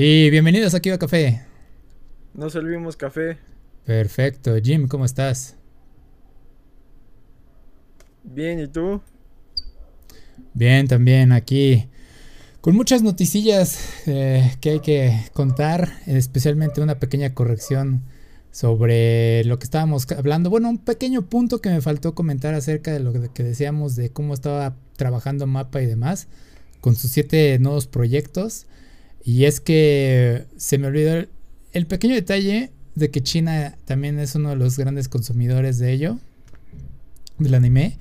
Y 0.00 0.30
bienvenidos 0.30 0.74
aquí 0.74 0.90
a 0.90 0.98
Café. 0.98 1.42
No 2.32 2.48
servimos 2.50 2.96
café. 2.96 3.36
Perfecto. 3.84 4.54
Jim, 4.62 4.86
¿cómo 4.86 5.04
estás? 5.04 5.56
Bien, 8.22 8.60
¿y 8.60 8.68
tú? 8.68 9.00
Bien, 10.54 10.86
también 10.86 11.32
aquí. 11.32 11.88
Con 12.60 12.76
muchas 12.76 13.02
noticillas 13.02 14.06
eh, 14.06 14.52
que 14.60 14.70
hay 14.70 14.78
que 14.78 15.20
contar, 15.32 15.94
especialmente 16.06 16.80
una 16.80 17.00
pequeña 17.00 17.34
corrección 17.34 18.04
sobre 18.52 19.42
lo 19.46 19.58
que 19.58 19.64
estábamos 19.64 20.06
hablando. 20.12 20.48
Bueno, 20.48 20.70
un 20.70 20.78
pequeño 20.78 21.22
punto 21.22 21.60
que 21.60 21.70
me 21.70 21.80
faltó 21.80 22.14
comentar 22.14 22.54
acerca 22.54 22.92
de 22.92 23.00
lo 23.00 23.12
que 23.32 23.42
decíamos 23.42 23.96
de 23.96 24.10
cómo 24.10 24.34
estaba 24.34 24.76
trabajando 24.96 25.48
Mapa 25.48 25.82
y 25.82 25.86
demás 25.86 26.28
con 26.80 26.94
sus 26.94 27.10
siete 27.10 27.58
nuevos 27.58 27.88
proyectos. 27.88 28.68
Y 29.24 29.44
es 29.44 29.60
que 29.60 30.46
se 30.56 30.78
me 30.78 30.86
olvidó 30.86 31.26
el, 31.72 31.86
pequeño 31.86 32.14
detalle 32.14 32.70
de 32.94 33.10
que 33.10 33.22
China 33.22 33.76
también 33.84 34.18
es 34.18 34.34
uno 34.34 34.50
de 34.50 34.56
los 34.56 34.78
grandes 34.78 35.08
consumidores 35.08 35.78
de 35.78 35.92
ello, 35.92 36.18
del 37.38 37.54
anime. 37.54 37.98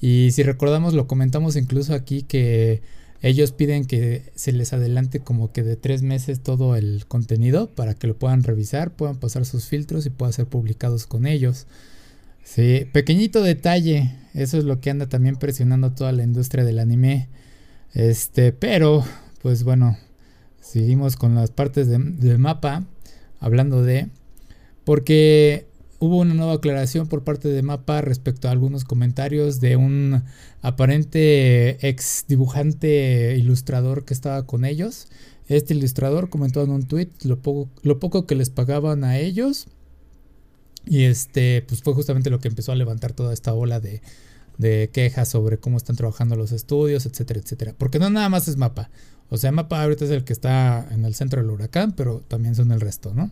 Y 0.00 0.30
si 0.32 0.42
recordamos, 0.42 0.94
lo 0.94 1.06
comentamos 1.06 1.56
incluso 1.56 1.94
aquí 1.94 2.22
que 2.22 2.82
ellos 3.22 3.52
piden 3.52 3.86
que 3.86 4.30
se 4.34 4.52
les 4.52 4.72
adelante 4.72 5.20
como 5.20 5.50
que 5.50 5.62
de 5.62 5.76
tres 5.76 6.02
meses 6.02 6.40
todo 6.42 6.76
el 6.76 7.06
contenido 7.06 7.68
para 7.68 7.94
que 7.94 8.06
lo 8.06 8.16
puedan 8.16 8.42
revisar, 8.42 8.92
puedan 8.92 9.16
pasar 9.16 9.46
sus 9.46 9.66
filtros 9.66 10.04
y 10.06 10.10
puedan 10.10 10.32
ser 10.32 10.46
publicados 10.46 11.06
con 11.06 11.26
ellos. 11.26 11.66
Sí, 12.44 12.86
pequeñito 12.92 13.42
detalle, 13.42 14.14
eso 14.34 14.58
es 14.58 14.64
lo 14.64 14.80
que 14.80 14.90
anda 14.90 15.08
también 15.08 15.36
presionando 15.36 15.92
toda 15.92 16.12
la 16.12 16.22
industria 16.22 16.64
del 16.64 16.78
anime. 16.78 17.28
Este, 17.94 18.52
pero, 18.52 19.04
pues 19.42 19.64
bueno, 19.64 19.98
seguimos 20.66 21.16
con 21.16 21.34
las 21.34 21.50
partes 21.50 21.88
del 21.88 22.38
mapa, 22.38 22.84
hablando 23.40 23.82
de, 23.82 24.08
porque 24.84 25.66
hubo 25.98 26.18
una 26.18 26.34
nueva 26.34 26.54
aclaración 26.54 27.06
por 27.06 27.24
parte 27.24 27.48
de 27.48 27.62
Mapa 27.62 28.00
respecto 28.00 28.48
a 28.48 28.50
algunos 28.50 28.84
comentarios 28.84 29.60
de 29.60 29.76
un 29.76 30.22
aparente 30.62 31.88
ex 31.88 32.24
dibujante 32.28 33.36
ilustrador 33.38 34.04
que 34.04 34.14
estaba 34.14 34.46
con 34.46 34.64
ellos. 34.64 35.08
Este 35.48 35.74
ilustrador 35.74 36.28
comentó 36.28 36.62
en 36.62 36.70
un 36.70 36.86
tweet 36.86 37.10
lo 37.22 37.40
poco, 37.40 37.70
lo 37.82 37.98
poco 37.98 38.26
que 38.26 38.34
les 38.34 38.50
pagaban 38.50 39.04
a 39.04 39.18
ellos. 39.18 39.68
Y 40.84 41.04
este, 41.04 41.64
pues 41.66 41.82
fue 41.82 41.94
justamente 41.94 42.30
lo 42.30 42.38
que 42.38 42.48
empezó 42.48 42.72
a 42.72 42.76
levantar 42.76 43.12
toda 43.12 43.32
esta 43.32 43.54
ola 43.54 43.80
de, 43.80 44.02
de 44.58 44.90
quejas 44.92 45.28
sobre 45.28 45.58
cómo 45.58 45.76
están 45.76 45.96
trabajando 45.96 46.36
los 46.36 46.52
estudios, 46.52 47.06
etcétera, 47.06 47.40
etcétera. 47.40 47.74
Porque 47.76 47.98
no 47.98 48.10
nada 48.10 48.28
más 48.28 48.48
es 48.48 48.56
Mapa. 48.56 48.90
O 49.28 49.36
sea, 49.36 49.52
Mapa 49.52 49.82
ahorita 49.82 50.04
es 50.04 50.10
el 50.10 50.24
que 50.24 50.32
está 50.32 50.86
en 50.90 51.04
el 51.04 51.14
centro 51.14 51.40
del 51.40 51.50
huracán, 51.50 51.92
pero 51.92 52.22
también 52.28 52.54
son 52.54 52.70
el 52.72 52.80
resto, 52.80 53.12
¿no? 53.14 53.30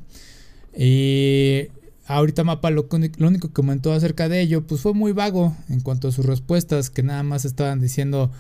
Y 0.77 1.69
ahorita 2.07 2.45
Mapa 2.45 2.71
lo, 2.71 2.89
único 3.21 3.49
que 3.49 3.55
comentó 3.55 3.93
acerca 3.93 4.29
de 4.29 4.41
ello, 4.41 4.67
pues 4.67 4.81
fue 4.81 4.93
muy 4.93 5.13
vago 5.13 5.57
en 5.69 5.81
cuanto 5.81 6.09
a 6.09 6.13
sus 6.13 6.27
respuestas, 6.27 6.91
que 6.91 7.03
nada 7.03 7.23
más 7.23 7.45
estaban 7.45 7.81
diciendo, 7.81 8.31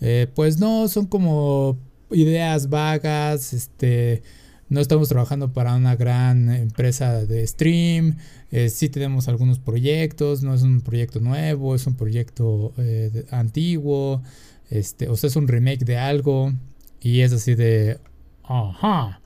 eh, 0.00 0.26
pues 0.34 0.58
no, 0.58 0.88
son 0.88 1.06
como 1.06 1.78
ideas 2.10 2.68
vagas, 2.68 3.52
este, 3.52 4.22
no 4.68 4.80
estamos 4.80 5.08
trabajando 5.08 5.52
para 5.52 5.74
una 5.76 5.94
gran 5.96 6.50
empresa 6.50 7.24
de 7.24 7.46
stream, 7.46 8.16
eh, 8.50 8.68
sí 8.68 8.88
tenemos 8.88 9.28
algunos 9.28 9.58
proyectos, 9.58 10.42
no 10.42 10.54
es 10.54 10.62
un 10.62 10.80
proyecto 10.80 11.20
nuevo, 11.20 11.74
es 11.74 11.86
un 11.86 11.94
proyecto 11.94 12.72
eh, 12.78 13.26
antiguo, 13.30 14.22
este, 14.70 15.08
o 15.08 15.16
sea, 15.16 15.28
es 15.28 15.36
un 15.36 15.46
remake 15.48 15.84
de 15.84 15.98
algo, 15.98 16.52
y 17.06 17.22
es 17.22 17.32
así 17.32 17.54
de, 17.54 18.00
ajá. 18.42 19.20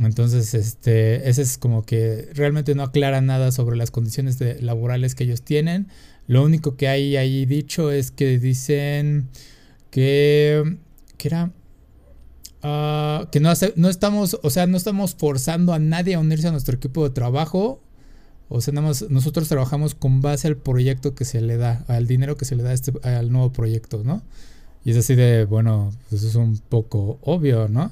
Entonces, 0.00 0.54
este, 0.54 1.28
ese 1.28 1.42
es 1.42 1.58
como 1.58 1.82
que 1.82 2.30
realmente 2.32 2.74
no 2.74 2.82
aclara 2.82 3.20
nada 3.20 3.52
sobre 3.52 3.76
las 3.76 3.90
condiciones 3.90 4.40
laborales 4.62 5.14
que 5.14 5.24
ellos 5.24 5.42
tienen. 5.42 5.88
Lo 6.28 6.42
único 6.42 6.76
que 6.76 6.88
hay 6.88 7.18
ahí 7.18 7.44
dicho 7.44 7.90
es 7.90 8.10
que 8.10 8.38
dicen 8.38 9.28
que, 9.90 10.78
que 11.18 11.28
era, 11.28 11.52
ah, 12.62 13.28
que 13.30 13.38
no, 13.38 13.52
no 13.76 13.90
estamos, 13.90 14.38
o 14.42 14.48
sea, 14.48 14.66
no 14.66 14.78
estamos 14.78 15.14
forzando 15.14 15.74
a 15.74 15.78
nadie 15.78 16.14
a 16.14 16.20
unirse 16.20 16.48
a 16.48 16.52
nuestro 16.52 16.74
equipo 16.74 17.04
de 17.04 17.10
trabajo. 17.10 17.82
O 18.48 18.62
sea, 18.62 18.72
nada 18.72 18.88
más 18.88 19.10
nosotros 19.10 19.46
trabajamos 19.48 19.94
con 19.94 20.22
base 20.22 20.48
al 20.48 20.56
proyecto 20.56 21.14
que 21.14 21.26
se 21.26 21.42
le 21.42 21.58
da, 21.58 21.84
al 21.86 22.06
dinero 22.06 22.38
que 22.38 22.46
se 22.46 22.56
le 22.56 22.62
da 22.62 22.72
este, 22.72 22.92
al 23.02 23.30
nuevo 23.30 23.52
proyecto, 23.52 24.02
¿no? 24.04 24.22
Y 24.84 24.90
es 24.90 24.96
así 24.98 25.14
de, 25.14 25.44
bueno, 25.44 25.92
pues 26.10 26.22
es 26.22 26.34
un 26.34 26.58
poco 26.58 27.18
obvio, 27.22 27.68
¿no? 27.68 27.90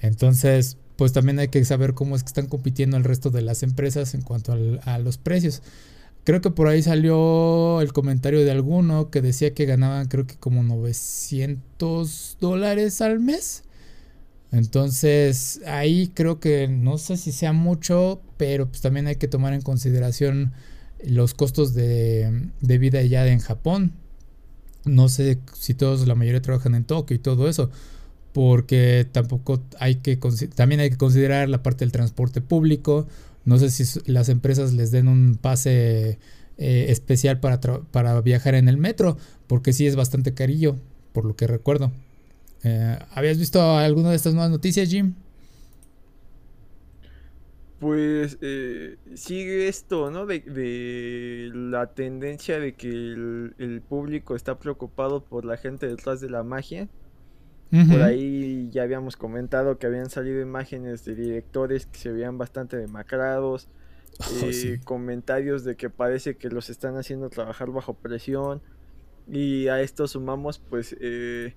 Entonces, 0.00 0.76
pues 0.96 1.12
también 1.12 1.38
hay 1.38 1.48
que 1.48 1.64
saber 1.64 1.94
cómo 1.94 2.16
es 2.16 2.22
que 2.22 2.28
están 2.28 2.46
compitiendo 2.46 2.96
el 2.96 3.04
resto 3.04 3.30
de 3.30 3.42
las 3.42 3.62
empresas 3.62 4.14
en 4.14 4.22
cuanto 4.22 4.52
a 4.82 4.98
los 4.98 5.18
precios. 5.18 5.62
Creo 6.24 6.40
que 6.40 6.50
por 6.50 6.66
ahí 6.66 6.82
salió 6.82 7.80
el 7.80 7.92
comentario 7.92 8.44
de 8.44 8.50
alguno 8.50 9.10
que 9.10 9.22
decía 9.22 9.54
que 9.54 9.64
ganaban 9.64 10.08
creo 10.08 10.26
que 10.26 10.34
como 10.34 10.64
900 10.64 12.38
dólares 12.40 13.00
al 13.00 13.20
mes. 13.20 13.62
Entonces 14.50 15.60
ahí 15.66 16.10
creo 16.14 16.40
que 16.40 16.66
no 16.66 16.98
sé 16.98 17.16
si 17.16 17.30
sea 17.30 17.52
mucho, 17.52 18.20
pero 18.38 18.66
pues 18.68 18.80
también 18.80 19.06
hay 19.06 19.16
que 19.16 19.28
tomar 19.28 19.52
en 19.52 19.60
consideración 19.60 20.52
los 21.04 21.34
costos 21.34 21.74
de, 21.74 22.48
de 22.60 22.78
vida 22.78 23.02
ya 23.02 23.26
en 23.28 23.38
Japón. 23.38 23.92
No 24.86 25.08
sé 25.08 25.38
si 25.52 25.74
todos, 25.74 26.06
la 26.06 26.14
mayoría 26.14 26.40
trabajan 26.40 26.74
en 26.74 26.84
Tokio 26.84 27.14
y 27.14 27.18
todo 27.18 27.48
eso 27.48 27.70
porque 28.36 29.08
tampoco 29.10 29.62
hay 29.78 29.94
que 29.94 30.18
también 30.54 30.82
hay 30.82 30.90
que 30.90 30.98
considerar 30.98 31.48
la 31.48 31.62
parte 31.62 31.86
del 31.86 31.90
transporte 31.90 32.42
público. 32.42 33.06
No 33.46 33.58
sé 33.58 33.70
si 33.70 33.98
las 34.04 34.28
empresas 34.28 34.74
les 34.74 34.90
den 34.90 35.08
un 35.08 35.38
pase 35.40 36.18
eh, 36.58 36.86
especial 36.90 37.40
para, 37.40 37.60
para 37.60 38.20
viajar 38.20 38.54
en 38.54 38.68
el 38.68 38.76
metro, 38.76 39.16
porque 39.46 39.72
sí 39.72 39.86
es 39.86 39.96
bastante 39.96 40.34
carillo, 40.34 40.76
por 41.14 41.24
lo 41.24 41.34
que 41.34 41.46
recuerdo. 41.46 41.92
Eh, 42.62 42.98
¿Habías 43.12 43.38
visto 43.38 43.78
alguna 43.78 44.10
de 44.10 44.16
estas 44.16 44.34
nuevas 44.34 44.50
noticias, 44.50 44.90
Jim? 44.90 45.14
Pues 47.78 48.38
eh, 48.40 48.96
sigue 49.14 49.68
esto, 49.68 50.10
¿no? 50.10 50.24
De, 50.26 51.50
la 51.52 51.92
tendencia 51.92 52.58
de 52.58 52.74
que 52.74 52.88
el, 52.88 53.54
el, 53.58 53.82
público 53.82 54.34
está 54.34 54.58
preocupado 54.58 55.22
por 55.22 55.44
la 55.44 55.58
gente 55.58 55.86
detrás 55.86 56.20
de 56.20 56.30
la 56.30 56.42
magia 56.42 56.88
por 57.70 58.02
ahí 58.02 58.70
ya 58.70 58.84
habíamos 58.84 59.16
comentado 59.16 59.78
que 59.78 59.86
habían 59.86 60.08
salido 60.08 60.40
imágenes 60.40 61.04
de 61.04 61.14
directores 61.14 61.86
que 61.86 61.98
se 61.98 62.12
veían 62.12 62.38
bastante 62.38 62.76
demacrados. 62.76 63.68
Oh, 64.20 64.46
eh, 64.46 64.80
comentarios 64.84 65.64
de 65.64 65.76
que 65.76 65.90
parece 65.90 66.36
que 66.36 66.48
los 66.48 66.70
están 66.70 66.96
haciendo 66.96 67.28
trabajar 67.28 67.70
bajo 67.70 67.94
presión. 67.94 68.62
Y 69.28 69.66
a 69.68 69.80
esto 69.80 70.06
sumamos 70.06 70.58
pues 70.58 70.96
eh, 71.00 71.54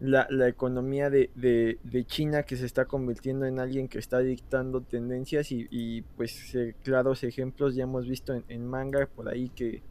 la, 0.00 0.48
economía 0.48 1.10
de, 1.10 2.04
China 2.06 2.42
que 2.42 2.56
se 2.56 2.66
está 2.66 2.84
convirtiendo 2.84 3.46
en 3.46 3.58
alguien 3.58 3.88
que 3.88 3.98
está 3.98 4.18
dictando 4.18 4.80
tendencias 4.80 5.50
y, 5.50 6.02
pues 6.16 6.54
eh, 6.54 6.74
claros 6.82 7.24
ejemplos 7.24 7.74
ya 7.74 7.84
hemos 7.84 8.06
visto 8.06 8.34
en 8.48 8.66
manga 8.66 9.06
por 9.06 9.28
ahí 9.28 9.48
que 9.50 9.82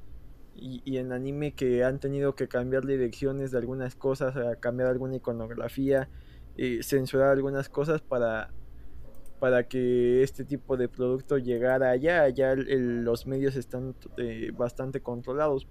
y, 0.56 0.98
en 0.98 1.12
anime 1.12 1.54
que 1.54 1.84
han 1.84 2.00
tenido 2.00 2.36
que 2.36 2.48
cambiar 2.48 2.86
direcciones 2.86 3.52
de 3.52 3.58
algunas 3.58 3.96
cosas, 3.96 4.36
cambiar 4.60 4.90
alguna 4.90 5.16
iconografía, 5.16 6.10
eh, 6.58 6.80
censurar 6.84 7.30
algunas 7.32 7.70
cosas 7.70 8.02
para, 8.02 8.52
para 9.40 9.68
que 9.68 10.24
este 10.24 10.46
tipo 10.46 10.78
de 10.78 10.88
producto 10.88 11.38
llegara 11.38 11.90
allá. 11.90 12.30
Ya 12.30 12.56
los 12.56 13.28
medios 13.28 13.56
están 13.56 13.96
eh, 14.18 14.52
bastante 14.56 15.02
controlados. 15.02 15.68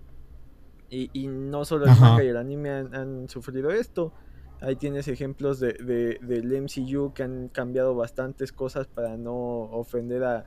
Y, 0.95 1.09
y, 1.15 1.27
no 1.27 1.65
solo 1.65 1.87
el 1.87 1.99
manga 1.99 2.23
y 2.23 2.29
el 2.29 2.37
anime 2.37 2.71
han, 2.71 3.29
sufrido 3.29 3.71
esto. 3.71 4.13
Ahí 4.61 4.77
tienes 4.77 5.09
ejemplos 5.09 5.59
de, 5.59 5.73
de, 5.73 6.19
del 6.21 6.63
MCU 6.63 7.15
que 7.15 7.23
han 7.23 7.49
cambiado 7.49 7.95
bastantes 7.95 8.53
cosas 8.53 8.87
para 8.87 9.17
no 9.17 9.35
ofender 9.73 10.23
a, 10.23 10.45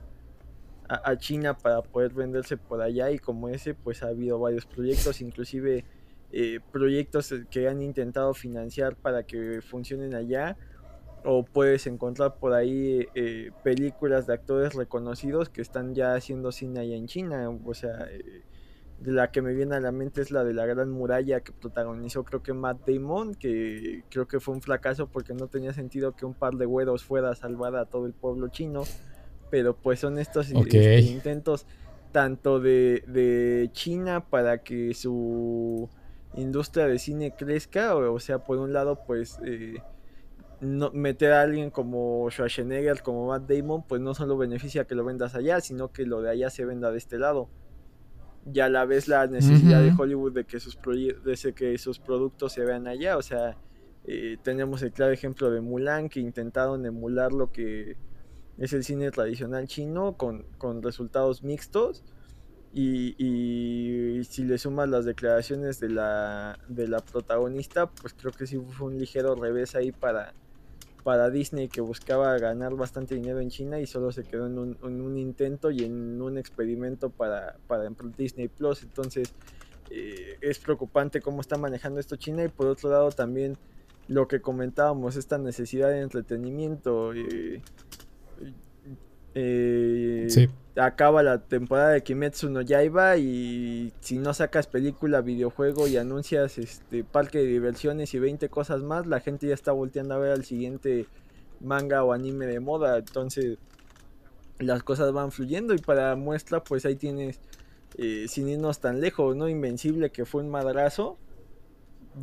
a, 0.88 1.16
China 1.16 1.58
para 1.58 1.82
poder 1.82 2.12
venderse 2.14 2.56
por 2.56 2.80
allá 2.80 3.10
y 3.10 3.18
como 3.18 3.48
ese 3.48 3.74
pues 3.74 4.02
ha 4.02 4.08
habido 4.08 4.38
varios 4.38 4.66
proyectos, 4.66 5.20
inclusive 5.20 5.84
eh, 6.32 6.60
proyectos 6.72 7.34
que 7.50 7.68
han 7.68 7.82
intentado 7.82 8.34
financiar 8.34 8.96
para 8.96 9.24
que 9.24 9.60
funcionen 9.62 10.14
allá 10.14 10.56
o 11.24 11.44
puedes 11.44 11.86
encontrar 11.86 12.36
por 12.36 12.52
ahí 12.52 13.08
eh, 13.14 13.50
películas 13.64 14.26
de 14.26 14.34
actores 14.34 14.74
reconocidos 14.74 15.48
que 15.48 15.60
están 15.60 15.94
ya 15.94 16.14
haciendo 16.14 16.52
cine 16.52 16.80
allá 16.80 16.94
en 16.94 17.06
China, 17.06 17.50
o 17.50 17.74
sea, 17.74 18.06
eh, 18.10 18.42
la 19.02 19.30
que 19.30 19.42
me 19.42 19.52
viene 19.52 19.76
a 19.76 19.80
la 19.80 19.92
mente 19.92 20.22
es 20.22 20.30
la 20.30 20.42
de 20.44 20.54
la 20.54 20.66
Gran 20.66 20.90
Muralla 20.90 21.40
que 21.40 21.52
protagonizó 21.52 22.24
creo 22.24 22.42
que 22.42 22.52
Matt 22.52 22.88
Damon, 22.88 23.34
que 23.34 24.04
creo 24.10 24.26
que 24.26 24.40
fue 24.40 24.54
un 24.54 24.62
fracaso 24.62 25.06
porque 25.08 25.34
no 25.34 25.48
tenía 25.48 25.72
sentido 25.72 26.16
que 26.16 26.24
un 26.24 26.34
par 26.34 26.54
de 26.54 26.64
güeros 26.64 27.04
fuera 27.04 27.30
a 27.30 27.34
salvar 27.34 27.76
a 27.76 27.84
todo 27.84 28.06
el 28.06 28.14
pueblo 28.14 28.48
chino 28.48 28.84
pero 29.50 29.76
pues 29.76 30.00
son 30.00 30.18
estos 30.18 30.50
intentos 30.50 31.66
tanto 32.16 32.60
de, 32.60 33.68
China 33.72 34.24
para 34.28 34.62
que 34.62 34.94
su 34.94 35.88
industria 36.34 36.86
de 36.86 36.98
cine 36.98 37.34
crezca, 37.36 37.94
o, 37.94 38.20
sea, 38.20 38.38
por 38.38 38.56
un 38.56 38.72
lado, 38.72 39.02
pues 39.06 39.38
eh, 39.44 39.82
no, 40.60 40.90
meter 40.92 41.32
a 41.32 41.42
alguien 41.42 41.70
como 41.70 42.26
Schwarzenegger, 42.30 43.02
como 43.02 43.26
Matt 43.26 43.50
Damon, 43.50 43.82
pues 43.86 44.00
no 44.00 44.14
solo 44.14 44.38
beneficia 44.38 44.86
que 44.86 44.94
lo 44.94 45.04
vendas 45.04 45.34
allá, 45.34 45.60
sino 45.60 45.92
que 45.92 46.06
lo 46.06 46.22
de 46.22 46.30
allá 46.30 46.48
se 46.48 46.64
venda 46.64 46.90
de 46.90 46.98
este 46.98 47.18
lado. 47.18 47.48
Y 48.52 48.60
a 48.60 48.68
la 48.68 48.84
vez 48.84 49.08
la 49.08 49.26
necesidad 49.26 49.82
de 49.82 49.92
Hollywood 49.96 50.32
de 50.32 50.44
que, 50.44 50.60
sus 50.60 50.78
de 50.78 51.52
que 51.54 51.78
sus 51.78 51.98
productos 51.98 52.52
se 52.52 52.64
vean 52.64 52.86
allá. 52.86 53.16
O 53.16 53.22
sea, 53.22 53.56
eh, 54.04 54.36
tenemos 54.42 54.82
el 54.82 54.92
claro 54.92 55.12
ejemplo 55.12 55.50
de 55.50 55.60
Mulan, 55.60 56.08
que 56.08 56.20
intentaron 56.20 56.86
emular 56.86 57.32
lo 57.32 57.50
que 57.50 57.96
es 58.58 58.72
el 58.72 58.84
cine 58.84 59.10
tradicional 59.10 59.66
chino 59.66 60.16
con, 60.16 60.44
con 60.58 60.82
resultados 60.82 61.42
mixtos. 61.42 62.04
Y, 62.72 63.14
y, 63.18 64.22
si 64.24 64.44
le 64.44 64.58
sumas 64.58 64.88
las 64.88 65.06
declaraciones 65.06 65.80
de 65.80 65.88
la, 65.88 66.58
de 66.68 66.86
la 66.86 66.98
protagonista, 66.98 67.86
pues 67.90 68.12
creo 68.12 68.32
que 68.32 68.46
sí 68.46 68.58
fue 68.58 68.88
un 68.88 68.98
ligero 68.98 69.34
revés 69.34 69.74
ahí 69.74 69.92
para, 69.92 70.34
para 71.06 71.30
Disney 71.30 71.68
que 71.68 71.80
buscaba 71.80 72.36
ganar 72.36 72.74
bastante 72.74 73.14
dinero 73.14 73.38
en 73.38 73.48
China 73.48 73.78
y 73.78 73.86
solo 73.86 74.10
se 74.10 74.24
quedó 74.24 74.48
en 74.48 74.58
un, 74.58 75.16
intento 75.16 75.70
y 75.70 75.84
en 75.84 76.20
un 76.20 76.36
experimento 76.36 77.10
para, 77.10 77.58
para 77.68 77.88
Disney 78.18 78.48
Plus. 78.48 78.82
Entonces 78.82 79.32
eh, 79.88 80.36
es 80.40 80.58
preocupante 80.58 81.20
cómo 81.20 81.42
está 81.42 81.58
manejando 81.58 82.00
esto 82.00 82.16
China 82.16 82.42
y 82.42 82.48
por 82.48 82.66
otro 82.66 82.90
lado 82.90 83.12
también 83.12 83.56
lo 84.08 84.26
que 84.26 84.40
comentábamos, 84.40 85.14
esta 85.14 85.38
necesidad 85.38 85.90
de 85.90 86.00
entretenimiento. 86.00 87.14
Eh, 87.14 87.62
eh, 89.38 90.26
sí 90.28 90.48
acaba 90.76 91.22
la 91.22 91.38
temporada 91.38 91.90
de 91.90 92.02
Kimetsu 92.02 92.50
no 92.50 92.60
Yaiba 92.60 93.16
y 93.16 93.92
si 94.00 94.18
no 94.18 94.34
sacas 94.34 94.66
película, 94.66 95.22
videojuego 95.22 95.88
y 95.88 95.96
anuncias 95.96 96.58
este 96.58 97.02
parque 97.02 97.38
de 97.38 97.46
diversiones 97.46 98.12
y 98.14 98.18
20 98.18 98.48
cosas 98.48 98.82
más, 98.82 99.06
la 99.06 99.20
gente 99.20 99.46
ya 99.48 99.54
está 99.54 99.72
volteando 99.72 100.14
a 100.14 100.18
ver 100.18 100.32
al 100.32 100.44
siguiente 100.44 101.06
manga 101.60 102.04
o 102.04 102.12
anime 102.12 102.46
de 102.46 102.60
moda. 102.60 102.98
Entonces 102.98 103.58
las 104.58 104.82
cosas 104.82 105.12
van 105.12 105.32
fluyendo 105.32 105.74
y 105.74 105.78
para 105.78 106.14
muestra 106.16 106.62
pues 106.62 106.84
ahí 106.84 106.96
tienes, 106.96 107.40
eh, 107.96 108.26
sin 108.28 108.48
irnos 108.48 108.80
tan 108.80 109.00
lejos, 109.00 109.34
¿no? 109.34 109.48
Invencible 109.48 110.10
que 110.10 110.26
fue 110.26 110.42
un 110.42 110.50
madrazo. 110.50 111.16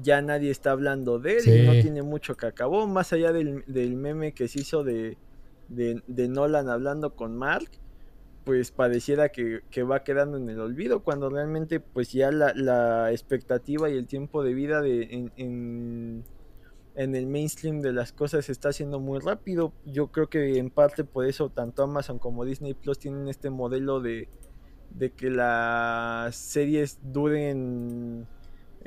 Ya 0.01 0.21
nadie 0.21 0.49
está 0.49 0.71
hablando 0.71 1.19
de 1.19 1.37
él 1.37 1.47
y 1.47 1.67
no 1.67 1.71
tiene 1.73 2.01
mucho 2.01 2.35
que 2.35 2.47
acabó, 2.47 2.87
más 2.87 3.13
allá 3.13 3.31
del, 3.31 3.63
meme 3.95 4.33
que 4.33 4.47
se 4.47 4.61
hizo 4.61 4.83
de, 4.83 5.17
de, 5.69 6.27
Nolan 6.27 6.69
hablando 6.69 7.15
con 7.15 7.37
Mark 7.37 7.69
pues 8.43 8.71
pareciera 8.71 9.29
que, 9.29 9.61
va 9.83 10.03
quedando 10.03 10.35
en 10.37 10.49
el 10.49 10.59
olvido, 10.59 11.01
cuando 11.01 11.29
realmente 11.29 11.79
pues 11.79 12.11
ya 12.11 12.29
la, 12.29 13.09
expectativa 13.11 13.89
y 13.89 13.97
el 13.97 14.05
tiempo 14.05 14.43
de 14.43 14.53
vida 14.53 14.81
de, 14.81 15.03
en, 15.37 16.23
en, 16.95 17.15
el 17.15 17.25
mainstream 17.25 17.79
de 17.79 17.93
las 17.93 18.11
cosas 18.11 18.49
está 18.49 18.69
haciendo 18.69 18.99
muy 18.99 19.19
rápido. 19.19 19.71
Yo 19.85 20.07
creo 20.07 20.27
que 20.27 20.57
en 20.57 20.71
parte 20.71 21.05
por 21.05 21.25
eso 21.25 21.49
tanto 21.49 21.83
Amazon 21.83 22.19
como 22.19 22.43
Disney 22.43 22.73
Plus 22.73 22.99
tienen 22.99 23.29
este 23.29 23.49
modelo 23.49 24.01
de, 24.01 24.27
de 24.89 25.11
que 25.11 25.29
las 25.29 26.35
series 26.35 26.99
duren 27.01 28.27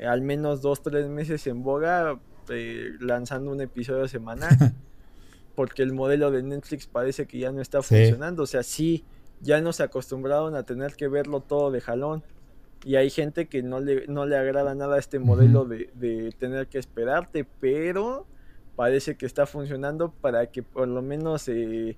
al 0.05 0.21
menos 0.21 0.61
dos, 0.61 0.81
tres 0.81 1.07
meses 1.07 1.47
en 1.47 1.63
boga, 1.63 2.19
eh, 2.49 2.91
lanzando 2.99 3.51
un 3.51 3.61
episodio 3.61 4.07
semanal. 4.07 4.55
porque 5.57 5.81
el 5.81 5.91
modelo 5.91 6.29
de 6.29 6.43
Netflix 6.43 6.85
parece 6.85 7.25
que 7.25 7.39
ya 7.39 7.51
no 7.51 7.61
está 7.61 7.81
funcionando. 7.81 8.43
O 8.43 8.45
sea, 8.45 8.61
sí 8.61 9.03
ya 9.41 9.59
nos 9.59 9.81
acostumbraron 9.81 10.53
a 10.53 10.61
tener 10.61 10.93
que 10.93 11.07
verlo 11.07 11.41
todo 11.41 11.71
de 11.71 11.81
jalón. 11.81 12.23
Y 12.85 12.95
hay 12.95 13.09
gente 13.09 13.47
que 13.47 13.63
no 13.63 13.79
le, 13.79 14.05
no 14.05 14.27
le 14.27 14.37
agrada 14.37 14.75
nada 14.75 14.99
este 14.99 15.17
modelo 15.17 15.65
de, 15.65 16.31
tener 16.37 16.67
que 16.67 16.77
esperarte, 16.77 17.43
pero 17.59 18.27
parece 18.75 19.17
que 19.17 19.25
está 19.25 19.47
funcionando 19.47 20.11
para 20.11 20.45
que 20.51 20.61
por 20.61 20.87
lo 20.87 21.01
menos 21.01 21.47
eh, 21.47 21.97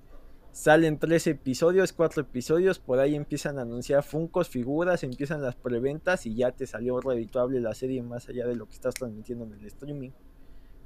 salen 0.52 0.98
tres 0.98 1.26
episodios, 1.26 1.92
cuatro 1.92 2.22
episodios, 2.22 2.78
por 2.78 2.98
ahí 2.98 3.14
empiezan 3.14 3.58
a 3.58 3.62
anunciar 3.62 4.04
funcos, 4.04 4.48
figuras, 4.48 5.04
empiezan 5.04 5.42
las 5.42 5.54
preventas 5.54 6.24
y 6.24 6.34
ya 6.34 6.50
te 6.52 6.66
salió 6.66 6.98
redituable 6.98 7.60
la 7.60 7.74
serie 7.74 8.02
más 8.02 8.26
allá 8.30 8.46
de 8.46 8.56
lo 8.56 8.64
que 8.64 8.72
estás 8.72 8.94
transmitiendo 8.94 9.44
en 9.44 9.52
el 9.52 9.66
streaming. 9.66 10.12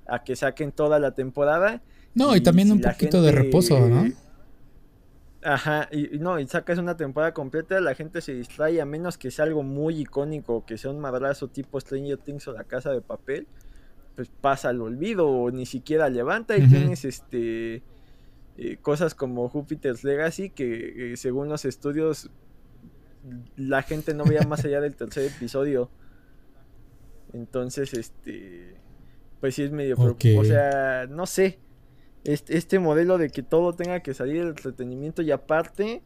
A 0.08 0.24
que 0.24 0.34
saquen 0.34 0.72
toda 0.72 0.98
la 0.98 1.12
temporada. 1.12 1.82
No, 2.14 2.34
y, 2.36 2.40
también 2.40 2.70
un 2.70 2.80
poquito 2.80 3.22
de 3.22 3.32
reposo, 3.32 3.88
¿no? 3.88 4.04
Ajá, 5.42 5.88
y, 5.92 6.18
no, 6.18 6.38
y 6.40 6.46
sacas 6.46 6.78
una 6.78 6.96
temporada 6.96 7.34
completa, 7.34 7.78
la 7.80 7.94
gente 7.94 8.22
se 8.22 8.32
distrae, 8.32 8.80
a 8.80 8.86
menos 8.86 9.18
que 9.18 9.30
sea 9.30 9.44
algo 9.44 9.62
muy 9.62 10.00
icónico, 10.00 10.64
que 10.64 10.78
sea 10.78 10.90
un 10.90 11.00
madrazo 11.00 11.48
tipo 11.48 11.78
Stranger 11.78 12.16
Things 12.16 12.48
o 12.48 12.52
La 12.52 12.64
Casa 12.64 12.92
de 12.92 13.02
Papel, 13.02 13.46
pues 14.16 14.30
pasa 14.40 14.70
al 14.70 14.80
olvido 14.80 15.28
o 15.28 15.50
ni 15.50 15.66
siquiera 15.66 16.08
levanta 16.08 16.56
y 16.56 16.66
tienes 16.68 17.04
este 17.04 17.82
eh, 18.56 18.76
cosas 18.80 19.14
como 19.14 19.48
Jupiter's 19.48 20.04
Legacy 20.04 20.50
que 20.50 21.12
eh, 21.12 21.16
según 21.16 21.48
los 21.48 21.64
estudios 21.64 22.30
la 23.56 23.82
gente 23.82 24.14
no 24.14 24.24
veía 24.24 24.42
más 24.42 24.64
allá 24.64 24.80
del 24.80 24.94
tercer 24.94 25.24
episodio. 25.24 25.90
Entonces, 27.32 27.94
este, 27.94 28.76
pues 29.40 29.56
sí 29.56 29.64
es 29.64 29.72
medio 29.72 29.96
O 29.98 30.44
sea, 30.44 31.06
no 31.08 31.26
sé 31.26 31.58
este, 32.24 32.56
este, 32.56 32.78
modelo 32.78 33.18
de 33.18 33.30
que 33.30 33.42
todo 33.42 33.74
tenga 33.74 34.00
que 34.00 34.14
salir 34.14 34.38
del 34.38 34.48
entretenimiento 34.48 35.22
y 35.22 35.30
aparte 35.30 36.02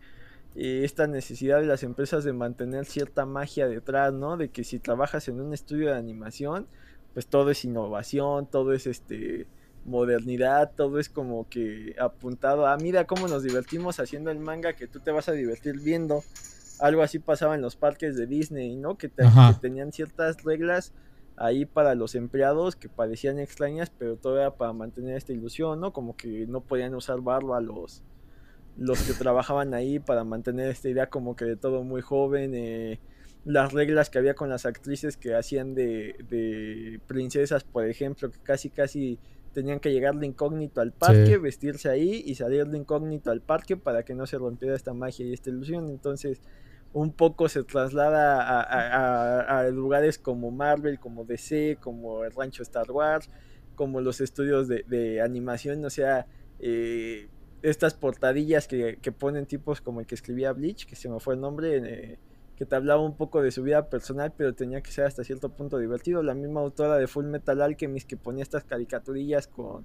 eh, 0.56 0.82
esta 0.84 1.06
necesidad 1.06 1.60
de 1.60 1.66
las 1.66 1.82
empresas 1.82 2.24
de 2.24 2.32
mantener 2.32 2.84
cierta 2.84 3.24
magia 3.24 3.68
detrás, 3.68 4.12
¿no? 4.12 4.36
De 4.36 4.48
que 4.48 4.64
si 4.64 4.78
trabajas 4.78 5.28
en 5.28 5.40
un 5.40 5.54
estudio 5.54 5.90
de 5.90 5.96
animación, 5.96 6.66
pues 7.14 7.26
todo 7.26 7.50
es 7.50 7.64
innovación, 7.64 8.46
todo 8.46 8.72
es 8.72 8.86
este 8.86 9.46
modernidad, 9.84 10.72
todo 10.76 10.98
es 10.98 11.08
como 11.08 11.48
que 11.48 11.96
apuntado 11.98 12.66
a 12.66 12.76
mira 12.76 13.06
cómo 13.06 13.26
nos 13.26 13.42
divertimos 13.42 14.00
haciendo 14.00 14.30
el 14.30 14.38
manga 14.38 14.74
que 14.74 14.86
tú 14.86 15.00
te 15.00 15.10
vas 15.10 15.28
a 15.28 15.32
divertir 15.32 15.80
viendo. 15.80 16.22
Algo 16.80 17.02
así 17.02 17.18
pasaba 17.18 17.54
en 17.54 17.62
los 17.62 17.74
parques 17.74 18.16
de 18.16 18.26
Disney, 18.26 18.76
¿no? 18.76 18.96
que 18.96 19.10
tenían 19.60 19.92
ciertas 19.92 20.44
reglas 20.44 20.92
ahí 21.38 21.64
para 21.64 21.94
los 21.94 22.14
empleados 22.14 22.76
que 22.76 22.88
parecían 22.88 23.38
extrañas, 23.38 23.90
pero 23.96 24.16
todavía 24.16 24.56
para 24.56 24.72
mantener 24.72 25.16
esta 25.16 25.32
ilusión, 25.32 25.80
¿no? 25.80 25.92
Como 25.92 26.16
que 26.16 26.46
no 26.46 26.60
podían 26.60 26.94
usar 26.94 27.20
barba 27.20 27.60
los, 27.60 28.02
los 28.76 29.02
que 29.02 29.12
trabajaban 29.12 29.74
ahí 29.74 29.98
para 29.98 30.24
mantener 30.24 30.68
esta 30.68 30.88
idea 30.88 31.08
como 31.08 31.36
que 31.36 31.44
de 31.44 31.56
todo 31.56 31.82
muy 31.84 32.00
joven. 32.00 32.54
Eh, 32.54 33.00
las 33.44 33.72
reglas 33.72 34.10
que 34.10 34.18
había 34.18 34.34
con 34.34 34.50
las 34.50 34.66
actrices 34.66 35.16
que 35.16 35.34
hacían 35.34 35.74
de, 35.74 36.16
de, 36.28 37.00
princesas, 37.06 37.64
por 37.64 37.86
ejemplo, 37.86 38.30
que 38.30 38.38
casi 38.40 38.68
casi 38.68 39.18
tenían 39.52 39.80
que 39.80 39.90
llegar 39.90 40.16
de 40.16 40.26
incógnito 40.26 40.80
al 40.80 40.92
parque, 40.92 41.38
vestirse 41.38 41.88
ahí 41.88 42.22
y 42.26 42.34
salir 42.34 42.66
de 42.66 42.78
incógnito 42.78 43.30
al 43.30 43.40
parque 43.40 43.76
para 43.76 44.02
que 44.02 44.14
no 44.14 44.26
se 44.26 44.38
rompiera 44.38 44.74
esta 44.74 44.92
magia 44.92 45.24
y 45.24 45.32
esta 45.32 45.50
ilusión. 45.50 45.88
Entonces, 45.88 46.42
un 46.98 47.12
poco 47.12 47.48
se 47.48 47.62
traslada 47.62 48.60
a, 48.60 49.68
lugares 49.68 50.18
como 50.18 50.50
Marvel, 50.50 50.98
como 50.98 51.24
DC, 51.24 51.78
como 51.80 52.24
el 52.24 52.32
rancho 52.32 52.64
Star 52.64 52.90
Wars, 52.90 53.30
como 53.76 54.00
los 54.00 54.20
estudios 54.20 54.66
de, 54.66 55.20
animación, 55.20 55.84
o 55.84 55.90
sea, 55.90 56.26
eh, 56.58 57.28
estas 57.62 57.94
portadillas 57.94 58.66
que, 58.66 58.98
ponen 59.16 59.46
tipos 59.46 59.80
como 59.80 60.00
el 60.00 60.06
que 60.06 60.16
escribía 60.16 60.52
Bleach, 60.52 60.86
que 60.86 60.96
se 60.96 61.08
me 61.08 61.20
fue 61.20 61.34
el 61.34 61.40
nombre, 61.40 61.76
eh, 61.76 62.18
que 62.56 62.66
te 62.66 62.74
hablaba 62.74 63.00
un 63.00 63.16
poco 63.16 63.42
de 63.42 63.52
su 63.52 63.62
vida 63.62 63.88
personal, 63.88 64.32
pero 64.36 64.52
tenía 64.54 64.80
que 64.80 64.90
ser 64.90 65.04
hasta 65.04 65.22
cierto 65.22 65.50
punto 65.50 65.78
divertido. 65.78 66.24
La 66.24 66.34
misma 66.34 66.60
autora 66.60 66.96
de 66.96 67.06
Full 67.06 67.26
Metal 67.26 67.62
Alchemist 67.62 68.08
que 68.08 68.16
ponía 68.16 68.42
estas 68.42 68.64
caricaturillas 68.64 69.46
con, 69.46 69.84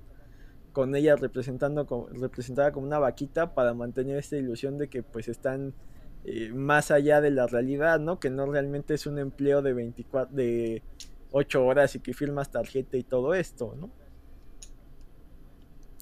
con 0.72 0.96
ella 0.96 1.15
representando 1.15 2.10
representada 2.12 2.72
como 2.72 2.88
una 2.88 2.98
vaquita 2.98 3.53
para 3.53 3.75
mantener 3.75 4.17
esta 4.17 4.38
ilusión 4.38 4.79
de 4.79 4.88
que 4.88 5.03
pues 5.03 5.27
están 5.27 5.75
eh, 6.25 6.51
más 6.53 6.92
allá 6.92 7.20
de 7.22 7.32
la 7.32 7.48
realidad, 7.48 8.00
¿no? 8.00 8.20
Que 8.20 8.30
no 8.30 8.46
realmente 8.46 8.94
es 8.94 9.06
un 9.06 9.20
empleo 9.20 9.62
de 9.62 9.74
24, 9.74 10.36
de 10.36 10.82
8 11.32 11.65
horas 11.65 11.96
y 11.96 12.00
que 12.00 12.13
firmas 12.13 12.51
tarjeta 12.51 12.96
y 12.96 13.03
todo 13.03 13.34
esto, 13.34 13.75
¿no? 13.80 13.89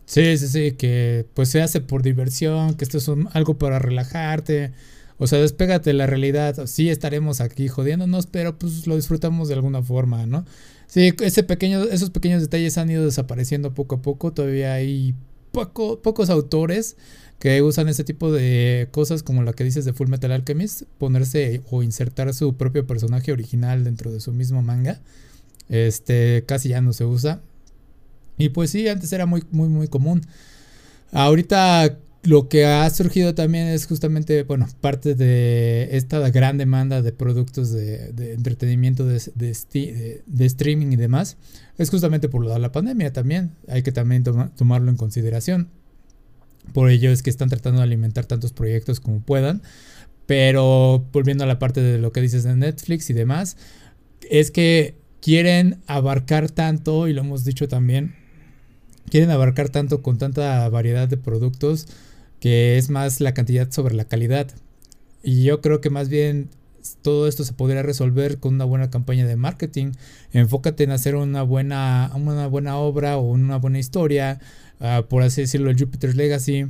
Sí, 0.05 0.37
sí, 0.37 0.47
sí, 0.47 0.71
que 0.73 1.25
pues 1.33 1.49
se 1.49 1.61
hace 1.61 1.79
por 1.79 2.03
diversión, 2.03 2.75
que 2.75 2.83
esto 2.83 2.97
es 2.97 3.09
algo 3.33 3.57
para 3.57 3.79
relajarte. 3.79 4.73
O 5.17 5.27
sea, 5.27 5.39
despégate 5.39 5.91
de 5.91 5.93
la 5.93 6.05
realidad. 6.05 6.65
Sí 6.65 6.89
estaremos 6.89 7.41
aquí 7.41 7.67
jodiéndonos, 7.67 8.27
pero 8.27 8.59
pues 8.59 8.87
lo 8.87 8.95
disfrutamos 8.95 9.47
de 9.47 9.53
alguna 9.53 9.81
forma, 9.81 10.25
¿no? 10.25 10.45
Sí, 10.87 11.13
ese 11.21 11.43
pequeño, 11.43 11.83
esos 11.83 12.09
pequeños 12.09 12.41
detalles 12.41 12.77
han 12.77 12.89
ido 12.89 13.05
desapareciendo 13.05 13.73
poco 13.73 13.95
a 13.95 14.01
poco. 14.01 14.33
Todavía 14.33 14.73
hay 14.73 15.15
poco, 15.51 16.01
pocos 16.01 16.29
autores 16.29 16.97
que 17.41 17.59
usan 17.63 17.89
ese 17.89 18.03
tipo 18.03 18.31
de 18.31 18.87
cosas 18.91 19.23
como 19.23 19.41
la 19.41 19.53
que 19.53 19.63
dices 19.63 19.83
de 19.83 19.93
Full 19.93 20.09
Metal 20.09 20.31
Alchemist, 20.31 20.83
ponerse 20.99 21.63
o 21.71 21.81
insertar 21.81 22.31
su 22.35 22.55
propio 22.55 22.85
personaje 22.85 23.31
original 23.31 23.83
dentro 23.83 24.11
de 24.11 24.19
su 24.19 24.31
mismo 24.31 24.61
manga. 24.61 25.01
Este 25.67 26.43
casi 26.45 26.69
ya 26.69 26.81
no 26.81 26.93
se 26.93 27.03
usa. 27.03 27.41
Y 28.37 28.49
pues 28.49 28.69
sí, 28.69 28.87
antes 28.87 29.11
era 29.11 29.25
muy 29.25 29.43
muy 29.49 29.69
muy 29.69 29.87
común. 29.87 30.21
Ahorita 31.11 31.97
lo 32.21 32.47
que 32.47 32.67
ha 32.67 32.87
surgido 32.91 33.33
también 33.33 33.67
es 33.69 33.87
justamente, 33.87 34.43
bueno, 34.43 34.67
parte 34.79 35.15
de 35.15 35.89
esta 35.97 36.29
gran 36.29 36.59
demanda 36.59 37.01
de 37.01 37.11
productos 37.11 37.71
de, 37.71 38.33
entretenimiento 38.35 39.03
de, 39.03 39.19
de, 39.35 40.45
streaming 40.45 40.91
y 40.91 40.95
demás, 40.95 41.37
es 41.79 41.89
justamente 41.89 42.29
por 42.29 42.43
lo 42.43 42.53
de 42.53 42.59
la 42.59 42.71
pandemia 42.71 43.11
también. 43.11 43.55
Hay 43.67 43.81
que 43.81 43.91
también 43.91 44.23
tomarlo 44.23 44.91
en 44.91 44.97
consideración. 44.97 45.69
Por 46.73 46.89
ello 46.89 47.11
es 47.11 47.23
que 47.23 47.29
están 47.29 47.49
tratando 47.49 47.79
de 47.79 47.83
alimentar 47.83 48.25
tantos 48.25 48.53
proyectos 48.53 48.99
como 48.99 49.21
puedan. 49.21 49.61
Pero 50.25 51.05
volviendo 51.11 51.43
a 51.43 51.47
la 51.47 51.59
parte 51.59 51.81
de 51.81 51.97
lo 51.97 52.11
que 52.11 52.21
dices 52.21 52.43
de 52.43 52.55
Netflix 52.55 53.09
y 53.09 53.13
demás, 53.13 53.57
es 54.29 54.51
que 54.51 54.95
quieren 55.21 55.81
abarcar 55.87 56.49
tanto, 56.49 57.07
y 57.07 57.13
lo 57.13 57.21
hemos 57.21 57.43
dicho 57.43 57.67
también, 57.67 58.15
quieren 59.09 59.29
abarcar 59.29 59.69
tanto 59.69 60.01
con 60.01 60.17
tanta 60.17 60.67
variedad 60.69 61.07
de 61.07 61.17
productos 61.17 61.87
que 62.39 62.77
es 62.77 62.89
más 62.89 63.21
la 63.21 63.33
cantidad 63.33 63.69
sobre 63.71 63.93
la 63.95 64.05
calidad. 64.05 64.47
Y 65.23 65.43
yo 65.43 65.61
creo 65.61 65.81
que 65.81 65.89
más 65.89 66.09
bien 66.09 66.49
todo 67.01 67.27
esto 67.27 67.43
se 67.43 67.53
podría 67.53 67.83
resolver 67.83 68.39
con 68.39 68.55
una 68.55 68.65
buena 68.65 68.89
campaña 68.89 69.25
de 69.25 69.35
marketing. 69.35 69.91
Enfócate 70.31 70.83
en 70.83 70.91
hacer 70.91 71.15
una 71.15 71.43
buena, 71.43 72.11
una 72.15 72.47
buena 72.47 72.77
obra 72.77 73.17
o 73.17 73.21
una 73.21 73.57
buena 73.57 73.79
historia, 73.79 74.39
ah, 74.79 75.03
por 75.09 75.23
así 75.23 75.41
decirlo, 75.41 75.69
el 75.69 75.79
Jupiter's 75.79 76.15
Legacy. 76.15 76.67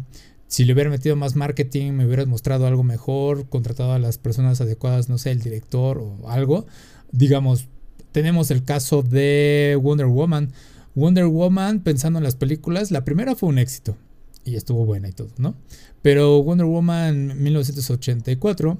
Si 0.47 0.65
le 0.65 0.73
hubiera 0.73 0.89
metido 0.89 1.15
más 1.15 1.35
marketing, 1.35 1.93
me 1.93 2.05
hubieras 2.05 2.27
mostrado 2.27 2.67
algo 2.67 2.83
mejor, 2.83 3.47
contratado 3.47 3.93
a 3.93 3.99
las 3.99 4.17
personas 4.17 4.59
adecuadas, 4.59 5.07
no 5.07 5.17
sé, 5.17 5.31
el 5.31 5.41
director 5.41 5.97
o 5.97 6.29
algo. 6.29 6.65
Digamos, 7.11 7.67
tenemos 8.11 8.51
el 8.51 8.63
caso 8.63 9.01
de 9.01 9.79
Wonder 9.81 10.07
Woman. 10.07 10.51
Wonder 10.93 11.25
Woman, 11.27 11.79
pensando 11.79 12.19
en 12.19 12.23
las 12.23 12.35
películas, 12.35 12.91
la 12.91 13.05
primera 13.05 13.35
fue 13.35 13.47
un 13.47 13.59
éxito 13.59 13.95
y 14.43 14.55
estuvo 14.55 14.85
buena 14.85 15.07
y 15.07 15.13
todo, 15.13 15.29
¿no? 15.37 15.55
Pero 16.01 16.41
Wonder 16.43 16.65
Woman 16.65 17.41
1984, 17.41 18.77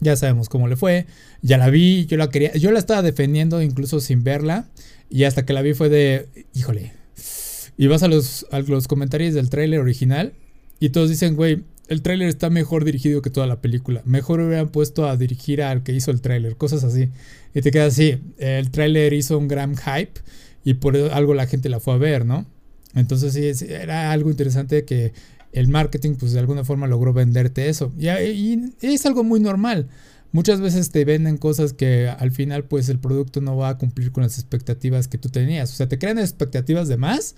ya 0.00 0.16
sabemos 0.16 0.48
cómo 0.48 0.68
le 0.68 0.76
fue, 0.76 1.06
ya 1.42 1.58
la 1.58 1.70
vi, 1.70 2.06
yo 2.06 2.16
la 2.16 2.28
quería, 2.28 2.52
yo 2.54 2.70
la 2.70 2.78
estaba 2.78 3.02
defendiendo 3.02 3.62
incluso 3.62 4.00
sin 4.00 4.24
verla 4.24 4.68
y 5.08 5.24
hasta 5.24 5.44
que 5.44 5.52
la 5.52 5.62
vi 5.62 5.74
fue 5.74 5.88
de, 5.88 6.28
híjole, 6.54 6.92
y 7.78 7.86
vas 7.86 8.02
a 8.02 8.08
los, 8.08 8.46
los 8.66 8.88
comentarios 8.88 9.34
del 9.34 9.50
tráiler 9.50 9.80
original 9.80 10.32
y 10.80 10.90
todos 10.90 11.08
dicen, 11.08 11.36
güey, 11.36 11.64
el 11.88 12.02
tráiler 12.02 12.28
está 12.28 12.50
mejor 12.50 12.84
dirigido 12.84 13.22
que 13.22 13.30
toda 13.30 13.46
la 13.46 13.60
película. 13.60 14.02
Mejor 14.04 14.40
hubieran 14.40 14.70
puesto 14.70 15.06
a 15.08 15.16
dirigir 15.16 15.62
al 15.62 15.82
que 15.82 15.92
hizo 15.92 16.10
el 16.10 16.20
tráiler, 16.20 16.56
cosas 16.56 16.82
así. 16.82 17.10
Y 17.54 17.60
te 17.60 17.70
queda 17.70 17.86
así, 17.86 18.18
el 18.38 18.70
tráiler 18.70 19.12
hizo 19.12 19.38
un 19.38 19.46
gran 19.46 19.76
hype 19.76 20.20
y 20.64 20.74
por 20.74 20.96
algo 20.96 21.34
la 21.34 21.46
gente 21.46 21.68
la 21.68 21.78
fue 21.78 21.94
a 21.94 21.98
ver, 21.98 22.26
¿no? 22.26 22.46
Entonces 22.94 23.34
sí, 23.34 23.66
era 23.68 24.10
algo 24.10 24.30
interesante 24.30 24.84
que 24.84 25.12
el 25.56 25.68
marketing 25.68 26.16
pues 26.16 26.32
de 26.32 26.40
alguna 26.40 26.64
forma 26.64 26.86
logró 26.86 27.14
venderte 27.14 27.68
eso. 27.70 27.92
Y, 27.98 28.60
es 28.82 29.06
algo 29.06 29.24
muy 29.24 29.40
normal. 29.40 29.88
Muchas 30.30 30.60
veces 30.60 30.90
te 30.90 31.04
venden 31.06 31.38
cosas 31.38 31.72
que 31.72 32.08
al 32.08 32.30
final 32.30 32.64
pues 32.64 32.90
el 32.90 32.98
producto 32.98 33.40
no 33.40 33.56
va 33.56 33.70
a 33.70 33.78
cumplir 33.78 34.12
con 34.12 34.22
las 34.22 34.38
expectativas 34.38 35.08
que 35.08 35.16
tú 35.16 35.30
tenías. 35.30 35.72
O 35.72 35.76
sea, 35.76 35.88
te 35.88 35.98
crean 35.98 36.18
expectativas 36.18 36.88
de 36.88 36.98
más, 36.98 37.36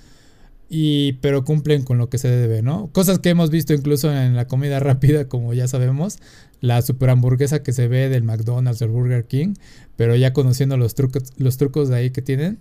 y, 0.69 1.13
pero 1.15 1.45
cumplen 1.45 1.85
con 1.85 1.97
lo 1.97 2.11
que 2.11 2.19
se 2.19 2.29
debe, 2.29 2.61
¿no? 2.61 2.91
Cosas 2.93 3.21
que 3.21 3.31
hemos 3.31 3.51
visto 3.51 3.73
incluso 3.73 4.13
en 4.13 4.35
la 4.35 4.49
comida 4.49 4.81
rápida, 4.81 5.29
como 5.29 5.55
ya 5.55 5.69
sabemos. 5.69 6.19
La 6.61 6.83
super 6.83 7.11
hamburguesa 7.11 7.63
que 7.63 7.73
se 7.73 7.87
ve 7.87 8.09
del 8.09 8.25
McDonald's 8.25 8.83
o 8.83 8.89
Burger 8.89 9.27
King. 9.27 9.55
Pero 9.95 10.17
ya 10.17 10.33
conociendo 10.33 10.77
los 10.77 10.97
trucos, 10.97 11.33
los 11.37 11.57
trucos 11.57 11.89
de 11.89 11.97
ahí 11.97 12.11
que 12.11 12.21
tienen 12.21 12.59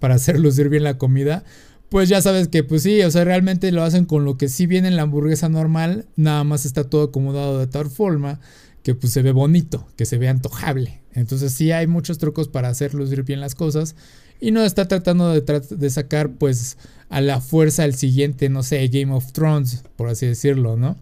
para 0.00 0.14
hacer 0.16 0.40
lucir 0.40 0.70
bien 0.70 0.84
la 0.84 0.96
comida 0.96 1.44
pues 1.88 2.08
ya 2.08 2.20
sabes 2.20 2.48
que 2.48 2.64
pues 2.64 2.82
sí, 2.82 3.02
o 3.02 3.10
sea, 3.10 3.24
realmente 3.24 3.70
lo 3.72 3.82
hacen 3.82 4.04
con 4.04 4.24
lo 4.24 4.36
que 4.36 4.48
sí 4.48 4.66
viene 4.66 4.88
en 4.88 4.96
la 4.96 5.02
hamburguesa 5.02 5.48
normal, 5.48 6.06
nada 6.16 6.44
más 6.44 6.64
está 6.64 6.84
todo 6.84 7.04
acomodado 7.04 7.58
de 7.58 7.66
tal 7.66 7.90
forma 7.90 8.40
que 8.82 8.94
pues 8.94 9.12
se 9.12 9.22
ve 9.22 9.32
bonito, 9.32 9.86
que 9.96 10.04
se 10.04 10.18
ve 10.18 10.28
antojable. 10.28 11.00
Entonces 11.14 11.52
sí 11.52 11.72
hay 11.72 11.86
muchos 11.86 12.18
trucos 12.18 12.48
para 12.48 12.68
hacer 12.68 12.94
lucir 12.94 13.22
bien 13.22 13.40
las 13.40 13.54
cosas 13.54 13.96
y 14.40 14.50
no 14.50 14.62
está 14.62 14.86
tratando 14.88 15.32
de, 15.32 15.90
sacar 15.90 16.32
pues 16.32 16.76
a 17.08 17.20
la 17.20 17.40
fuerza 17.40 17.84
el 17.84 17.94
siguiente, 17.94 18.48
no 18.48 18.62
sé, 18.62 18.86
Game 18.88 19.12
of 19.12 19.32
Thrones, 19.32 19.84
por 19.96 20.08
así 20.08 20.26
decirlo, 20.26 20.76
¿no? 20.76 20.98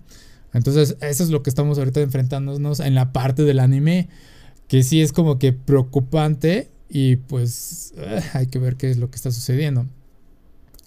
Entonces 0.53 0.97
eso 1.01 1.25
es 1.25 1.31
lo 1.31 1.43
que 1.43 1.51
estamos 1.51 1.79
ahorita 1.79 2.01
enfrentándonos 2.01 2.81
en 2.81 2.95
la 2.95 3.13
parte 3.13 3.43
del 3.43 3.59
anime, 3.59 4.09
que 4.69 4.83
sí 4.83 5.01
es 5.01 5.13
como 5.13 5.39
que 5.39 5.53
preocupante 5.53 6.71
y 6.89 7.17
pues 7.17 7.95
eh, 7.97 8.21
hay 8.35 8.47
que 8.47 8.59
ver 8.59 8.77
qué 8.77 8.91
es 8.91 8.99
lo 8.99 9.11
que 9.11 9.17
está 9.17 9.33
sucediendo. 9.33 9.87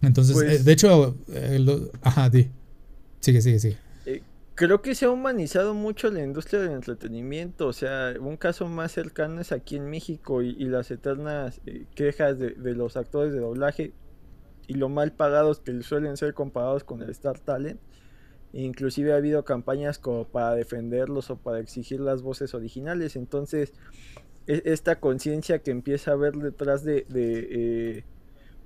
Entonces, 0.08 0.36
eh, 0.38 0.46
pues 0.46 0.66
de 0.66 0.72
hecho, 0.72 1.16
eh, 1.32 1.90
ajá, 2.02 2.30
di. 2.30 2.50
Sigue, 3.20 3.42
sigue, 3.42 3.60
sigue. 3.60 3.78
Eh, 4.06 4.22
creo 4.54 4.82
que 4.82 4.96
se 4.96 5.06
ha 5.06 5.10
humanizado 5.10 5.74
mucho 5.74 6.10
la 6.12 6.24
industria 6.24 6.62
del 6.62 6.72
entretenimiento. 6.72 7.68
O 7.68 7.74
sea, 7.74 8.14
un 8.20 8.38
caso 8.38 8.68
más 8.68 8.92
cercano 8.92 9.42
es 9.42 9.52
aquí 9.52 9.76
en 9.78 9.90
México 9.90 10.42
y, 10.42 10.54
las 10.66 10.92
eternas 10.92 11.62
quejas 11.96 12.38
de, 12.38 12.56
los 12.76 12.98
actores 12.98 13.34
de 13.34 13.40
doblaje 13.40 13.94
y 14.68 14.76
lo 14.76 14.90
mal 14.90 15.12
pagados 15.12 15.60
que 15.60 15.82
suelen 15.84 16.18
ser 16.18 16.34
comparados 16.34 16.84
con 16.84 17.02
el 17.02 17.10
Star 17.10 17.40
Talent. 17.40 17.80
Inclusive 18.54 19.12
ha 19.12 19.18
habido 19.18 19.44
campañas 19.44 20.00
como 20.00 20.26
para 20.26 20.56
defenderlos 20.56 21.30
o 21.30 21.36
para 21.36 21.60
exigir 21.60 22.00
las 22.00 22.22
voces 22.22 22.54
originales. 22.54 23.16
Entonces, 23.16 23.74
e, 24.48 24.62
esta 24.66 25.00
conciencia 25.00 25.60
que 25.60 25.72
empieza 25.72 26.12
a 26.12 26.14
haber 26.14 26.34
detrás 26.34 26.84
de, 26.84 27.06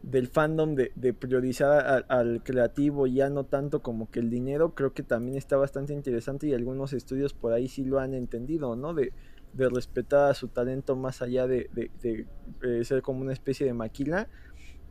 del 0.01 0.27
fandom 0.27 0.75
de, 0.75 1.13
priorizar 1.13 2.05
al 2.07 2.41
creativo 2.43 3.05
ya 3.07 3.29
no 3.29 3.45
tanto 3.45 3.81
como 3.81 4.09
que 4.09 4.19
el 4.19 4.29
dinero, 4.29 4.73
creo 4.73 4.93
que 4.93 5.03
también 5.03 5.37
está 5.37 5.57
bastante 5.57 5.93
interesante 5.93 6.47
y 6.47 6.53
algunos 6.53 6.93
estudios 6.93 7.33
por 7.33 7.51
ahí 7.51 7.67
sí 7.67 7.83
lo 7.83 7.99
han 7.99 8.13
entendido, 8.13 8.75
¿no? 8.75 8.93
De, 8.93 9.11
respetar 9.51 10.29
a 10.29 10.33
su 10.35 10.47
talento 10.47 10.95
más 10.95 11.23
allá 11.23 11.47
de, 11.47 11.69
eh, 12.03 12.83
ser 12.83 13.01
como 13.01 13.21
una 13.21 13.33
especie 13.33 13.65
de 13.65 13.73
maquila. 13.73 14.27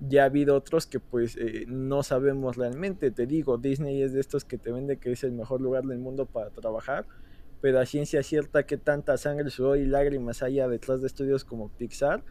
Ya 0.00 0.22
ha 0.22 0.26
habido 0.26 0.56
otros 0.56 0.86
que 0.86 0.98
pues 1.00 1.36
eh, 1.36 1.64
no 1.68 2.02
sabemos 2.02 2.56
realmente, 2.56 3.10
te 3.12 3.26
digo, 3.26 3.56
Disney 3.56 4.02
es 4.02 4.12
de 4.12 4.20
estos 4.20 4.44
que 4.44 4.58
te 4.58 4.72
vende 4.72 4.98
que 4.98 5.12
es 5.12 5.22
el 5.22 5.32
mejor 5.32 5.60
lugar 5.60 5.84
del 5.84 5.98
mundo 5.98 6.26
para 6.26 6.50
trabajar, 6.50 7.06
pero 7.60 7.78
a 7.80 7.86
ciencia 7.86 8.22
cierta 8.22 8.66
que 8.66 8.76
tanta 8.76 9.16
sangre, 9.16 9.48
sudor 9.50 9.78
y 9.78 9.86
lágrimas 9.86 10.42
haya 10.42 10.68
detrás 10.68 11.00
de 11.00 11.06
estudios 11.06 11.44
como 11.44 11.68
Pixar, 11.68 12.24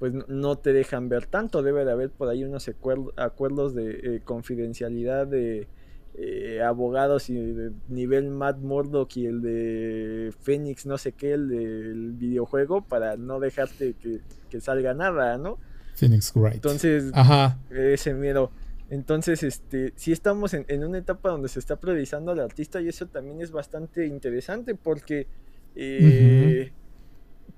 pues 0.00 0.14
no 0.28 0.56
te 0.56 0.72
dejan 0.72 1.10
ver 1.10 1.26
tanto. 1.26 1.62
Debe 1.62 1.84
de 1.84 1.92
haber 1.92 2.10
por 2.10 2.28
ahí 2.28 2.42
unos 2.42 2.68
acuerdos 3.16 3.74
de 3.74 3.90
eh, 3.90 4.20
confidencialidad 4.24 5.26
de 5.26 5.68
eh, 6.14 6.62
abogados 6.62 7.28
y 7.28 7.34
de 7.34 7.70
nivel 7.88 8.30
Matt 8.30 8.60
Murdock 8.60 9.14
y 9.18 9.26
el 9.26 9.42
de 9.42 10.32
Phoenix, 10.40 10.86
no 10.86 10.96
sé 10.96 11.12
qué, 11.12 11.34
el 11.34 11.48
del 11.48 12.12
videojuego, 12.12 12.80
para 12.80 13.18
no 13.18 13.40
dejarte 13.40 13.94
que, 13.94 14.60
salga 14.60 14.94
nada, 14.94 15.36
¿no? 15.36 15.58
Phoenix 15.94 16.32
Wright. 16.34 16.54
Entonces, 16.54 17.10
Ajá. 17.12 17.58
ese 17.70 18.14
miedo. 18.14 18.50
Entonces, 18.88 19.42
este, 19.42 19.92
sí 19.96 20.12
estamos 20.12 20.54
en, 20.54 20.82
una 20.82 20.96
etapa 20.96 21.28
donde 21.28 21.48
se 21.48 21.58
está 21.58 21.76
priorizando 21.76 22.32
al 22.32 22.40
artista 22.40 22.80
y 22.80 22.88
eso 22.88 23.06
también 23.06 23.42
es 23.42 23.52
bastante 23.52 24.06
interesante 24.06 24.74
porque 24.74 25.28
eh, 25.76 26.72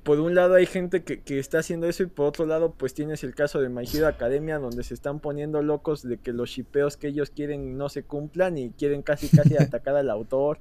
por 0.02 0.18
un 0.18 0.34
lado 0.34 0.54
hay 0.54 0.66
gente 0.66 1.04
que, 1.04 1.38
está 1.38 1.60
haciendo 1.60 1.86
eso 1.86 2.02
y 2.02 2.06
por 2.06 2.26
otro 2.26 2.44
lado 2.44 2.74
pues 2.76 2.92
tienes 2.92 3.22
el 3.22 3.34
caso 3.34 3.60
de 3.60 3.68
My 3.68 3.84
Hero 3.84 4.08
Academia 4.08 4.58
donde 4.58 4.82
se 4.82 4.94
están 4.94 5.20
poniendo 5.20 5.62
locos 5.62 6.02
de 6.02 6.18
que 6.18 6.32
los 6.32 6.50
shipeos 6.50 6.96
que 6.96 7.08
ellos 7.08 7.30
quieren 7.30 7.76
no 7.76 7.88
se 7.88 8.02
cumplan 8.02 8.58
y 8.58 8.70
quieren 8.70 9.02
casi 9.02 9.28
casi 9.28 9.56
atacar 9.58 9.94
al 9.94 10.10
autor. 10.10 10.58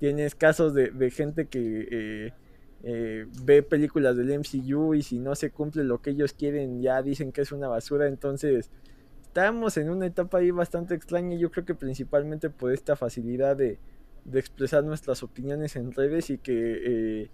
Tienes 0.00 0.34
casos 0.34 0.74
de, 0.74 1.10
gente 1.12 1.46
que 1.46 1.88
eh, 1.90 2.32
eh, 2.82 3.26
ve 3.44 3.62
películas 3.62 4.16
del 4.16 4.36
MCU 4.36 4.94
y 4.94 5.02
si 5.02 5.20
no 5.20 5.36
se 5.36 5.50
cumple 5.50 5.84
lo 5.84 6.02
que 6.02 6.10
ellos 6.10 6.32
quieren 6.32 6.82
ya 6.82 7.02
dicen 7.02 7.30
que 7.30 7.42
es 7.42 7.52
una 7.52 7.68
basura. 7.68 8.08
Entonces 8.08 8.72
estamos 9.22 9.76
en 9.76 9.90
una 9.90 10.06
etapa 10.06 10.38
ahí 10.38 10.50
bastante 10.50 10.96
extraña 10.96 11.36
yo 11.36 11.52
creo 11.52 11.64
que 11.64 11.76
principalmente 11.76 12.50
por 12.50 12.72
esta 12.72 12.96
facilidad 12.96 13.56
de, 13.56 13.78
de 14.24 14.40
expresar 14.40 14.82
nuestras 14.82 15.22
opiniones 15.22 15.76
en 15.76 15.92
redes 15.92 16.30
y 16.30 16.38
que... 16.38 17.22
Eh, 17.22 17.30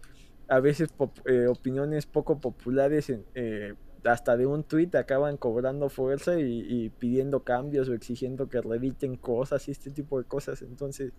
a 0.49 0.61
veces 0.61 0.89
eh, 1.27 1.47
opiniones 1.47 2.07
poco 2.07 2.41
populares 2.41 3.13
eh, 3.35 3.75
hasta 4.05 4.37
de 4.37 4.47
un 4.47 4.65
tweet 4.65 4.91
acaban 4.95 5.37
cobrando 5.37 5.89
fuerza 5.89 6.39
y, 6.41 6.91
pidiendo 6.99 7.41
cambios 7.41 7.89
o 7.89 7.95
exigiendo 7.95 8.49
que 8.49 8.61
reediten 8.61 9.17
cosas 9.17 9.69
y 9.69 9.73
este 9.73 9.91
tipo 9.91 10.19
de 10.19 10.25
cosas 10.25 10.63
entonces 10.63 11.13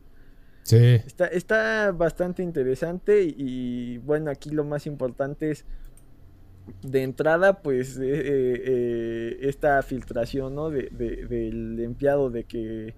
sí. 0.63 0.77
está, 1.05 1.27
está 1.27 1.91
bastante 1.91 2.41
interesante 2.41 3.23
y, 3.23 3.97
bueno 3.99 4.31
aquí 4.31 4.49
lo 4.49 4.63
más 4.63 4.87
importante 4.87 5.51
es 5.51 5.65
de 6.81 7.03
entrada 7.03 7.61
pues 7.61 7.99
eh, 8.01 9.37
esta 9.41 9.81
filtración 9.83 10.55
¿no? 10.55 10.69
de, 10.69 10.89
del 10.89 11.79
empleado 11.79 12.29
de 12.31 12.45
que 12.45 12.95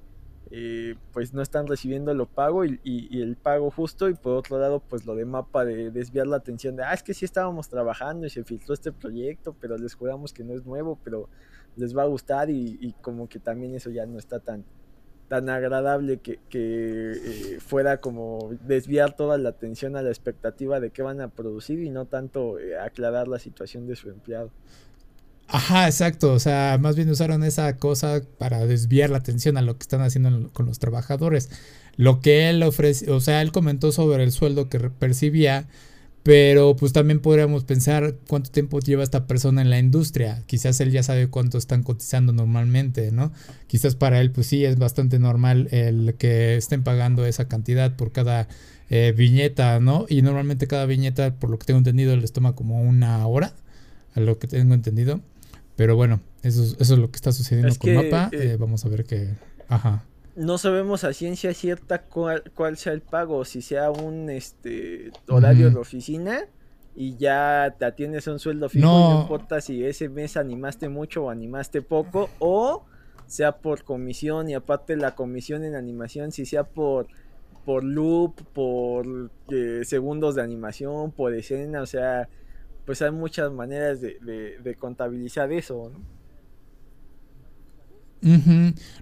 eh, 0.53 0.95
pues 1.13 1.33
no 1.33 1.41
están 1.41 1.65
recibiendo 1.65 2.13
lo 2.13 2.25
pago 2.25 2.65
y, 2.65 2.79
el 3.21 3.37
pago 3.37 3.71
justo 3.71 4.09
y 4.09 4.15
por 4.15 4.35
otro 4.35 4.59
lado 4.59 4.81
pues 4.81 5.05
lo 5.05 5.15
de 5.15 5.23
mapa 5.23 5.63
de 5.63 5.91
desviar 5.91 6.27
la 6.27 6.35
atención 6.37 6.75
de 6.75 6.83
ah 6.83 6.93
es 6.93 7.03
que 7.03 7.13
sí 7.13 7.23
estábamos 7.23 7.69
trabajando 7.69 8.27
y 8.27 8.29
se 8.29 8.43
filtró 8.43 8.73
este 8.73 8.91
proyecto 8.91 9.55
pero 9.61 9.77
les 9.77 9.95
juramos 9.95 10.33
que 10.33 10.43
no 10.43 10.53
es 10.53 10.65
nuevo 10.65 10.99
pero 11.05 11.29
les 11.77 11.95
va 11.95 12.03
a 12.03 12.07
gustar 12.07 12.49
y, 12.49 12.93
como 13.01 13.29
que 13.29 13.39
también 13.39 13.75
eso 13.75 13.89
ya 13.91 14.05
no 14.05 14.19
está 14.19 14.39
tan 14.39 14.65
tan 15.29 15.47
agradable 15.47 16.17
que, 16.17 16.41
eh, 16.51 17.57
fuera 17.61 18.01
como 18.01 18.51
desviar 18.67 19.15
toda 19.15 19.37
la 19.37 19.47
atención 19.47 19.95
a 19.95 20.01
la 20.01 20.09
expectativa 20.09 20.81
de 20.81 20.89
qué 20.89 21.01
van 21.01 21.21
a 21.21 21.29
producir 21.29 21.79
y 21.79 21.89
no 21.89 22.05
tanto 22.05 22.59
eh, 22.59 22.77
aclarar 22.77 23.29
la 23.29 23.39
situación 23.39 23.87
de 23.87 23.95
su 23.95 24.09
empleado. 24.09 24.51
Ajá, 25.53 25.87
exacto. 25.87 26.33
O 26.33 26.39
sea, 26.39 26.77
más 26.79 26.95
bien 26.95 27.09
usaron 27.09 27.43
esa 27.43 27.77
cosa 27.77 28.21
para 28.37 28.65
desviar 28.65 29.09
la 29.09 29.17
atención 29.17 29.57
a 29.57 29.61
lo 29.61 29.77
que 29.77 29.83
están 29.83 30.01
haciendo 30.01 30.49
con 30.53 30.65
los 30.65 30.79
trabajadores. 30.79 31.49
Lo 31.97 32.21
que 32.21 32.49
él 32.49 32.63
ofrece, 32.63 33.11
o 33.11 33.19
sea, 33.19 33.41
él 33.41 33.51
comentó 33.51 33.91
sobre 33.91 34.23
el 34.23 34.31
sueldo 34.31 34.69
que 34.69 34.79
percibía 34.79 35.67
pero 36.23 36.75
pues 36.75 36.93
también 36.93 37.19
podríamos 37.19 37.63
pensar 37.63 38.15
cuánto 38.27 38.51
tiempo 38.51 38.79
lleva 38.79 39.03
esta 39.03 39.25
persona 39.25 39.61
en 39.61 39.69
la 39.71 39.79
industria. 39.79 40.43
Quizás 40.45 40.79
él 40.79 40.91
ya 40.91 41.01
sabe 41.03 41.27
cuánto 41.27 41.57
están 41.57 41.83
cotizando 41.83 42.31
normalmente, 42.31 43.11
¿no? 43.11 43.31
Quizás 43.67 43.95
para 43.95 44.21
él 44.21 44.31
pues 44.31 44.47
sí 44.47 44.63
es 44.63 44.77
bastante 44.77 45.17
normal 45.17 45.67
el 45.71 46.15
que 46.19 46.57
estén 46.57 46.83
pagando 46.83 47.25
esa 47.25 47.47
cantidad 47.47 47.95
por 47.95 48.11
cada 48.11 48.47
eh, 48.89 49.13
viñeta, 49.17 49.79
¿no? 49.79 50.05
Y 50.09 50.21
normalmente 50.21 50.67
cada 50.67 50.85
viñeta, 50.85 51.35
por 51.35 51.49
lo 51.49 51.57
que 51.57 51.65
tengo 51.65 51.79
entendido, 51.79 52.15
les 52.15 52.33
toma 52.33 52.53
como 52.53 52.81
una 52.81 53.25
hora, 53.25 53.53
a 54.13 54.19
lo 54.19 54.37
que 54.37 54.47
tengo 54.47 54.73
entendido. 54.75 55.21
Pero 55.75 55.95
bueno, 55.95 56.21
eso, 56.43 56.63
eso 56.63 56.93
es 56.93 56.99
lo 56.99 57.09
que 57.09 57.15
está 57.15 57.31
sucediendo 57.31 57.75
con 57.77 57.93
Mapa. 57.95 58.29
Eh, 58.31 58.53
eh, 58.53 58.57
vamos 58.57 58.85
a 58.85 58.89
ver 58.89 59.05
qué... 59.05 59.35
Ajá 59.67 60.05
no 60.35 60.57
sabemos 60.57 61.03
a 61.03 61.13
ciencia 61.13 61.53
cierta 61.53 62.03
cuál, 62.03 62.43
cuál 62.55 62.77
sea 62.77 62.93
el 62.93 63.01
pago, 63.01 63.43
si 63.45 63.61
sea 63.61 63.91
un 63.91 64.29
este 64.29 65.11
horario 65.27 65.69
de 65.69 65.77
oficina 65.77 66.45
y 66.95 67.15
ya 67.17 67.75
te 67.77 67.85
atiendes 67.85 68.27
a 68.27 68.31
un 68.31 68.39
sueldo 68.39 68.69
fijo 68.69 68.87
no. 68.87 69.13
no 69.13 69.21
importa 69.21 69.61
si 69.61 69.83
ese 69.85 70.09
mes 70.09 70.37
animaste 70.37 70.89
mucho 70.89 71.25
o 71.25 71.29
animaste 71.29 71.81
poco 71.81 72.29
o 72.39 72.85
sea 73.27 73.53
por 73.53 73.83
comisión 73.83 74.49
y 74.49 74.55
aparte 74.55 74.97
la 74.97 75.15
comisión 75.15 75.63
en 75.63 75.75
animación 75.75 76.31
si 76.31 76.45
sea 76.45 76.63
por 76.63 77.07
por 77.65 77.83
loop, 77.83 78.41
por 78.53 79.29
eh, 79.49 79.81
segundos 79.83 80.33
de 80.35 80.41
animación, 80.41 81.11
por 81.11 81.33
escena, 81.35 81.83
o 81.83 81.85
sea, 81.85 82.27
pues 82.85 83.01
hay 83.01 83.11
muchas 83.11 83.51
maneras 83.51 84.01
de, 84.01 84.17
de, 84.21 84.57
de 84.59 84.75
contabilizar 84.75 85.51
eso, 85.51 85.91
¿no? 85.93 86.21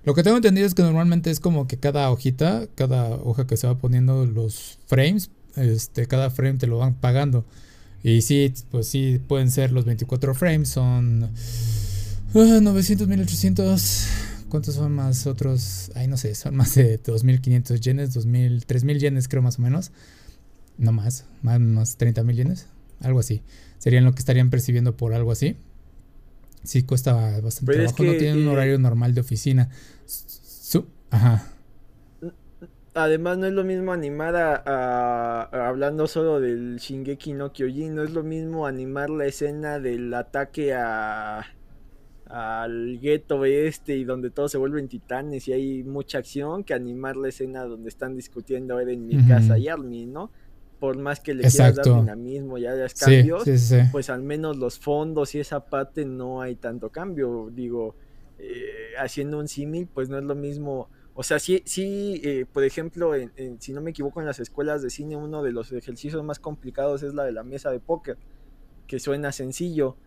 Lo 0.06 0.14
que 0.14 0.24
tengo 0.24 0.38
entendido 0.38 0.66
es 0.66 0.74
que 0.74 0.82
normalmente 0.82 1.30
es 1.30 1.40
como 1.42 1.68
que 1.68 1.78
cada 1.78 2.10
hojita, 2.10 2.68
cada 2.76 3.10
hoja 3.16 3.46
que 3.48 3.58
se 3.58 3.68
va 3.68 3.78
poniendo 3.78 4.26
los 4.26 4.80
frames, 4.88 5.30
este, 5.56 6.08
cada 6.08 6.30
frame 6.30 6.58
te 6.58 6.68
lo 6.68 6.78
van 6.78 6.96
pagando. 6.96 7.46
Y 8.02 8.22
sí, 8.22 8.54
pues 8.72 8.88
sí, 8.88 9.20
pueden 9.28 9.52
ser 9.52 9.72
los 9.72 9.84
24 9.84 10.34
frames, 10.34 10.70
son 10.70 11.32
900, 12.34 13.08
ah, 13.08 13.10
1800. 13.10 14.08
¿Cuántos 14.48 14.76
son 14.76 14.94
más 14.94 15.28
otros? 15.28 15.92
Ay, 15.96 16.08
no 16.08 16.18
sé, 16.18 16.34
son 16.34 16.56
más 16.56 16.74
de 16.76 16.98
2500 16.98 17.82
yenes, 17.82 18.14
2000, 18.14 18.66
3000 18.66 19.00
yenes 19.00 19.28
creo 19.28 19.44
más 19.44 19.60
o 19.60 19.62
menos. 19.62 19.92
No 20.78 20.94
más, 20.94 21.26
más, 21.42 21.60
más 21.60 21.98
30 21.98 22.24
mil 22.24 22.38
yenes, 22.38 22.68
algo 23.02 23.20
así. 23.20 23.42
Serían 23.80 24.06
lo 24.06 24.14
que 24.14 24.20
estarían 24.20 24.52
percibiendo 24.52 24.96
por 24.96 25.14
algo 25.14 25.32
así. 25.32 25.58
Sí, 26.64 26.84
cuesta 26.84 27.40
bastante 27.42 27.74
trabajo. 27.74 28.04
no 28.04 28.14
tiene 28.14 28.34
un 28.34 28.48
eh, 28.48 28.52
horario 28.52 28.78
normal 28.78 29.16
de 29.16 29.22
oficina. 29.22 29.70
ajá. 31.10 31.54
Además, 32.94 33.38
no 33.38 33.48
es 33.48 33.54
lo 33.54 33.64
mismo 33.64 33.94
animar 33.94 34.36
a, 34.36 35.44
hablando 35.68 36.06
solo 36.08 36.40
del 36.40 36.78
Shingeki 36.78 37.34
no 37.34 37.54
Kyojin, 37.54 37.96
no 37.96 38.04
es 38.04 38.12
lo 38.12 38.24
mismo 38.24 38.68
animar 38.68 39.10
la 39.10 39.26
escena 39.26 39.80
del 39.80 40.14
ataque 40.14 40.74
a 40.74 41.46
al 42.30 43.00
gueto 43.00 43.44
este 43.44 43.98
y 43.98 44.04
donde 44.04 44.30
todos 44.30 44.52
se 44.52 44.60
vuelven 44.60 44.88
titanes 44.88 45.48
y 45.48 45.54
hay 45.54 45.84
mucha 45.84 46.20
acción 46.20 46.64
que 46.64 46.76
animar 46.76 47.18
la 47.18 47.30
escena 47.30 47.64
donde 47.64 47.90
están 47.90 48.16
discutiendo 48.16 48.80
Eren, 48.80 49.08
mi 49.08 49.28
casa 49.28 49.58
y 49.58 49.68
Armin, 49.68 50.14
¿no? 50.14 50.32
Por 50.80 50.98
más 50.98 51.20
que 51.20 51.34
le 51.34 51.44
quieras 51.48 51.76
dar 51.76 51.86
dinamismo 51.86 52.58
y 52.58 52.66
hayas 52.66 52.94
cambios, 52.94 53.44
pues 53.92 54.10
al 54.10 54.22
menos 54.22 54.58
los 54.58 54.80
fondos 54.80 55.36
y 55.36 55.40
esa 55.40 55.66
parte 55.66 56.06
no 56.06 56.42
hay 56.42 56.56
tanto 56.56 56.90
cambio. 56.90 57.50
Digo, 57.52 57.96
eh, 58.38 58.94
haciendo 58.98 59.40
un 59.40 59.48
símil, 59.48 59.88
pues 59.94 60.10
no 60.10 60.18
es 60.18 60.24
lo 60.24 60.36
mismo. 60.36 60.90
O 61.14 61.24
sea, 61.24 61.38
sí, 61.40 61.62
sí 61.66 62.22
eh, 62.24 62.46
por 62.52 62.64
ejemplo, 62.64 63.12
si 63.60 63.74
no 63.74 63.82
me 63.82 63.92
equivoco, 63.92 64.22
en 64.22 64.26
las 64.26 64.40
escuelas 64.40 64.82
de 64.82 64.90
cine 64.90 65.18
uno 65.18 65.44
de 65.44 65.52
los 65.52 65.72
ejercicios 65.74 66.24
más 66.24 66.40
complicados 66.40 67.04
es 67.04 67.14
la 67.14 67.26
de 67.26 67.34
la 67.34 67.44
mesa 67.44 67.72
de 67.72 67.82
póker, 67.82 68.18
que 68.88 69.00
suena 69.00 69.34
sencillo, 69.34 69.98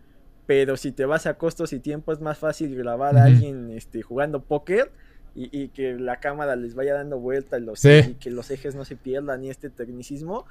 pero 0.47 0.75
si 0.75 0.91
te 0.91 1.05
vas 1.05 1.27
a 1.27 1.37
costos 1.37 1.71
y 1.71 1.79
tiempo 1.79 2.11
es 2.11 2.19
más 2.19 2.39
fácil 2.39 2.75
grabar 2.75 3.15
a 3.15 3.25
alguien 3.25 3.69
este, 3.69 4.01
jugando 4.01 4.41
póker 4.41 4.91
y, 5.35 5.69
que 5.69 5.93
la 5.93 6.19
cámara 6.19 6.55
les 6.55 6.75
vaya 6.75 6.93
dando 6.93 7.19
vuelta 7.19 7.57
y, 7.57 7.61
los, 7.61 7.83
y 7.83 8.15
que 8.19 8.29
los 8.29 8.51
ejes 8.51 8.75
no 8.75 8.85
se 8.85 8.95
pierdan 8.95 9.43
y 9.43 9.49
este 9.49 9.69
tecnicismo, 9.69 10.45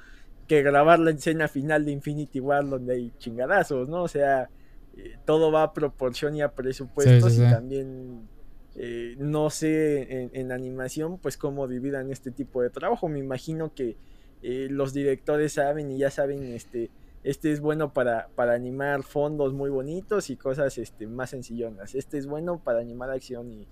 que 0.47 0.61
grabar 0.61 0.99
la 0.99 1.11
escena 1.11 1.47
final 1.47 1.85
de 1.85 1.91
Infinity 1.91 2.39
War 2.39 2.67
donde 2.67 2.95
hay 2.95 3.13
chingadazos, 3.17 3.87
¿no? 3.87 4.03
O 4.03 4.07
sea, 4.09 4.49
eh, 4.97 5.17
todo 5.25 5.51
va 5.51 5.63
a 5.63 5.73
proporción 5.73 6.35
y 6.35 6.41
a 6.41 6.51
presupuestos 6.51 7.37
y 7.37 7.39
también 7.39 8.27
eh, 8.75 9.15
no 9.19 9.49
sé 9.49 10.29
en, 10.33 10.51
animación 10.51 11.17
pues 11.17 11.37
cómo 11.37 11.67
dividan 11.67 12.11
este 12.11 12.31
tipo 12.31 12.61
de 12.61 12.69
trabajo. 12.69 13.07
Me 13.07 13.19
imagino 13.19 13.73
que 13.73 13.95
eh, 14.41 14.67
los 14.69 14.93
directores 14.93 15.53
saben 15.53 15.91
y 15.91 15.97
ya 15.97 16.11
saben 16.11 16.43
este 16.43 16.91
este 17.23 17.53
es 17.53 17.61
bueno 17.61 17.93
para, 17.93 18.27
para 18.35 18.53
animar 18.53 19.03
fondos 19.03 19.53
muy 19.53 19.69
bonitos 19.69 20.29
y 20.29 20.35
cosas 20.35 20.77
este, 20.77 21.07
más 21.07 21.29
sencillonas. 21.29 21.95
Este 21.95 22.17
es 22.17 22.27
bueno 22.27 22.61
para 22.61 22.79
animar 22.79 23.09
acción 23.11 23.49
y, 23.49 23.65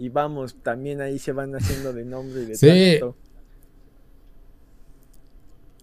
y 0.00 0.08
vamos, 0.08 0.56
también 0.62 1.02
ahí 1.02 1.18
se 1.18 1.32
van 1.32 1.54
haciendo 1.54 1.92
de 1.92 2.06
nombre 2.06 2.42
y 2.42 2.46
de 2.46 2.54
sí. 2.56 3.00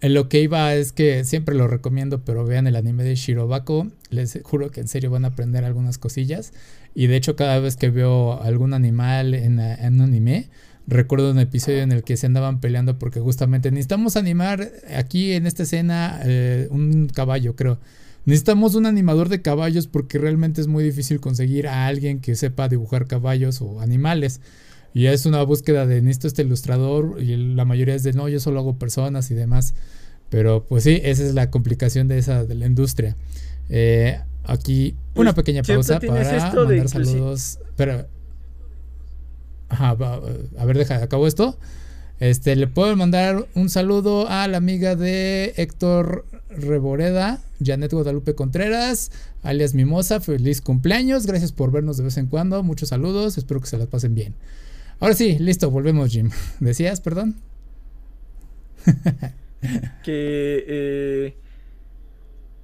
En 0.02 0.14
lo 0.16 0.28
que 0.28 0.42
iba 0.42 0.74
es 0.74 0.92
que 0.92 1.24
siempre 1.24 1.54
lo 1.54 1.68
recomiendo, 1.68 2.26
pero 2.26 2.44
vean 2.44 2.66
el 2.66 2.76
anime 2.76 3.04
de 3.04 3.14
Shirobako. 3.14 3.92
Les 4.10 4.40
juro 4.44 4.72
que 4.72 4.82
en 4.82 4.88
serio 4.88 5.12
van 5.12 5.26
a 5.26 5.30
aprender 5.30 5.64
algunas 5.66 6.00
cosillas. 6.00 6.52
Y 6.96 7.06
de 7.06 7.16
hecho, 7.16 7.36
cada 7.36 7.60
vez 7.60 7.78
que 7.78 7.92
veo 7.92 8.42
algún 8.42 8.74
animal 8.74 9.36
en, 9.36 9.60
un 9.60 10.02
anime, 10.02 10.50
recuerdo 10.88 11.30
un 11.30 11.40
episodio 11.40 11.84
en 11.84 11.92
el 11.92 12.04
que 12.04 12.18
se 12.18 12.26
andaban 12.26 12.60
peleando 12.60 12.98
porque 12.98 13.20
justamente 13.20 13.70
necesitamos 13.70 14.18
animar 14.18 14.72
aquí 14.96 15.34
en 15.34 15.46
esta 15.46 15.64
escena 15.64 16.22
eh, 16.26 16.68
un 16.72 17.08
caballo, 17.08 17.56
creo. 17.56 17.80
Necesitamos 18.28 18.76
un 18.76 18.86
animador 18.86 19.30
de 19.30 19.42
caballos 19.42 19.88
porque 19.88 20.18
realmente 20.18 20.60
es 20.60 20.68
muy 20.68 20.84
difícil 20.84 21.22
conseguir 21.22 21.66
a 21.66 21.88
alguien 21.88 22.20
que 22.20 22.36
sepa 22.36 22.68
dibujar 22.68 23.08
caballos 23.08 23.62
o 23.62 23.80
animales. 23.80 24.42
Y 24.94 25.06
es 25.06 25.26
una 25.26 25.42
búsqueda 25.44 25.86
de 25.86 26.02
necesito 26.02 26.28
este 26.28 26.42
ilustrador 26.42 27.24
y 27.24 27.38
la 27.38 27.64
mayoría 27.64 27.96
es 27.96 28.04
de 28.04 28.12
no, 28.12 28.28
yo 28.28 28.42
solo 28.42 28.60
hago 28.60 28.78
personas 28.78 29.32
y 29.32 29.34
demás. 29.34 29.76
Pero 30.30 30.66
pues 30.66 30.84
sí, 30.84 31.00
esa 31.06 31.24
es 31.24 31.36
la 31.36 31.50
complicación 31.50 32.10
de 32.10 32.18
esa 32.18 32.44
de 32.44 32.56
la 32.56 32.66
industria. 32.66 33.16
Eh, 33.70 34.20
aquí 34.44 34.98
una 35.16 35.34
pues, 35.34 35.46
pequeña 35.46 35.64
pausa 35.64 35.98
para 36.02 36.12
mandar 36.12 36.90
saludos. 36.90 37.60
Pero, 37.78 38.08
ajá, 39.70 39.92
a 40.58 40.66
ver, 40.66 40.78
deja, 40.78 41.02
acabo 41.02 41.28
esto. 41.28 41.58
Este, 42.20 42.56
le 42.56 42.66
puedo 42.66 42.96
mandar 42.96 43.48
un 43.54 43.70
saludo 43.70 44.28
a 44.28 44.48
la 44.48 44.58
amiga 44.58 44.96
de 44.96 45.54
Héctor 45.58 46.26
Reboreda, 46.50 47.40
Janet 47.64 47.94
Guadalupe 47.94 48.34
Contreras, 48.34 49.12
alias 49.44 49.76
Mimosa. 49.76 50.20
Feliz 50.20 50.62
cumpleaños, 50.62 51.28
gracias 51.28 51.52
por 51.52 51.72
vernos 51.72 51.98
de 51.98 52.06
vez 52.06 52.18
en 52.18 52.26
cuando. 52.26 52.64
Muchos 52.64 52.90
saludos, 52.90 53.38
espero 53.38 53.62
que 53.62 53.68
se 53.68 53.78
las 53.78 53.88
pasen 53.88 54.16
bien. 54.16 54.34
Ahora 55.00 55.14
sí, 55.14 55.38
listo, 55.38 55.70
volvemos, 55.70 56.12
Jim. 56.12 56.32
¿Decías, 56.60 57.02
perdón? 57.02 57.36
que 60.04 60.66
eh, 60.68 61.38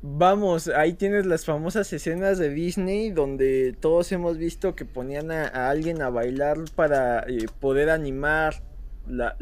vamos, 0.02 0.68
ahí 0.68 0.94
tienes 0.94 1.28
las 1.28 1.46
famosas 1.46 1.94
escenas 1.94 2.40
de 2.40 2.50
Disney 2.50 3.12
donde 3.12 3.76
todos 3.80 4.12
hemos 4.12 4.40
visto 4.40 4.76
que 4.76 4.86
ponían 4.86 5.32
a, 5.32 5.70
alguien 5.70 6.02
a 6.02 6.10
bailar 6.10 6.58
para 6.76 7.20
eh, 7.28 7.46
poder 7.60 7.92
animar 7.92 8.64
la, 9.08 9.38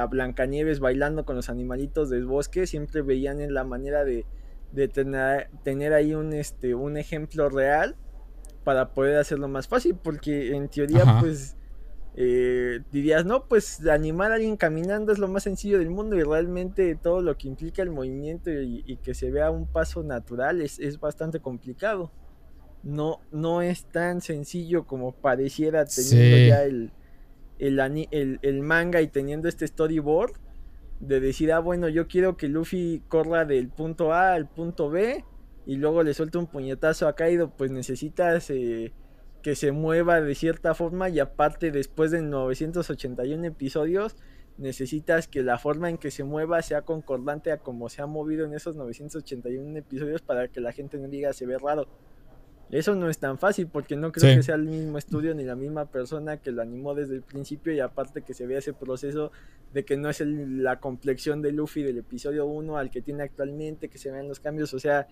a 0.00 0.06
Blancanieves 0.06 0.80
bailando 0.80 1.24
con 1.24 1.36
los 1.36 1.48
animalitos 1.48 2.10
del 2.10 2.26
bosque, 2.26 2.66
siempre 2.66 3.02
veían 3.02 3.40
en 3.40 3.54
la 3.54 3.64
manera 3.64 4.04
de, 4.04 4.26
tener, 4.92 5.48
tener, 5.62 5.92
ahí 5.92 6.14
un, 6.14 6.32
este, 6.32 6.74
un 6.74 6.96
ejemplo 6.96 7.48
real 7.48 7.96
para 8.64 8.94
poder 8.94 9.18
hacerlo 9.18 9.48
más 9.48 9.68
fácil, 9.68 9.96
porque 10.02 10.54
en 10.54 10.68
teoría 10.68 11.18
pues 11.20 11.56
eh, 12.16 12.80
dirías, 12.92 13.24
no, 13.24 13.46
pues 13.46 13.86
animar 13.86 14.30
a 14.30 14.36
alguien 14.36 14.56
caminando 14.56 15.12
es 15.12 15.18
lo 15.18 15.28
más 15.28 15.42
sencillo 15.42 15.78
del 15.78 15.90
mundo 15.90 16.16
y 16.16 16.22
realmente 16.22 16.94
todo 16.94 17.20
lo 17.22 17.36
que 17.36 17.48
implica 17.48 17.82
el 17.82 17.90
movimiento 17.90 18.50
y, 18.50 18.98
que 19.02 19.14
se 19.14 19.30
vea 19.30 19.50
un 19.50 19.66
paso 19.66 20.02
natural 20.02 20.62
es, 20.62 20.78
es, 20.78 21.00
bastante 21.00 21.40
complicado. 21.40 22.12
No, 22.82 23.20
no 23.32 23.62
es 23.62 23.86
tan 23.86 24.20
sencillo 24.20 24.86
como 24.86 25.12
pareciera 25.12 25.86
teniendo 25.86 26.36
ya 26.48 26.62
el, 26.64 26.92
el, 27.58 28.38
el, 28.42 28.62
manga 28.62 29.00
y 29.00 29.08
teniendo 29.08 29.48
este 29.48 29.66
storyboard 29.66 30.32
de 31.00 31.20
decir, 31.20 31.52
ah, 31.52 31.60
bueno, 31.60 31.88
yo 31.88 32.08
quiero 32.08 32.36
que 32.36 32.48
Luffy 32.48 33.02
corra 33.08 33.44
del 33.44 33.68
punto 33.68 34.12
A 34.12 34.34
al 34.34 34.48
punto 34.48 34.90
B 34.90 35.24
y 35.66 35.76
luego 35.76 36.02
le 36.02 36.14
suelta 36.14 36.38
un 36.38 36.46
puñetazo 36.46 37.08
a 37.08 37.14
Kaido, 37.14 37.50
pues 37.56 37.70
necesitas... 37.70 38.50
Eh, 38.50 38.92
que 39.44 39.54
se 39.54 39.72
mueva 39.72 40.22
de 40.22 40.34
cierta 40.34 40.74
forma 40.74 41.10
y 41.10 41.20
aparte 41.20 41.70
después 41.70 42.10
de 42.10 42.22
981 42.22 43.44
episodios 43.44 44.16
necesitas 44.56 45.28
que 45.28 45.42
la 45.42 45.58
forma 45.58 45.90
en 45.90 45.98
que 45.98 46.10
se 46.10 46.24
mueva 46.24 46.62
sea 46.62 46.80
concordante 46.80 47.52
a 47.52 47.58
como 47.58 47.90
se 47.90 48.00
ha 48.00 48.06
movido 48.06 48.46
en 48.46 48.54
esos 48.54 48.74
981 48.74 49.76
episodios 49.76 50.22
para 50.22 50.48
que 50.48 50.62
la 50.62 50.72
gente 50.72 50.96
no 50.96 51.08
diga 51.08 51.34
se 51.34 51.44
ve 51.44 51.58
raro. 51.58 51.86
Eso 52.70 52.94
no 52.94 53.08
es 53.08 53.18
tan 53.18 53.38
fácil 53.38 53.68
porque 53.68 53.94
no 53.94 54.10
creo 54.10 54.36
que 54.36 54.42
sea 54.42 54.54
el 54.54 54.64
mismo 54.64 54.98
estudio 54.98 55.34
ni 55.34 55.44
la 55.44 55.54
misma 55.54 55.86
persona 55.86 56.38
que 56.38 56.50
lo 56.50 56.62
animó 56.62 56.94
desde 56.94 57.14
el 57.16 57.22
principio 57.22 57.72
y 57.72 57.80
aparte 57.80 58.22
que 58.22 58.34
se 58.34 58.46
vea 58.46 58.58
ese 58.58 58.72
proceso 58.72 59.32
de 59.72 59.84
que 59.84 59.96
no 59.96 60.08
es 60.08 60.20
la 60.20 60.80
complexión 60.80 61.42
de 61.42 61.52
Luffy 61.52 61.82
del 61.82 61.98
episodio 61.98 62.46
1 62.46 62.76
al 62.76 62.90
que 62.90 63.02
tiene 63.02 63.22
actualmente, 63.22 63.88
que 63.88 63.98
se 63.98 64.10
vean 64.10 64.28
los 64.28 64.40
cambios, 64.40 64.72
o 64.74 64.78
sea, 64.78 65.06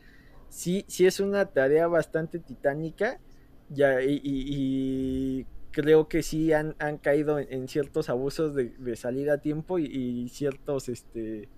sí, 0.49 0.85
sí 0.89 1.07
es 1.07 1.21
una 1.21 1.47
tarea 1.47 1.87
bastante 1.87 2.39
titánica 2.39 3.21
ya, 3.69 4.03
y, 4.03 5.47
creo 5.71 6.07
que 6.07 6.23
sí 6.23 6.53
han, 6.53 6.75
han 6.79 6.99
caído 6.99 7.39
en, 7.39 7.67
ciertos 7.67 8.11
abusos 8.11 8.55
de, 8.55 8.75
de, 8.79 8.97
salida 8.97 9.35
a 9.35 9.39
tiempo 9.39 9.79
y, 9.79 10.29
ciertos 10.29 10.89
este 10.89 11.49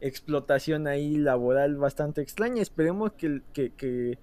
explotación 0.00 0.86
ahí 0.86 1.16
laboral 1.16 1.76
bastante 1.76 2.20
extraña. 2.22 2.62
Esperemos 2.62 3.12
que, 3.14 3.42
que 3.52 4.18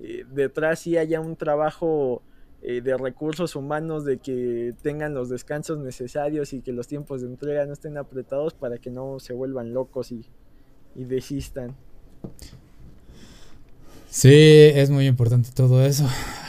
eh, 0.00 0.24
detrás 0.30 0.80
sí 0.80 0.96
haya 0.96 1.20
un 1.20 1.36
trabajo 1.36 2.22
eh, 2.60 2.80
de 2.80 2.96
recursos 2.96 3.54
humanos, 3.54 4.04
de 4.04 4.18
que 4.18 4.74
tengan 4.82 5.14
los 5.14 5.28
descansos 5.28 5.78
necesarios 5.78 6.52
y 6.52 6.60
que 6.60 6.72
los 6.72 6.88
tiempos 6.88 7.20
de 7.20 7.28
entrega 7.28 7.64
no 7.66 7.72
estén 7.72 7.96
apretados 7.96 8.52
para 8.52 8.78
que 8.78 8.90
no 8.90 9.20
se 9.20 9.32
vuelvan 9.32 9.72
locos 9.72 10.10
y, 10.10 10.24
desistan. 10.96 11.76
Sí, 14.10 14.32
es 14.74 14.90
muy 14.90 15.06
importante 15.06 15.50
todo 15.54 15.86
eso. 15.86 16.08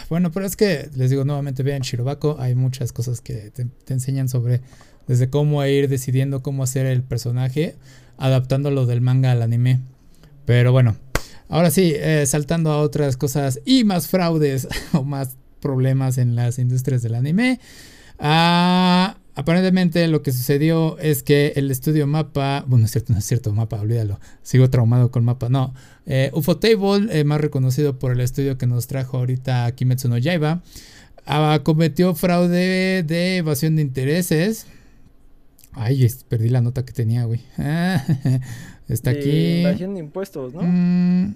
Bueno, 0.10 0.32
pero 0.32 0.48
es 0.48 0.56
que 0.56 0.90
les 0.96 1.12
digo 1.12 1.24
nuevamente, 1.24 1.62
vean 1.62 1.84
Shirobako, 1.84 2.38
hay 2.40 2.56
muchas 2.56 2.92
cosas 2.92 3.22
que 3.22 3.52
te, 3.52 3.94
enseñan 3.94 4.28
sobre 4.28 4.62
desde 5.06 5.30
cómo 5.30 5.64
ir 5.64 5.88
decidiendo 5.88 6.42
cómo 6.42 6.64
hacer 6.64 6.88
el 6.88 7.04
personaje, 7.04 7.76
adaptándolo 8.18 8.88
del 8.88 9.02
manga 9.02 9.32
al 9.32 9.44
anime. 9.44 9.82
Pero 10.46 10.72
bueno, 10.72 10.96
Ahora 11.50 11.72
sí, 11.72 11.94
eh, 11.96 12.26
saltando 12.28 12.72
a 12.72 12.80
otras 12.80 13.18
cosas 13.18 13.60
y 13.66 13.84
más 13.84 14.08
fraudes 14.08 14.68
o 14.94 15.04
más 15.04 15.36
problemas 15.60 16.20
en 16.20 16.36
las 16.36 16.60
industrias 16.60 17.02
del 17.02 17.16
anime. 17.16 17.60
Ah, 18.20 19.18
aparentemente 19.34 20.08
lo 20.08 20.22
que 20.22 20.32
sucedió 20.32 21.00
es 21.00 21.24
que 21.24 21.54
el 21.56 21.72
estudio 21.72 22.06
Mapa, 22.06 22.64
bueno, 22.68 22.86
es 22.86 22.92
cierto, 22.92 23.14
no 23.14 23.20
es 23.20 23.26
cierto, 23.26 23.52
Mapa, 23.52 23.82
olvídalo, 23.82 24.20
sigo 24.44 24.70
traumado 24.70 25.10
con 25.10 25.26
Mapa, 25.26 25.50
no. 25.50 25.74
Eh, 26.06 26.30
Ufotable, 26.34 27.20
eh, 27.20 27.24
más 27.24 27.42
reconocido 27.42 27.98
por 27.98 28.12
el 28.12 28.20
estudio 28.20 28.58
que 28.60 28.68
nos 28.68 28.86
trajo 28.86 29.18
ahorita 29.18 29.72
Kimetsu 29.72 30.08
no 30.08 30.20
Yaiba, 30.20 30.62
ah, 31.26 31.62
cometió 31.64 32.14
fraude 32.14 33.04
de 33.04 33.38
evasión 33.38 33.76
de 33.76 33.82
intereses. 33.82 34.68
Ay, 35.72 36.08
perdí 36.28 36.50
la 36.50 36.62
nota 36.62 36.86
que 36.86 36.94
tenía, 36.94 37.24
güey. 37.26 37.42
Está 38.90 39.12
aquí. 39.12 39.60
Invasión 39.60 39.94
de 39.94 40.00
impuestos, 40.00 40.54
¿no? 40.54 40.62
Mm, 40.64 41.36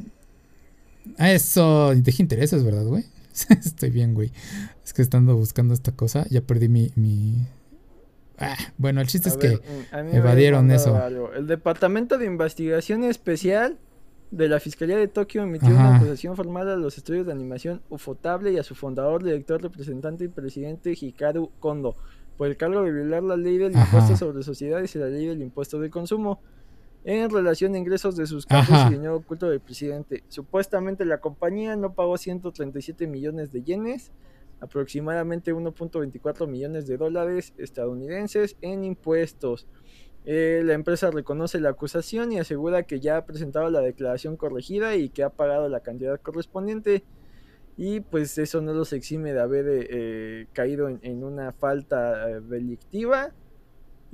ah, 1.18 1.32
eso. 1.32 1.94
Deja 1.96 2.22
intereses, 2.22 2.64
¿verdad, 2.64 2.86
güey? 2.86 3.06
Estoy 3.50 3.92
bien, 3.92 4.14
güey. 4.14 4.32
Es 4.84 4.94
que 4.94 5.02
estando 5.02 5.36
buscando 5.36 5.74
esta 5.74 5.92
cosa, 5.92 6.26
ya 6.30 6.42
perdí 6.42 6.68
mi. 6.68 6.92
mi... 6.96 7.48
Ah, 8.40 8.58
bueno, 8.78 9.00
el 9.00 9.08
chiste 9.08 9.30
es 9.30 9.38
que 9.38 9.58
mm, 9.58 10.16
evadieron 10.16 10.72
eso. 10.72 11.00
El 11.36 11.48
Departamento 11.48 12.18
de 12.18 12.26
Investigación 12.26 13.04
Especial 13.04 13.78
de 14.32 14.50
la 14.50 14.60
Fiscalía 14.60 14.98
de 14.98 15.08
Tokio 15.08 15.44
emitió 15.44 15.70
una 15.70 15.98
acusación 15.98 16.36
formal 16.36 16.68
a 16.68 16.76
los 16.76 16.98
estudios 16.98 17.28
de 17.28 17.32
animación 17.32 17.84
Ufotable 17.90 18.52
y 18.52 18.58
a 18.58 18.64
su 18.64 18.74
fundador, 18.74 19.24
director, 19.24 19.62
representante 19.62 20.26
y 20.26 20.28
presidente 20.28 20.96
Hikaru 21.00 21.52
Kondo 21.60 21.96
por 22.36 22.48
el 22.48 22.58
cargo 22.58 22.82
de 22.82 22.92
violar 22.92 23.22
la 23.22 23.38
ley 23.38 23.60
del 23.60 23.74
impuesto 23.74 24.18
sobre 24.18 24.42
sociedades 24.42 24.96
y 24.96 25.00
la 25.00 25.08
ley 25.08 25.28
del 25.28 25.42
impuesto 25.42 25.80
de 25.80 25.92
consumo 25.92 26.42
en 27.04 27.30
relación 27.30 27.76
a 27.76 27.78
ingresos 27.78 28.16
de 28.16 28.26
sus 28.26 28.46
campos 28.46 28.78
y 28.88 28.94
dinero 28.94 29.18
oculto 29.18 29.50
del 29.50 29.60
presidente. 29.60 30.24
Supuestamente 30.30 31.06
la 31.06 31.20
compañía 31.20 31.76
no 31.76 31.94
pagó 31.94 32.18
137 32.18 33.08
millones 33.08 33.52
de 33.52 33.64
yenes, 33.64 34.12
aproximadamente 34.62 35.54
1.24 35.54 36.48
millones 36.48 36.88
de 36.88 36.98
dólares 36.98 37.54
estadounidenses 37.58 38.56
en 38.62 38.84
impuestos. 38.86 39.68
Eh, 40.26 40.62
la 40.64 40.74
empresa 40.74 41.12
reconoce 41.12 41.60
la 41.60 41.70
acusación 41.70 42.32
y 42.32 42.40
asegura 42.40 42.84
que 42.84 43.02
ya 43.02 43.18
ha 43.18 43.26
presentado 43.26 43.70
la 43.70 43.82
declaración 43.82 44.38
corregida 44.38 44.96
y 44.96 45.10
que 45.10 45.24
ha 45.24 45.30
pagado 45.30 45.68
la 45.68 45.82
cantidad 45.82 46.20
correspondiente. 46.22 47.04
Y 47.76 48.02
pues 48.02 48.38
eso 48.38 48.62
no 48.62 48.74
los 48.74 48.94
exime 48.94 49.34
de 49.34 49.42
haber 49.42 49.66
eh, 49.68 50.48
caído 50.54 50.88
en, 50.88 51.24
una 51.24 51.52
falta 51.52 52.30
eh, 52.30 52.40
delictiva 52.40 53.34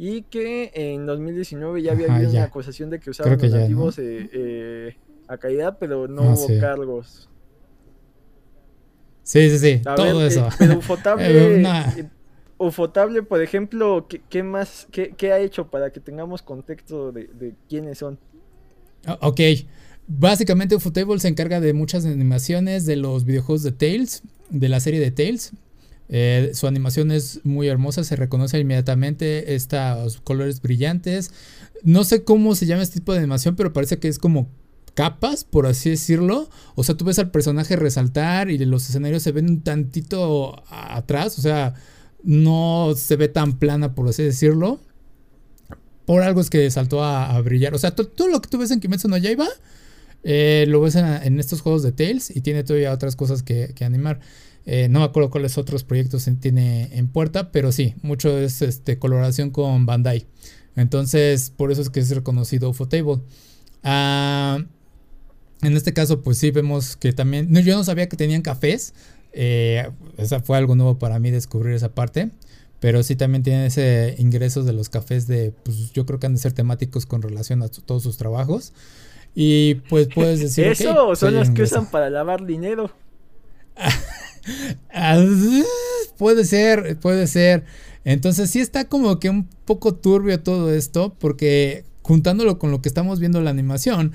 y 0.02 0.22
que 0.22 0.72
en 0.76 1.06
2019 1.06 1.82
ya 1.82 1.92
había 1.92 2.16
habido 2.16 2.32
una 2.32 2.46
acusación 2.46 2.90
de 2.90 3.02
que 3.02 3.10
usaban 3.10 3.38
los 3.38 3.54
activos 3.54 4.00
eh, 4.00 4.30
eh, 4.32 4.96
a 5.28 5.38
caída, 5.38 5.78
pero 5.78 6.08
no 6.08 6.22
ah, 6.22 6.36
hubo 6.36 6.48
cargos. 6.58 7.30
Sí, 9.24 9.50
sí, 9.50 9.60
sí, 9.60 9.82
todo 9.84 10.26
eso. 10.26 10.48
Eh, 10.48 10.52
pero 10.58 10.78
Ufotable, 10.78 11.64
Ufotable, 12.58 13.24
por 13.24 13.42
ejemplo, 13.42 14.08
¿qué, 14.08 14.42
más, 14.42 14.88
qué, 14.90 15.34
ha 15.34 15.40
hecho 15.40 15.70
para 15.70 15.92
que 15.92 16.00
tengamos 16.00 16.44
contexto 16.44 17.12
de, 17.12 17.28
de 17.38 17.56
quiénes 17.68 17.98
son? 17.98 18.18
Ok, 19.20 19.42
básicamente 20.08 20.76
Ufotable 20.76 21.20
se 21.20 21.28
encarga 21.28 21.60
de 21.60 21.74
muchas 21.74 22.06
animaciones 22.06 22.86
de 22.86 22.96
los 22.96 23.26
videojuegos 23.26 23.64
de 23.64 23.74
Tales, 23.74 24.24
de 24.50 24.70
la 24.70 24.80
serie 24.80 25.02
de 25.02 25.12
Tales. 25.12 25.52
Eh, 26.12 26.52
su 26.56 26.66
animación 26.66 27.12
es 27.12 27.40
muy 27.44 27.68
hermosa, 27.68 28.04
se 28.04 28.16
reconoce 28.16 28.60
inmediatamente 28.60 29.56
estos 29.56 30.20
colores 30.22 30.62
brillantes. 30.62 31.32
No 31.84 32.04
sé 32.04 32.24
cómo 32.24 32.56
se 32.56 32.66
llama 32.66 32.82
este 32.82 32.96
tipo 32.96 33.14
de 33.14 33.20
animación, 33.20 33.56
pero 33.56 33.72
parece 33.74 34.00
que 34.00 34.08
es 34.08 34.18
como 34.18 34.50
capas, 34.96 35.44
por 35.44 35.68
así 35.68 35.92
decirlo. 35.92 36.50
O 36.76 36.84
sea, 36.84 36.98
tú 36.98 37.06
ves 37.06 37.20
al 37.20 37.30
personaje 37.32 37.76
resaltar 37.76 38.50
y 38.50 38.58
los 38.66 38.90
escenarios 38.90 39.24
se 39.24 39.32
ven 39.32 39.50
un 39.50 39.62
tantito 39.62 40.64
atrás, 40.70 41.38
o 41.38 41.42
sea, 41.42 41.76
no 42.24 42.94
se 42.98 43.16
ve 43.16 43.28
tan 43.28 43.60
plana, 43.60 43.94
por 43.94 44.10
así 44.10 44.24
decirlo. 44.24 44.82
Por 46.06 46.24
algo 46.24 46.42
es 46.42 46.50
que 46.50 46.70
saltó 46.72 47.04
a, 47.04 47.40
brillar. 47.42 47.76
O 47.76 47.78
sea, 47.78 47.92
todo 47.92 48.28
lo 48.30 48.42
que 48.42 48.50
tú 48.50 48.58
ves 48.58 48.72
en 48.72 48.80
Kimetsu 48.80 49.08
no 49.08 49.18
Yaiba, 49.18 49.48
eh, 50.24 50.66
lo 50.68 50.82
ves 50.82 50.96
en, 50.96 51.40
estos 51.40 51.62
juegos 51.62 51.84
de 51.84 51.92
Tales 51.92 52.36
y 52.36 52.42
tiene 52.42 52.64
todavía 52.64 52.92
otras 52.92 53.16
cosas 53.16 53.44
que 53.44 53.86
animar. 53.86 54.20
Eh, 54.72 54.88
no 54.88 55.00
me 55.00 55.06
acuerdo 55.06 55.32
cuáles 55.32 55.58
otros 55.58 55.84
proyectos 55.84 56.30
tiene 56.40 56.96
en 56.96 57.08
puerta, 57.08 57.52
pero 57.52 57.72
sí, 57.72 57.96
mucho 58.04 58.38
es 58.38 58.62
este, 58.62 59.00
colaboración 59.00 59.50
con 59.50 59.88
Bandai. 59.88 60.28
Entonces, 60.76 61.50
por 61.50 61.72
eso 61.72 61.82
es 61.82 61.90
que 61.90 62.00
es 62.00 62.12
reconocido 62.12 62.70
Ufotable. 62.70 63.20
Ah, 63.84 64.64
en 65.64 65.76
este 65.76 65.92
caso, 65.92 66.22
pues 66.22 66.38
sí, 66.38 66.52
vemos 66.52 66.96
que 66.98 67.14
también. 67.14 67.52
yo 67.52 67.76
no 67.76 67.84
sabía 67.84 68.08
que 68.08 68.16
tenían 68.16 68.44
cafés. 68.44 68.94
Eh, 69.34 69.90
esa 70.18 70.40
fue 70.40 70.56
algo 70.56 70.76
nuevo 70.76 71.00
para 71.00 71.18
mí 71.18 71.32
descubrir 71.32 71.74
esa 71.74 71.96
parte. 71.96 72.30
Pero 72.80 73.02
sí 73.02 73.16
también 73.16 73.42
tienen 73.42 73.64
ese 73.64 74.14
ingresos 74.20 74.68
de 74.68 74.74
los 74.74 74.90
cafés 74.90 75.26
de. 75.26 75.52
Pues 75.64 75.92
yo 75.94 76.06
creo 76.06 76.20
que 76.20 76.28
han 76.28 76.36
de 76.36 76.42
ser 76.42 76.54
temáticos 76.54 77.08
con 77.08 77.24
relación 77.24 77.64
a 77.64 77.70
todos 77.70 78.04
sus 78.04 78.18
trabajos. 78.18 78.74
Y 79.34 79.76
pues 79.90 80.10
puedes 80.14 80.40
decir. 80.40 80.66
Eso 80.68 81.16
son 81.16 81.34
los 81.34 81.50
que 81.50 81.64
usan 81.64 81.90
para 81.90 82.12
lavar 82.12 82.46
dinero. 82.46 82.92
puede 86.18 86.46
ser, 86.46 86.98
puede 87.00 87.28
ser. 87.28 87.66
Entonces 88.04 88.50
sí 88.50 88.60
está 88.60 88.86
como 88.86 89.20
que 89.20 89.30
un 89.30 89.48
poco 89.66 89.96
turbio 89.96 90.40
todo 90.42 90.74
esto, 90.74 91.16
porque 91.20 91.84
juntándolo 92.02 92.58
con 92.60 92.72
lo 92.72 92.82
que 92.82 92.90
estamos 92.90 93.20
viendo 93.20 93.40
en 93.40 93.46
la 93.46 93.52
animación, 93.52 94.14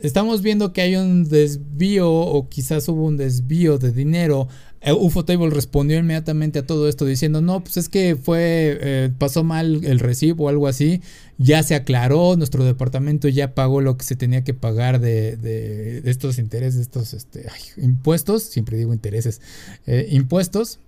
estamos 0.00 0.42
viendo 0.42 0.72
que 0.72 0.82
hay 0.82 0.96
un 0.96 1.24
desvío 1.28 2.10
o 2.10 2.48
quizás 2.48 2.88
hubo 2.88 3.04
un 3.04 3.16
desvío 3.16 3.78
de 3.78 3.92
dinero 3.92 4.48
Ufotable 4.92 5.48
respondió 5.48 5.98
inmediatamente 5.98 6.58
a 6.58 6.66
todo 6.66 6.88
esto 6.88 7.06
diciendo, 7.06 7.40
no, 7.40 7.64
pues 7.64 7.78
es 7.78 7.88
que 7.88 8.16
fue, 8.16 8.78
eh, 8.80 9.10
pasó 9.16 9.42
mal 9.42 9.84
el 9.84 9.98
recibo 9.98 10.44
o 10.44 10.48
algo 10.48 10.66
así, 10.66 11.00
ya 11.38 11.62
se 11.62 11.74
aclaró, 11.74 12.36
nuestro 12.36 12.64
departamento 12.64 13.28
ya 13.28 13.54
pagó 13.54 13.80
lo 13.80 13.96
que 13.96 14.04
se 14.04 14.14
tenía 14.16 14.44
que 14.44 14.52
pagar 14.52 15.00
de, 15.00 16.02
estos 16.04 16.38
intereses, 16.38 16.76
de 16.76 16.82
estos 16.82 17.14
este, 17.14 17.46
impuestos, 17.78 18.42
siempre 18.42 18.76
digo 18.76 18.92
intereses, 18.92 19.40
eh, 19.86 20.08
impuestos. 20.10 20.80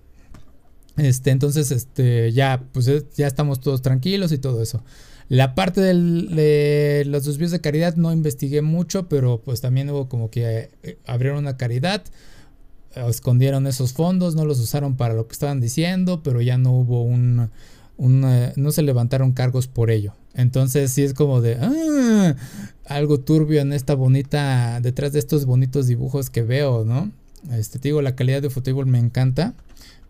Este, 0.97 1.31
entonces, 1.31 1.71
este, 1.71 2.31
ya, 2.31 2.63
pues 2.71 2.91
ya 3.15 3.27
estamos 3.27 3.59
todos 3.61 3.81
tranquilos 3.81 4.31
y 4.31 4.37
todo 4.37 4.61
eso. 4.61 4.83
La 5.29 5.55
parte 5.55 5.81
de 5.81 7.03
los 7.05 7.25
desvíos 7.25 7.51
de 7.51 7.59
caridad 7.61 7.95
no 7.95 8.13
investigué 8.13 8.61
mucho, 8.61 9.09
pero 9.09 9.41
pues 9.43 9.59
también 9.59 9.89
hubo 9.89 10.07
como 10.07 10.29
que 10.29 10.69
abrieron 11.05 11.39
una 11.39 11.57
caridad 11.57 12.03
escondieron 13.09 13.67
esos 13.67 13.93
fondos, 13.93 14.35
no 14.35 14.45
los 14.45 14.59
usaron 14.59 14.95
para 14.95 15.13
lo 15.13 15.27
que 15.27 15.33
estaban 15.33 15.61
diciendo, 15.61 16.21
pero 16.23 16.41
ya 16.41 16.57
no 16.57 16.71
hubo 16.71 17.03
un, 17.03 17.49
no 17.97 18.71
se 18.71 18.81
levantaron 18.81 19.31
cargos 19.33 19.67
por 19.67 19.91
ello. 19.91 20.13
Entonces 20.33 20.91
sí 20.91 21.03
es 21.03 21.13
como 21.13 21.41
de 21.41 21.57
ah, 21.59 22.35
algo 22.85 23.19
turbio 23.19 23.61
en 23.61 23.73
esta 23.73 23.95
bonita, 23.95 24.79
detrás 24.81 25.13
de 25.13 25.19
estos 25.19 25.45
bonitos 25.45 25.87
dibujos 25.87 26.29
que 26.29 26.43
veo, 26.43 26.85
¿no? 26.85 27.11
Este, 27.51 27.79
te 27.79 27.89
digo, 27.89 28.01
la 28.01 28.15
calidad 28.15 28.41
de 28.41 28.49
Futebol 28.49 28.85
me 28.85 28.99
encanta. 28.99 29.53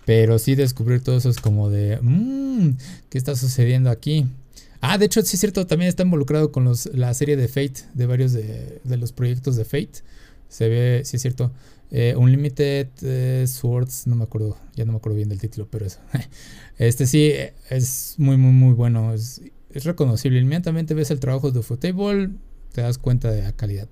Pero 0.07 0.39
sí 0.39 0.55
descubrir 0.55 1.03
todo 1.03 1.17
eso 1.17 1.29
es 1.29 1.41
como 1.41 1.69
de, 1.69 1.99
mmm, 2.01 2.77
¿qué 3.09 3.17
está 3.17 3.35
sucediendo 3.35 3.89
aquí? 3.89 4.25
Ah, 4.79 4.97
de 4.97 5.05
hecho, 5.05 5.21
sí 5.21 5.35
es 5.35 5.41
cierto, 5.41 5.67
también 5.67 5.89
está 5.89 6.03
involucrado 6.03 6.53
con 6.53 6.63
los, 6.63 6.85
la 6.93 7.13
serie 7.13 7.35
de 7.35 7.49
Fate, 7.49 7.81
de 7.93 8.05
varios 8.05 8.31
de, 8.31 8.79
los 8.85 9.11
proyectos 9.11 9.57
de 9.57 9.65
Fate. 9.65 10.03
Se 10.47 10.69
ve, 10.69 11.01
sí 11.03 11.17
es 11.17 11.21
cierto. 11.21 11.51
Eh, 11.89 12.15
Unlimited 12.17 12.89
eh, 13.01 13.45
Swords, 13.47 14.07
no 14.07 14.15
me 14.15 14.25
acuerdo, 14.25 14.57
ya 14.75 14.83
no 14.83 14.91
me 14.91 14.97
acuerdo 14.97 15.15
bien 15.15 15.29
del 15.29 15.39
título, 15.39 15.67
pero 15.69 15.85
eso. 15.85 15.99
Este 16.77 17.07
sí 17.07 17.31
es 17.69 18.15
muy, 18.17 18.37
muy, 18.37 18.51
muy 18.51 18.73
bueno. 18.73 19.13
Es, 19.13 19.41
reconocible. 19.83 20.39
Inmediatamente 20.39 20.95
ves 20.95 21.11
el 21.11 21.19
trabajo 21.19 21.51
de 21.51 21.61
Futebol, 21.61 22.37
te 22.71 22.81
das 22.81 22.97
cuenta 22.97 23.31
de 23.31 23.43
la 23.43 23.51
calidad. 23.51 23.87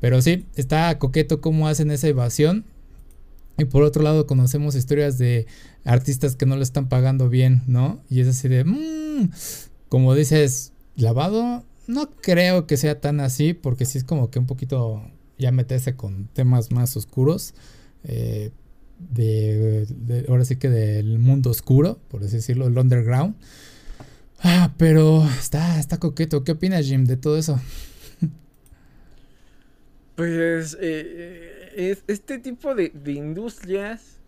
Pero 0.00 0.22
sí, 0.22 0.46
está 0.56 0.98
coqueto 0.98 1.40
cómo 1.40 1.68
hacen 1.68 1.90
esa 1.90 2.08
evasión 2.08 2.64
y 3.58 3.66
por 3.66 3.82
otro 3.82 4.02
lado 4.02 4.26
conocemos 4.26 4.74
historias 4.74 5.18
de 5.18 5.46
artistas 5.84 6.34
que 6.34 6.46
no 6.46 6.56
le 6.56 6.62
están 6.62 6.88
pagando 6.88 7.28
bien, 7.28 7.62
¿no? 7.66 8.00
Y 8.08 8.20
es 8.20 8.28
así 8.28 8.48
de, 8.48 8.64
mmm, 8.64 9.30
como 9.88 10.14
dices, 10.14 10.72
lavado, 10.96 11.64
no 11.86 12.10
creo 12.10 12.66
que 12.66 12.76
sea 12.76 13.00
tan 13.00 13.20
así, 13.20 13.54
porque 13.54 13.84
sí 13.84 13.98
es 13.98 14.04
como 14.04 14.30
que 14.30 14.38
un 14.38 14.46
poquito 14.46 15.02
ya 15.38 15.52
meterse 15.52 15.96
con 15.96 16.28
temas 16.32 16.70
más 16.72 16.96
oscuros. 16.96 17.54
Eh, 18.04 18.50
de, 18.98 19.86
ahora 20.28 20.44
sí 20.44 20.56
que 20.56 20.68
del 20.68 21.18
mundo 21.18 21.50
oscuro, 21.50 21.98
por 22.08 22.24
así 22.24 22.36
decirlo, 22.36 22.66
el 22.66 22.76
underground. 22.76 23.36
Ah, 24.40 24.72
pero 24.76 25.24
está, 25.24 25.78
está 25.78 25.98
coqueto. 25.98 26.44
¿Qué 26.44 26.52
opinas, 26.52 26.86
Jim, 26.86 27.04
de 27.04 27.16
todo 27.16 27.38
eso? 27.38 27.60
Pues 30.18 30.76
eh, 30.80 31.96
este 32.08 32.38
tipo 32.40 32.74
de, 32.74 32.90
industrias, 33.06 34.18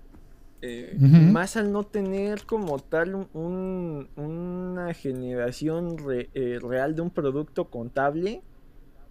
eh, 0.62 0.96
más 1.00 1.56
al 1.56 1.72
no 1.72 1.82
tener 1.82 2.44
como 2.44 2.78
tal 2.78 3.26
una 3.34 4.94
generación 4.94 5.96
eh, 6.08 6.60
real 6.62 6.94
de 6.94 7.02
un 7.02 7.10
producto 7.10 7.70
contable, 7.70 8.40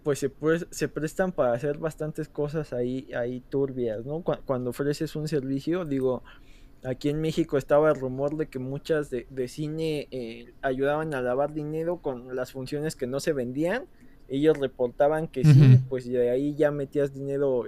pues 0.02 0.18
se, 0.18 0.32
se 0.70 0.88
prestan 0.88 1.32
para 1.32 1.52
hacer 1.52 1.78
bastantes 1.78 2.28
cosas 2.28 2.72
ahí, 2.72 3.08
ahí 3.14 3.40
turbias, 3.48 4.04
¿no? 4.04 4.22
Cuando, 4.22 4.70
ofreces 4.70 5.16
un 5.16 5.28
servicio, 5.28 5.84
digo, 5.84 6.22
aquí 6.84 7.08
en 7.08 7.20
México 7.20 7.58
estaba 7.58 7.90
el 7.90 7.96
rumor 7.96 8.36
de 8.36 8.46
que 8.46 8.58
muchas 8.58 9.10
de, 9.10 9.48
cine 9.48 10.08
eh, 10.10 10.52
ayudaban 10.62 11.14
a 11.14 11.22
lavar 11.22 11.52
dinero 11.52 11.98
con 11.98 12.34
las 12.34 12.52
funciones 12.52 12.96
que 12.96 13.06
no 13.06 13.20
se 13.20 13.32
vendían. 13.32 13.84
Ellos 14.28 14.56
reportaban 14.58 15.26
que 15.26 15.44
sí, 15.44 15.80
pues 15.88 16.08
de 16.08 16.30
ahí 16.30 16.54
ya 16.54 16.70
metías 16.70 17.12
dinero 17.12 17.64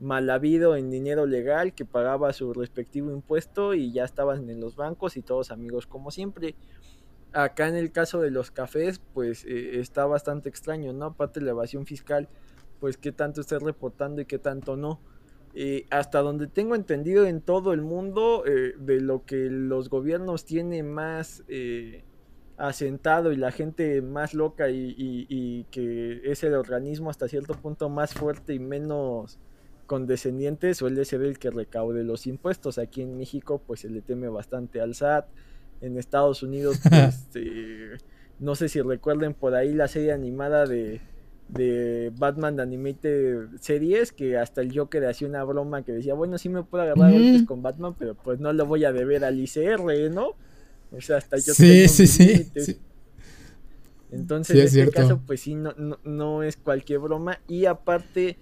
mal 0.00 0.28
habido 0.30 0.76
en 0.76 0.90
dinero 0.90 1.26
legal 1.26 1.72
que 1.72 1.84
pagaba 1.84 2.32
su 2.32 2.52
respectivo 2.52 3.10
impuesto 3.10 3.74
y 3.74 3.92
ya 3.92 4.04
estaban 4.04 4.48
en 4.50 4.60
los 4.60 4.76
bancos 4.76 5.16
y 5.16 5.22
todos 5.22 5.50
amigos 5.50 5.86
como 5.86 6.10
siempre. 6.10 6.54
Acá 7.34 7.68
en 7.68 7.74
el 7.74 7.90
caso 7.90 8.20
de 8.20 8.30
los 8.30 8.50
cafés, 8.50 9.00
pues 9.12 9.44
eh, 9.44 9.80
está 9.80 10.06
bastante 10.06 10.48
extraño, 10.48 10.92
¿no? 10.92 11.06
Aparte 11.06 11.40
de 11.40 11.46
la 11.46 11.52
evasión 11.52 11.84
fiscal, 11.84 12.28
pues 12.78 12.96
qué 12.96 13.10
tanto 13.12 13.40
está 13.40 13.58
reportando 13.58 14.20
y 14.20 14.24
qué 14.24 14.38
tanto 14.38 14.76
no. 14.76 15.00
Eh, 15.52 15.86
hasta 15.90 16.20
donde 16.20 16.46
tengo 16.46 16.74
entendido 16.74 17.26
en 17.26 17.40
todo 17.40 17.72
el 17.72 17.82
mundo, 17.82 18.44
eh, 18.46 18.74
de 18.78 19.00
lo 19.00 19.24
que 19.24 19.48
los 19.50 19.88
gobiernos 19.88 20.44
tienen 20.44 20.92
más 20.92 21.42
asentado 22.56 23.32
y 23.32 23.36
la 23.36 23.50
gente 23.50 24.00
más 24.00 24.32
loca 24.32 24.70
y, 24.70 24.94
y 24.96 25.64
que 25.72 26.20
es 26.24 26.44
el 26.44 26.54
organismo 26.54 27.10
hasta 27.10 27.26
cierto 27.26 27.54
punto 27.54 27.88
más 27.88 28.14
fuerte 28.14 28.54
y 28.54 28.60
menos 28.60 29.40
condescendiente 29.86 30.74
suele 30.74 31.04
ser 31.04 31.22
el 31.22 31.38
que 31.38 31.50
recaude 31.50 32.04
los 32.04 32.26
impuestos. 32.26 32.78
Aquí 32.78 33.02
en 33.02 33.16
México 33.16 33.60
pues 33.66 33.80
se 33.80 33.90
le 33.90 34.02
teme 34.02 34.28
bastante 34.28 34.80
al 34.80 34.94
SAT. 34.94 35.26
En 35.84 35.98
Estados 35.98 36.42
Unidos 36.42 36.80
eh, 37.34 37.98
no 38.38 38.54
sé 38.54 38.68
si 38.68 38.80
recuerden 38.80 39.34
por 39.34 39.54
ahí 39.54 39.72
la 39.72 39.88
serie 39.88 40.12
animada 40.12 40.66
de, 40.66 41.00
de 41.48 42.12
Batman 42.16 42.56
de 42.56 42.62
Animated 42.62 43.48
Series 43.60 44.12
que 44.12 44.38
hasta 44.38 44.60
el 44.60 44.76
Joker 44.76 45.04
hacía 45.06 45.28
una 45.28 45.44
broma 45.44 45.82
que 45.82 45.92
decía, 45.92 46.14
bueno, 46.14 46.38
sí 46.38 46.48
me 46.48 46.62
puedo 46.62 46.84
agarrar 46.84 47.12
golpes 47.12 47.44
con 47.44 47.62
Batman, 47.62 47.94
pero 47.98 48.14
pues 48.14 48.40
no 48.40 48.52
lo 48.52 48.66
voy 48.66 48.84
a 48.84 48.92
deber 48.92 49.24
al 49.24 49.38
ICR, 49.38 50.10
¿no? 50.10 50.34
O 50.90 51.00
sea, 51.00 51.18
hasta 51.18 51.36
yo 51.38 51.54
sí, 51.54 51.88
sí, 51.88 52.06
sí, 52.06 52.78
Entonces, 54.10 54.74
en 54.74 54.84
este 54.84 54.92
caso, 54.92 55.20
pues 55.26 55.40
sí, 55.40 55.54
no, 55.54 55.72
no, 55.76 55.98
no 56.04 56.42
es 56.42 56.56
cualquier 56.56 57.00
broma. 57.00 57.40
Y 57.48 57.66
aparte, 57.66 58.36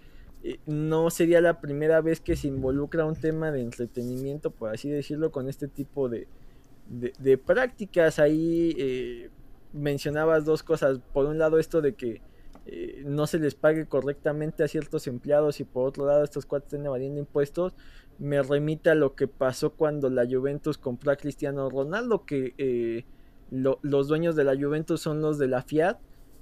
eh, 0.45 0.59
no 0.67 1.09
sería 1.09 1.41
la 1.41 1.61
primera 1.61 2.01
vez 2.03 2.21
que 2.21 2.37
se 2.37 2.49
involucra 2.49 3.07
un 3.07 3.17
tema 3.17 3.51
de 3.51 3.63
entretenimiento, 3.63 4.51
por 4.51 4.71
así 4.71 4.91
decirlo, 4.91 5.33
con 5.33 5.49
este 5.49 5.67
tipo 5.67 6.11
de, 6.11 6.27
de, 6.87 7.39
prácticas. 7.39 8.19
Ahí 8.19 8.75
eh, 8.79 9.31
mencionabas 9.73 10.45
dos 10.45 10.63
cosas. 10.63 11.01
Por 11.13 11.27
un 11.27 11.39
lado, 11.39 11.59
esto 11.59 11.81
de 11.81 11.95
que 11.95 12.23
eh, 12.67 13.03
no 13.05 13.27
se 13.27 13.39
les 13.39 13.55
pague 13.55 13.87
correctamente 13.87 14.63
a 14.63 14.69
ciertos 14.69 15.07
empleados 15.07 15.61
y 15.61 15.65
por 15.65 15.89
otro 15.89 16.07
lado, 16.07 16.25
estos 16.25 16.47
cuatro 16.47 16.67
estén 16.67 16.87
evadiendo 16.87 17.21
impuestos. 17.21 17.75
Me 18.19 18.43
remite 18.43 18.91
a 18.91 18.95
lo 18.95 19.15
que 19.15 19.27
pasó 19.27 19.71
cuando 19.71 20.11
la 20.11 20.27
Juventus 20.27 20.79
compró 20.79 21.13
a 21.13 21.17
Cristiano 21.17 21.69
Ronaldo, 21.71 22.25
que 22.25 23.05
los 23.51 24.09
dueños 24.09 24.37
de 24.37 24.45
la 24.45 24.55
Juventus 24.55 25.01
son 25.01 25.21
los 25.21 25.39
de 25.39 25.49
la 25.49 25.63
Fiat 25.63 25.99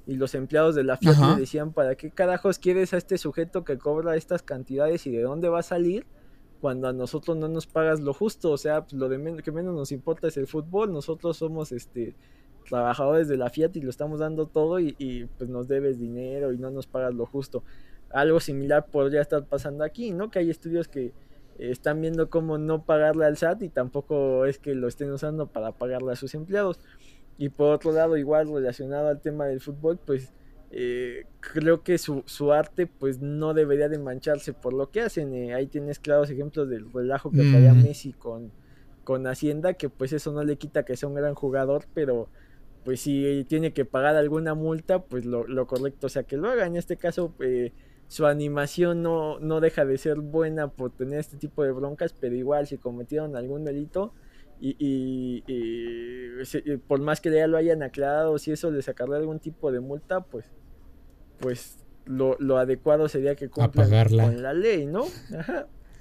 y 0.07 0.17
los 0.17 0.35
empleados 0.35 0.75
de 0.75 0.85
la 0.85 0.97
Fiat 0.97 1.17
le 1.35 1.41
decían, 1.41 1.73
¿para 1.73 1.95
qué 1.95 2.11
carajos 2.11 2.59
quieres 2.59 2.93
a 2.95 2.97
este 2.97 3.17
sujeto 3.17 3.65
que 3.65 3.79
cobra 3.79 4.17
estas 4.17 4.43
cantidades 4.43 5.07
y 5.07 5.13
de 5.13 5.23
dónde 5.23 5.49
va 5.49 5.61
a 5.61 5.63
salir? 5.63 6.05
Cuando 6.61 6.89
a 6.89 6.93
nosotros 6.93 7.37
no 7.37 7.49
nos 7.49 7.67
pagas 7.67 8.01
lo 8.01 8.13
justo, 8.13 8.51
o 8.51 8.59
sea, 8.59 8.83
pues, 8.83 8.93
lo 8.95 9.09
de 9.09 9.43
que 9.43 9.53
menos 9.53 9.75
nos 9.75 9.93
importa 9.93 10.29
es 10.29 10.37
el 10.37 10.47
fútbol, 10.47 10.93
nosotros 10.93 11.37
somos 11.37 11.73
este 11.73 12.15
trabajadores 12.69 13.29
de 13.29 13.37
la 13.37 13.51
Fiat 13.51 13.75
y 13.75 13.81
lo 13.81 13.91
estamos 13.91 14.21
dando 14.21 14.47
todo 14.47 14.79
y, 14.79 15.29
pues 15.39 15.51
nos 15.51 15.67
debes 15.67 15.99
dinero 15.99 16.53
y 16.53 16.59
no 16.59 16.71
nos 16.71 16.87
pagas 16.87 17.15
lo 17.15 17.27
justo. 17.27 17.65
Algo 18.11 18.41
similar 18.41 18.87
podría 18.87 19.21
estar 19.21 19.45
pasando 19.45 19.85
aquí, 19.85 20.13
¿no? 20.13 20.31
Que 20.31 20.41
hay 20.41 20.51
estudios 20.51 20.89
que 20.89 21.13
están 21.59 22.01
viendo 22.01 22.31
cómo 22.31 22.59
no 22.59 22.85
pagarle 22.85 23.27
al 23.27 23.37
SAT 23.37 23.63
y 23.63 23.69
tampoco 23.69 24.47
es 24.47 24.59
que 24.59 24.75
lo 24.75 24.89
estén 24.89 25.11
usando 25.11 25.47
para 25.47 25.73
pagarle 25.73 26.13
a 26.13 26.17
sus 26.17 26.35
empleados. 26.35 26.81
Y 27.39 27.49
por 27.49 27.75
otro 27.75 27.93
lado, 27.93 28.17
igual 28.17 28.49
relacionado 28.53 29.09
al 29.09 29.21
tema 29.21 29.47
del 29.47 29.61
fútbol, 29.61 29.99
pues 29.99 30.33
eh, 30.71 31.27
creo 31.41 31.83
que 31.83 31.99
su, 31.99 32.23
su, 32.27 32.53
arte 32.53 32.87
pues 32.87 33.21
no 33.21 33.55
debería 33.55 33.89
de 33.89 33.99
mancharse 33.99 34.53
por 34.53 34.73
lo 34.73 34.91
que 34.91 35.01
hacen. 35.01 35.35
Eh, 35.35 35.55
ahí 35.55 35.67
tienes 35.67 35.99
claros 35.99 36.31
ejemplos 36.31 36.69
del 36.69 36.93
relajo 36.93 37.31
que 37.31 37.39
traía 37.39 37.75
Messi 37.75 38.13
con, 38.13 38.53
con 39.03 39.27
Hacienda, 39.27 39.75
que 39.75 39.89
pues 39.89 40.13
eso 40.13 40.33
no 40.33 40.45
le 40.45 40.57
quita 40.57 40.85
que 40.85 40.97
sea 40.97 41.09
un 41.09 41.17
gran 41.17 41.35
jugador, 41.35 41.87
pero 41.93 42.29
pues 42.85 43.01
si 43.01 43.45
tiene 43.49 43.73
que 43.73 43.85
pagar 43.85 44.17
alguna 44.17 44.55
multa, 44.55 45.03
pues 45.03 45.27
lo, 45.27 45.47
lo 45.47 45.67
correcto 45.67 46.09
sea 46.09 46.23
que 46.23 46.37
lo 46.37 46.49
haga. 46.49 46.67
En 46.67 46.77
este 46.77 46.97
caso, 46.97 47.35
eh, 47.41 47.73
su 48.07 48.27
animación 48.27 49.03
no, 49.03 49.39
no 49.41 49.61
deja 49.61 49.85
de 49.85 49.99
ser 49.99 50.21
buena 50.21 50.69
por 50.69 50.93
tener 50.93 51.19
este 51.19 51.37
tipo 51.37 51.65
de 51.65 51.73
broncas, 51.73 52.13
pero 52.13 52.35
igual 52.37 52.67
si 52.67 52.79
cometieron 52.79 53.37
algún 53.37 53.65
delito, 53.65 54.15
y, 54.63 55.43
por 56.87 57.01
más 57.01 57.21
que 57.21 57.31
ya 57.31 57.47
lo 57.47 57.57
hayan 57.57 57.83
aclarado, 57.83 58.39
si 58.39 58.53
eso 58.53 58.71
le 58.71 58.83
sacarle 58.83 59.17
algún 59.17 59.39
tipo 59.39 59.73
de 59.73 59.81
multa, 59.81 60.21
pues, 60.21 60.45
pues 61.41 61.79
lo, 62.07 62.37
adecuado 62.59 63.09
sería 63.09 63.35
que 63.35 63.49
cumplan 63.49 64.09
con 64.09 64.43
la 64.43 64.53
ley, 64.53 64.87
¿no? 64.87 65.05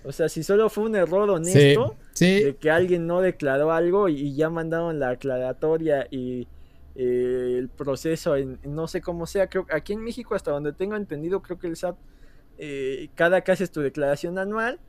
O 0.06 0.14
sea, 0.14 0.30
si 0.30 0.44
solo 0.44 0.70
fue 0.70 0.86
un 0.86 0.96
error 0.96 1.30
honesto 1.30 1.98
de 2.18 2.56
que 2.58 2.72
alguien 2.72 3.06
no 3.06 3.20
declaró 3.20 3.74
algo 3.74 4.08
y, 4.08 4.34
ya 4.34 4.50
mandaron 4.50 4.98
la 4.98 5.10
aclaratoria 5.10 6.08
y 6.10 6.48
eh, 6.96 7.56
el 7.58 7.68
proceso, 7.68 8.38
en, 8.38 8.60
no 8.64 8.88
sé 8.88 9.02
cómo 9.02 9.26
sea, 9.26 9.48
creo 9.48 9.66
aquí 9.72 9.92
en 9.92 10.02
México, 10.02 10.36
hasta 10.36 10.52
donde 10.52 10.72
tengo 10.72 10.96
entendido, 10.96 11.42
creo 11.42 11.60
que 11.60 11.68
el 11.68 11.76
SAT, 11.76 11.98
eh, 12.58 13.10
cada 13.14 13.42
que 13.42 13.52
haces 13.52 13.72
tu 13.72 13.82
declaración 13.82 14.38
anual, 14.38 14.80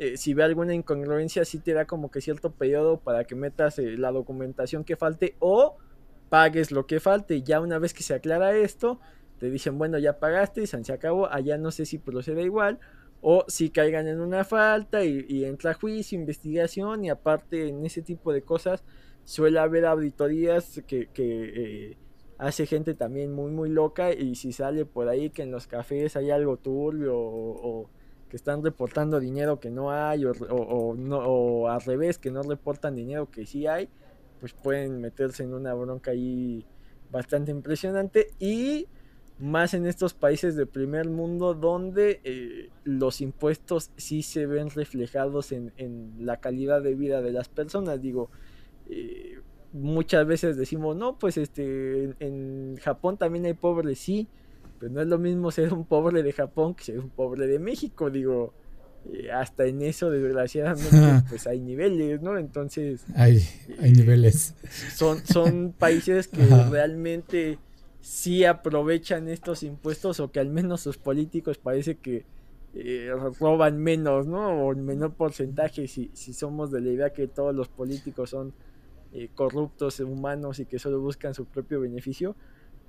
eh, 0.00 0.16
si 0.16 0.32
ve 0.32 0.44
alguna 0.44 0.74
incongruencia, 0.74 1.44
sí 1.44 1.58
te 1.58 1.72
da 1.72 1.84
como 1.84 2.08
que 2.08 2.20
cierto 2.20 2.52
periodo 2.52 3.00
para 3.00 3.24
que 3.24 3.34
metas 3.34 3.80
eh, 3.80 3.96
la 3.98 4.12
documentación 4.12 4.84
que 4.84 4.94
falte 4.94 5.34
o 5.40 5.76
pagues 6.28 6.70
lo 6.70 6.86
que 6.86 7.00
falte. 7.00 7.42
Ya 7.42 7.60
una 7.60 7.80
vez 7.80 7.94
que 7.94 8.04
se 8.04 8.14
aclara 8.14 8.56
esto, 8.56 9.00
te 9.38 9.50
dicen, 9.50 9.78
bueno, 9.78 9.98
ya 9.98 10.18
pagaste 10.18 10.62
y 10.62 10.66
se 10.66 10.92
acabó. 10.92 11.26
Allá 11.26 11.58
no 11.58 11.70
sé 11.70 11.86
si 11.86 11.98
procede 11.98 12.42
igual 12.42 12.78
o 13.20 13.44
si 13.48 13.70
caigan 13.70 14.06
en 14.06 14.20
una 14.20 14.44
falta 14.44 15.04
y, 15.04 15.44
entra 15.44 15.74
juicio, 15.74 16.18
investigación 16.18 17.04
y 17.04 17.10
aparte 17.10 17.68
en 17.68 17.84
ese 17.84 18.02
tipo 18.02 18.32
de 18.32 18.42
cosas 18.42 18.84
suele 19.24 19.58
haber 19.58 19.86
auditorías 19.86 20.82
que, 20.86 21.08
eh, 21.16 21.96
hace 22.38 22.66
gente 22.66 22.94
también 22.94 23.32
muy 23.32 23.50
muy 23.50 23.68
loca 23.68 24.12
y 24.12 24.36
si 24.36 24.52
sale 24.52 24.86
por 24.86 25.08
ahí 25.08 25.30
que 25.30 25.42
en 25.42 25.50
los 25.50 25.66
cafés 25.66 26.14
hay 26.16 26.30
algo 26.30 26.56
turbio 26.56 27.16
o 27.16 27.90
que 28.28 28.36
están 28.36 28.62
reportando 28.62 29.20
dinero 29.20 29.58
que 29.58 29.70
no 29.70 29.90
hay 29.90 30.24
o, 30.24 30.94
no, 30.96 31.18
o 31.18 31.68
al 31.68 31.80
revés, 31.80 32.18
que 32.18 32.30
no 32.30 32.42
reportan 32.42 32.94
dinero 32.94 33.30
que 33.30 33.46
sí 33.46 33.66
hay, 33.66 33.88
pues 34.40 34.52
pueden 34.52 35.00
meterse 35.00 35.42
en 35.42 35.54
una 35.54 35.74
bronca 35.74 36.10
ahí 36.12 36.64
bastante 37.10 37.50
impresionante. 37.50 38.28
Y 38.38 38.86
más 39.38 39.74
en 39.74 39.86
estos 39.86 40.14
países 40.14 40.56
de 40.56 40.66
primer 40.66 41.08
mundo 41.08 41.54
donde 41.54 42.20
eh, 42.24 42.70
los 42.84 43.20
impuestos 43.20 43.90
sí 43.96 44.22
se 44.22 44.46
ven 44.46 44.70
reflejados 44.70 45.52
en, 45.52 45.72
la 46.18 46.38
calidad 46.40 46.82
de 46.82 46.94
vida 46.94 47.22
de 47.22 47.32
las 47.32 47.48
personas. 47.48 48.02
Digo, 48.02 48.30
eh, 48.88 49.38
muchas 49.72 50.26
veces 50.26 50.56
decimos, 50.56 50.96
no, 50.96 51.18
pues 51.18 51.36
este, 51.36 52.14
en, 52.18 52.76
Japón 52.82 53.16
también 53.16 53.44
hay 53.46 53.54
pobres, 53.54 54.00
sí, 54.00 54.26
pero 54.80 54.92
no 54.92 55.00
es 55.00 55.06
lo 55.06 55.18
mismo 55.18 55.50
ser 55.52 55.72
un 55.72 55.84
pobre 55.84 56.22
de 56.22 56.32
Japón 56.32 56.74
que 56.74 56.84
ser 56.84 56.98
un 56.98 57.10
pobre 57.10 57.46
de 57.46 57.60
México. 57.60 58.10
Digo, 58.10 58.54
eh, 59.12 59.30
hasta 59.30 59.66
en 59.66 59.82
eso 59.82 60.10
desgraciadamente 60.10 61.22
pues 61.28 61.46
hay 61.46 61.60
niveles, 61.60 62.20
¿no? 62.22 62.36
Entonces... 62.36 63.04
Hay, 63.14 63.40
hay 63.80 63.92
niveles. 63.92 64.56
Son, 64.96 65.24
son 65.24 65.72
países 65.78 66.26
que 66.26 66.44
realmente 66.70 67.60
si 68.00 68.44
aprovechan 68.44 69.28
estos 69.28 69.62
impuestos 69.62 70.20
o 70.20 70.30
que 70.30 70.40
al 70.40 70.48
menos 70.48 70.80
sus 70.80 70.98
políticos 70.98 71.58
parece 71.58 71.96
que 71.96 72.24
eh, 72.74 73.10
roban 73.40 73.78
menos, 73.78 74.26
¿no? 74.26 74.50
O 74.66 74.72
en 74.72 74.84
menor 74.84 75.14
porcentaje 75.14 75.88
si, 75.88 76.10
si 76.14 76.32
somos 76.32 76.70
de 76.70 76.80
la 76.80 76.90
idea 76.90 77.10
que 77.12 77.26
todos 77.26 77.54
los 77.54 77.68
políticos 77.68 78.30
son 78.30 78.52
eh, 79.12 79.30
corruptos, 79.34 80.00
humanos 80.00 80.60
y 80.60 80.66
que 80.66 80.78
solo 80.78 81.00
buscan 81.00 81.34
su 81.34 81.46
propio 81.46 81.80
beneficio, 81.80 82.36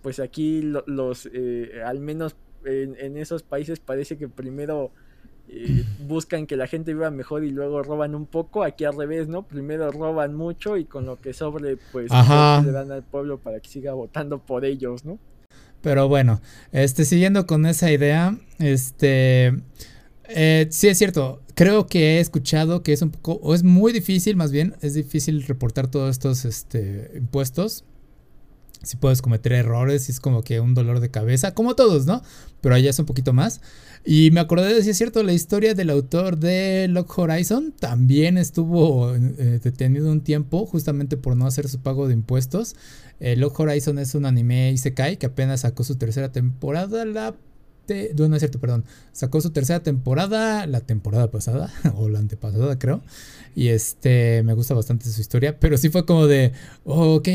pues 0.02 0.20
aquí 0.20 0.62
los, 0.62 1.30
eh, 1.34 1.82
al 1.86 2.00
menos 2.00 2.36
en, 2.66 2.96
en, 3.00 3.18
esos 3.18 3.42
países 3.42 3.80
parece 3.80 4.18
que 4.18 4.28
primero 4.28 4.92
buscan 6.08 6.46
que 6.48 6.56
la 6.56 6.68
gente 6.68 6.94
viva 6.94 7.10
mejor 7.12 7.44
y 7.44 7.52
luego 7.52 7.82
roban 7.84 8.16
un 8.16 8.26
poco. 8.26 8.64
Aquí 8.64 8.86
al 8.86 8.96
revés, 8.96 9.28
¿no? 9.28 9.44
Primero 9.44 9.92
roban 9.92 10.36
mucho 10.36 10.78
y 10.78 10.86
con 10.86 11.06
lo 11.06 11.18
que 11.18 11.34
sobre, 11.34 11.78
pues 11.92 12.12
le 12.12 12.72
dan 12.72 12.92
al 12.92 13.04
pueblo 13.04 13.40
para 13.40 13.60
que 13.60 13.70
siga 13.70 13.94
votando 13.94 14.40
por 14.40 14.66
ellos, 14.66 15.06
¿no? 15.06 15.20
Pero 15.82 16.08
bueno, 16.08 16.42
este, 16.72 17.06
siguiendo 17.06 17.46
con 17.46 17.66
esa 17.66 17.92
idea, 17.92 18.38
este, 18.60 19.54
eh, 20.28 20.68
sí 20.70 20.90
es 20.90 20.98
cierto, 20.98 21.42
creo 21.56 21.88
que 21.88 22.18
he 22.18 22.20
escuchado 22.20 22.84
que 22.84 22.92
es 22.92 23.02
un 23.02 23.12
poco, 23.12 23.40
o 23.42 23.56
es 23.56 23.64
muy 23.64 23.94
difícil, 23.94 24.36
más 24.36 24.52
bien, 24.52 24.76
es 24.82 24.94
difícil 24.94 25.42
reportar 25.44 25.88
todos 25.88 26.12
estos 26.12 26.44
este, 26.44 27.12
impuestos 27.16 27.86
si 28.84 28.98
puedes 28.98 29.22
cometer 29.22 29.54
errores, 29.54 30.08
y 30.08 30.12
es 30.12 30.20
como 30.20 30.42
que 30.42 30.60
un 30.60 30.74
dolor 30.74 31.00
de 31.00 31.10
cabeza, 31.10 31.54
como 31.54 31.76
todos, 31.76 32.06
¿no? 32.06 32.22
Pero 32.62 32.76
allá 32.76 32.90
es 32.90 33.00
un 33.00 33.06
poquito 33.06 33.34
más. 33.34 33.62
Y 34.06 34.32
me 34.32 34.40
acordé 34.40 34.74
de, 34.74 34.82
si 34.84 34.92
es 34.92 34.98
cierto, 34.98 35.24
la 35.24 35.34
historia 35.34 35.74
del 35.74 35.90
autor 35.90 36.38
de 36.38 36.88
Lock 36.90 37.18
Horizon 37.18 37.74
también 37.78 38.38
estuvo 38.38 39.14
eh, 39.14 39.60
detenido 39.62 40.12
un 40.12 40.22
tiempo 40.22 40.66
justamente 40.66 41.18
por 41.18 41.36
no 41.36 41.46
hacer 41.46 41.68
su 41.68 41.80
pago 41.80 42.08
de 42.08 42.14
impuestos. 42.14 42.76
Eh, 43.20 43.36
Lock 43.36 43.60
Horizon 43.60 44.00
es 44.00 44.16
un 44.16 44.26
anime 44.26 44.72
Isekai 44.72 45.18
que 45.18 45.26
apenas 45.26 45.62
sacó 45.62 45.84
su 45.84 45.96
tercera 45.96 46.32
temporada 46.32 47.04
la 47.04 47.36
no, 48.18 48.36
es 48.36 48.40
cierto, 48.40 48.60
perdón. 48.60 48.86
Sacó 49.12 49.42
su 49.42 49.52
tercera 49.52 49.82
temporada 49.82 50.66
la 50.68 50.82
temporada 50.82 51.30
pasada, 51.32 51.72
o 51.96 52.10
la 52.10 52.20
antepasada, 52.20 52.78
creo. 52.80 53.02
Y 53.56 53.70
este, 53.70 54.44
me 54.44 54.54
gusta 54.54 54.74
bastante 54.74 55.10
su 55.10 55.22
historia. 55.22 55.60
Pero 55.60 55.78
sí 55.78 55.90
fue 55.90 56.06
como 56.06 56.28
de, 56.28 56.54
ok, 56.86 57.28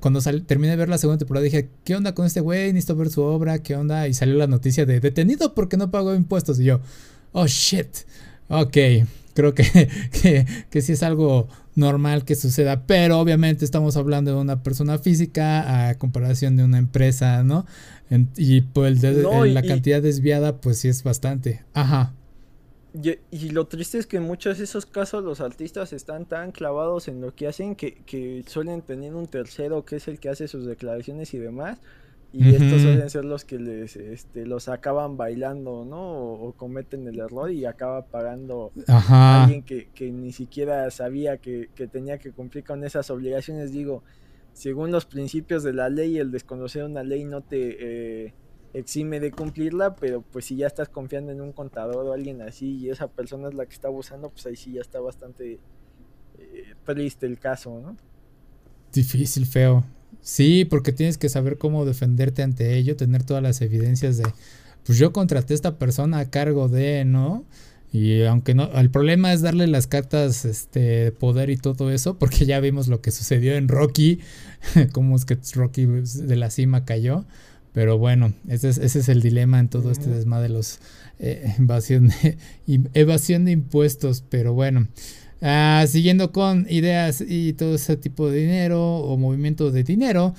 cuando 0.00 0.20
terminé 0.46 0.70
de 0.70 0.76
ver 0.76 0.88
la 0.88 0.98
segunda 0.98 1.18
temporada 1.18 1.44
dije, 1.44 1.68
¿qué 1.84 1.94
onda 1.94 2.14
con 2.14 2.26
este 2.26 2.40
güey? 2.40 2.72
Necesito 2.72 2.96
ver 2.96 3.10
su 3.10 3.22
obra, 3.22 3.58
¿qué 3.60 3.76
onda? 3.76 4.08
Y 4.08 4.14
salió 4.14 4.36
la 4.36 4.46
noticia 4.46 4.86
de 4.86 5.00
detenido 5.00 5.54
porque 5.54 5.76
no 5.76 5.90
pagó 5.90 6.14
impuestos. 6.14 6.58
Y 6.60 6.64
yo, 6.64 6.80
oh 7.32 7.46
shit, 7.46 7.88
ok. 8.48 8.76
Creo 9.34 9.54
que, 9.54 9.64
que, 10.22 10.46
que 10.70 10.82
sí 10.82 10.92
es 10.92 11.02
algo 11.02 11.48
normal 11.74 12.24
que 12.24 12.34
suceda, 12.34 12.86
pero 12.86 13.18
obviamente 13.18 13.64
estamos 13.64 13.96
hablando 13.96 14.34
de 14.34 14.40
una 14.40 14.62
persona 14.62 14.98
física 14.98 15.88
a 15.88 15.94
comparación 15.94 16.56
de 16.56 16.64
una 16.64 16.78
empresa, 16.78 17.42
¿no? 17.42 17.66
Y 18.36 18.60
pues 18.60 19.02
la 19.02 19.62
cantidad 19.62 20.02
desviada 20.02 20.60
pues 20.60 20.78
sí 20.78 20.88
es 20.88 21.02
bastante. 21.02 21.64
Ajá. 21.74 22.14
Y, 23.30 23.48
lo 23.48 23.66
triste 23.68 23.96
es 23.96 24.06
que 24.06 24.18
en 24.18 24.24
muchos 24.24 24.58
de 24.58 24.64
esos 24.64 24.84
casos 24.84 25.24
los 25.24 25.40
artistas 25.40 25.94
están 25.94 26.26
tan 26.26 26.52
clavados 26.52 27.08
en 27.08 27.22
lo 27.22 27.34
que 27.34 27.48
hacen 27.48 27.74
que, 27.74 27.94
que 28.04 28.44
suelen 28.46 28.82
tener 28.82 29.14
un 29.14 29.26
tercero 29.26 29.86
que 29.86 29.96
es 29.96 30.08
el 30.08 30.20
que 30.20 30.28
hace 30.28 30.46
sus 30.46 30.66
declaraciones 30.66 31.32
y 31.32 31.38
demás 31.38 31.78
y 32.32 32.54
estos 32.54 32.80
suelen 32.80 33.10
ser 33.10 33.24
los 33.26 33.44
que 33.44 33.58
les 33.58 33.94
este, 33.96 34.46
los 34.46 34.68
acaban 34.68 35.18
bailando, 35.18 35.84
¿no? 35.84 36.00
O, 36.00 36.52
cometen 36.52 37.06
el 37.06 37.18
error 37.18 37.50
y 37.50 37.66
acaba 37.66 38.06
pagando 38.06 38.72
a 38.88 39.42
alguien 39.42 39.62
que, 39.62 39.88
que, 39.94 40.10
ni 40.10 40.32
siquiera 40.32 40.90
sabía 40.90 41.36
que, 41.36 41.68
que, 41.74 41.86
tenía 41.86 42.18
que 42.18 42.32
cumplir 42.32 42.64
con 42.64 42.84
esas 42.84 43.10
obligaciones. 43.10 43.70
Digo, 43.70 44.02
según 44.52 44.90
los 44.90 45.06
principios 45.06 45.62
de 45.62 45.72
la 45.72 45.88
ley, 45.88 46.18
el 46.18 46.30
desconocer 46.30 46.84
una 46.84 47.02
ley 47.02 47.24
no 47.24 47.40
te 47.40 48.26
eh, 48.26 48.34
exime 48.74 49.20
de 49.20 49.30
cumplirla, 49.30 49.96
pero 49.96 50.22
pues 50.22 50.46
si 50.46 50.56
ya 50.56 50.66
estás 50.66 50.88
confiando 50.88 51.32
en 51.32 51.40
un 51.40 51.52
contador 51.52 52.06
o 52.06 52.12
alguien 52.12 52.42
así 52.42 52.78
y 52.78 52.90
esa 52.90 53.08
persona 53.08 53.48
es 53.48 53.54
la 53.54 53.66
que 53.66 53.74
está 53.74 53.88
abusando, 53.88 54.30
pues 54.30 54.46
ahí 54.46 54.56
sí 54.56 54.72
ya 54.72 54.80
está 54.80 55.00
bastante 55.00 55.58
eh, 56.38 56.74
triste 56.84 57.26
el 57.26 57.38
caso, 57.38 57.80
¿no? 57.80 57.96
Difícil, 58.92 59.46
feo. 59.46 59.84
Sí, 60.20 60.64
porque 60.64 60.92
tienes 60.92 61.18
que 61.18 61.28
saber 61.28 61.58
cómo 61.58 61.84
defenderte 61.84 62.42
ante 62.42 62.76
ello, 62.76 62.96
tener 62.96 63.24
todas 63.24 63.42
las 63.42 63.60
evidencias 63.62 64.18
de, 64.18 64.24
pues 64.84 64.98
yo 64.98 65.12
contraté 65.12 65.54
a 65.54 65.56
esta 65.56 65.78
persona 65.78 66.18
a 66.18 66.30
cargo 66.30 66.68
de, 66.68 67.04
¿no? 67.04 67.44
Y 67.92 68.22
aunque 68.22 68.54
no, 68.54 68.70
el 68.72 68.90
problema 68.90 69.32
es 69.32 69.42
darle 69.42 69.66
las 69.66 69.86
cartas, 69.86 70.44
este, 70.44 71.12
poder 71.12 71.50
y 71.50 71.56
todo 71.56 71.90
eso, 71.90 72.16
porque 72.18 72.46
ya 72.46 72.60
vimos 72.60 72.88
lo 72.88 73.00
que 73.00 73.10
sucedió 73.10 73.54
en 73.54 73.68
Rocky, 73.68 74.20
cómo 74.92 75.16
es 75.16 75.24
que 75.24 75.38
Rocky 75.54 75.86
de 75.86 76.36
la 76.36 76.50
cima 76.50 76.84
cayó. 76.84 77.24
Pero 77.72 77.96
bueno, 77.96 78.34
ese 78.48 78.68
es, 78.68 78.78
ese 78.78 78.98
es 78.98 79.08
el 79.08 79.22
dilema 79.22 79.58
en 79.58 79.68
todo 79.68 79.90
este 79.90 80.10
desmadre 80.10 80.48
de 80.48 80.54
los 80.54 80.78
eh, 81.18 81.54
evasión, 81.58 82.08
de, 82.08 82.36
evasión 82.92 83.46
de 83.46 83.52
impuestos. 83.52 84.22
Pero 84.28 84.52
bueno, 84.52 84.88
Ah, 85.44 85.84
siguiendo 85.88 86.30
con 86.30 86.66
ideas 86.70 87.20
y 87.20 87.54
todo 87.54 87.74
ese 87.74 87.96
tipo 87.96 88.30
de 88.30 88.38
dinero 88.38 88.80
o 88.80 89.16
movimiento 89.16 89.72
de 89.72 89.82
dinero. 89.82 90.36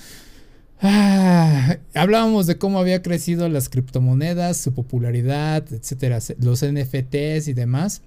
Ah, 0.86 1.78
hablábamos 1.93 2.46
de 2.46 2.58
cómo 2.58 2.78
había 2.78 3.02
crecido 3.02 3.48
las 3.48 3.69
criptomonedas, 3.69 4.58
su 4.58 4.74
popularidad, 4.74 5.63
etcétera, 5.72 6.19
los 6.39 6.62
NFTs 6.62 7.48
y 7.48 7.54
demás. 7.54 8.02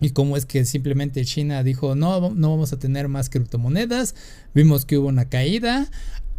Y 0.00 0.10
cómo 0.10 0.36
es 0.36 0.44
que 0.44 0.64
simplemente 0.64 1.24
China 1.24 1.62
dijo, 1.62 1.94
no, 1.94 2.30
no 2.30 2.50
vamos 2.50 2.72
a 2.72 2.80
tener 2.80 3.06
más 3.06 3.30
criptomonedas. 3.30 4.16
Vimos 4.54 4.84
que 4.84 4.98
hubo 4.98 5.06
una 5.06 5.28
caída. 5.28 5.88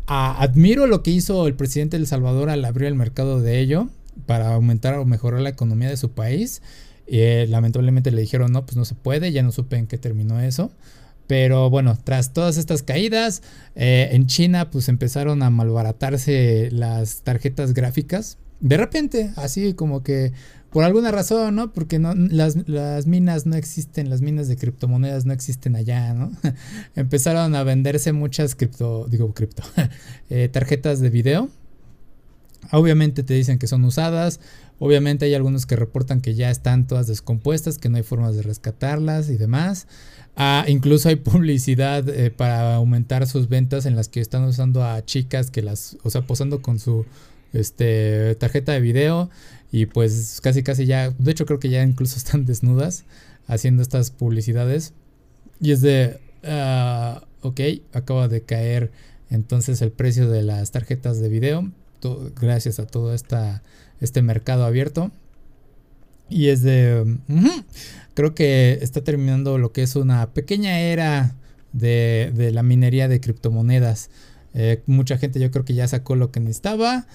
Admiro 0.07 0.87
lo 0.87 1.03
que 1.03 1.11
hizo 1.11 1.47
el 1.47 1.55
presidente 1.55 1.95
de 1.95 2.01
El 2.01 2.07
Salvador 2.07 2.49
al 2.49 2.65
abrir 2.65 2.87
el 2.87 2.95
mercado 2.95 3.41
de 3.41 3.59
ello 3.59 3.87
para 4.25 4.53
aumentar 4.53 4.95
o 4.95 5.05
mejorar 5.05 5.39
la 5.39 5.49
economía 5.49 5.87
de 5.87 5.97
su 5.97 6.11
país. 6.11 6.61
Eh, 7.07 7.47
lamentablemente 7.49 8.11
le 8.11 8.21
dijeron, 8.21 8.51
no, 8.51 8.65
pues 8.65 8.75
no 8.75 8.83
se 8.83 8.95
puede, 8.95 9.31
ya 9.31 9.41
no 9.41 9.53
supe 9.53 9.77
en 9.77 9.87
qué 9.87 9.97
terminó 9.97 10.41
eso. 10.41 10.71
Pero 11.29 11.69
bueno, 11.69 11.95
tras 12.03 12.33
todas 12.33 12.57
estas 12.57 12.81
caídas, 12.81 13.43
eh, 13.75 14.09
en 14.13 14.25
China 14.25 14.71
pues 14.71 14.89
empezaron 14.89 15.43
a 15.43 15.51
malbaratarse 15.51 16.69
las 16.71 17.21
tarjetas 17.21 17.75
gráficas. 17.75 18.39
De 18.61 18.77
repente, 18.77 19.29
así 19.35 19.75
como 19.75 20.01
que 20.01 20.33
por 20.71 20.83
alguna 20.83 21.11
razón, 21.11 21.53
¿no? 21.53 21.71
Porque 21.71 21.99
no, 21.99 22.15
las, 22.15 22.55
minas 23.05 23.45
no 23.45 23.55
existen, 23.55 24.09
las 24.09 24.21
minas 24.21 24.47
de 24.47 24.57
criptomonedas 24.57 25.27
no 25.27 25.33
existen 25.33 25.75
allá, 25.75 26.15
¿no? 26.15 26.31
Empezaron 26.95 27.53
a 27.53 27.63
venderse 27.63 28.11
muchas 28.11 28.55
cripto, 28.55 29.05
digo 29.07 29.31
cripto, 29.35 29.61
eh, 30.31 30.49
tarjetas 30.51 30.99
de 30.99 31.11
video. 31.11 31.49
Obviamente 32.71 33.23
te 33.23 33.33
dicen 33.33 33.59
que 33.59 33.67
son 33.67 33.83
usadas, 33.83 34.39
Obviamente 34.79 35.25
hay 35.25 35.33
algunos 35.33 35.65
que 35.65 35.75
reportan 35.75 36.21
que 36.21 36.35
ya 36.35 36.49
están 36.49 36.87
todas 36.87 37.05
descompuestas, 37.05 37.77
que 37.77 37.89
no 37.89 37.97
hay 37.97 38.03
formas 38.03 38.35
de 38.35 38.43
rescatarlas 38.43 39.29
y 39.29 39.35
demás. 39.35 39.87
Ah, 40.37 40.63
incluso 40.67 41.09
hay 41.09 41.15
publicidad 41.17 42.07
eh, 42.07 42.31
para 42.31 42.75
aumentar 42.75 43.27
sus 43.27 43.49
ventas 43.49 43.85
en 43.85 43.97
las 43.97 44.07
que 44.07 44.21
están 44.21 44.43
usando 44.45 44.83
a 44.83 45.03
chicas 45.03 45.51
que 45.51 45.61
las, 45.61 45.97
o 46.03 46.09
sea, 46.09 46.25
posando 46.25 46.61
con 46.61 46.79
su 46.79 47.05
este, 47.51 48.35
tarjeta 48.35 48.71
de 48.71 48.79
video 48.79 49.29
y 49.71 49.85
pues 49.85 50.39
casi 50.41 50.63
casi 50.63 50.85
ya, 50.85 51.09
de 51.11 51.31
hecho 51.31 51.45
creo 51.45 51.59
que 51.59 51.69
ya 51.69 51.83
incluso 51.83 52.15
están 52.17 52.45
desnudas 52.45 53.03
haciendo 53.47 53.81
estas 53.81 54.11
publicidades. 54.11 54.93
Y 55.59 55.71
es 55.71 55.81
de, 55.81 56.21
uh, 56.43 57.19
ok, 57.45 57.59
acaba 57.91 58.29
de 58.29 58.43
caer 58.43 58.91
entonces 59.29 59.81
el 59.81 59.91
precio 59.91 60.29
de 60.29 60.41
las 60.41 60.71
tarjetas 60.71 61.19
de 61.19 61.27
video, 61.27 61.69
gracias 62.35 62.79
a 62.79 62.87
esta 63.13 63.61
este 64.01 64.21
mercado 64.21 64.65
abierto. 64.65 65.11
Y 66.29 66.47
es 66.47 66.61
de... 66.61 67.17
creo 68.13 68.35
que 68.35 68.77
está 68.81 69.03
terminando 69.03 69.57
lo 69.57 69.71
que 69.71 69.81
es 69.81 69.95
una 69.95 70.31
pequeña 70.31 70.79
era 70.79 71.35
de, 71.73 72.51
la 72.53 72.63
minería 72.63 73.07
de 73.07 73.19
criptomonedas. 73.19 74.09
Eh, 74.53 74.81
mucha 74.85 75.17
gente 75.17 75.39
yo 75.39 75.51
creo 75.51 75.65
que 75.65 75.73
ya 75.73 75.87
sacó 75.87 76.15
lo 76.15 76.31
que 76.31 76.39
necesitaba. 76.39 77.07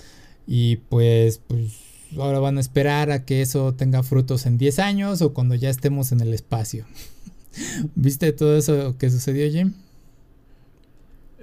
Y 0.47 0.77
pues, 0.77 1.41
pues 1.47 1.73
ahora 2.17 2.39
van 2.39 2.59
a 2.59 2.61
esperar 2.61 3.11
a 3.11 3.25
que 3.25 3.41
eso 3.41 3.75
tenga 3.75 4.03
frutos 4.03 4.47
en 4.47 4.59
10 4.59 4.79
años 4.81 5.23
o 5.23 5.33
cuando 5.33 5.55
ya 5.55 5.71
estemos 5.71 6.13
en 6.13 6.21
el 6.21 6.35
espacio. 6.35 6.85
¿Viste 7.95 8.33
todo 8.33 8.57
eso 8.57 8.97
que 8.99 9.11
sucedió, 9.11 9.51
Jim? 9.51 9.75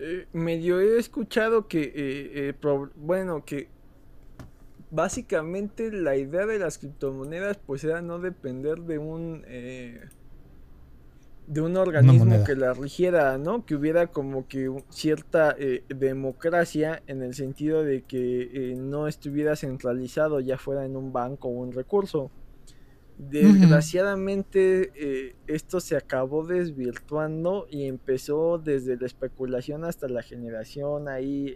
Eh, 0.01 0.27
medio 0.33 0.79
he 0.79 0.97
escuchado 0.97 1.67
que, 1.67 1.93
eh, 1.95 2.53
bueno, 2.95 3.45
que 3.45 3.69
básicamente 4.91 5.91
la 5.91 6.17
idea 6.17 6.45
de 6.45 6.59
las 6.59 6.77
criptomonedas 6.77 7.57
pues 7.65 7.83
era 7.83 8.01
no 8.01 8.19
depender 8.19 8.81
de 8.81 8.97
un 8.99 9.43
eh, 9.47 10.01
de 11.47 11.61
un 11.61 11.75
organismo 11.75 12.43
que 12.45 12.55
la 12.55 12.73
rigiera, 12.73 13.37
¿no? 13.37 13.65
Que 13.65 13.75
hubiera 13.75 14.07
como 14.07 14.47
que 14.47 14.71
cierta 14.89 15.55
eh, 15.57 15.83
democracia 15.89 17.01
en 17.07 17.21
el 17.23 17.33
sentido 17.33 17.83
de 17.83 18.03
que 18.03 18.43
eh, 18.53 18.75
no 18.77 19.07
estuviera 19.07 19.55
centralizado 19.55 20.39
ya 20.39 20.57
fuera 20.57 20.85
en 20.85 20.95
un 20.95 21.11
banco 21.11 21.49
o 21.49 21.51
un 21.51 21.73
recurso. 21.73 22.31
Desgraciadamente 23.29 25.35
esto 25.45 25.79
se 25.79 25.95
acabó 25.95 26.45
desvirtuando 26.45 27.67
y 27.69 27.85
empezó 27.85 28.57
desde 28.57 28.97
la 28.97 29.05
especulación 29.05 29.85
hasta 29.85 30.07
la 30.07 30.23
generación 30.23 31.07
ahí 31.07 31.55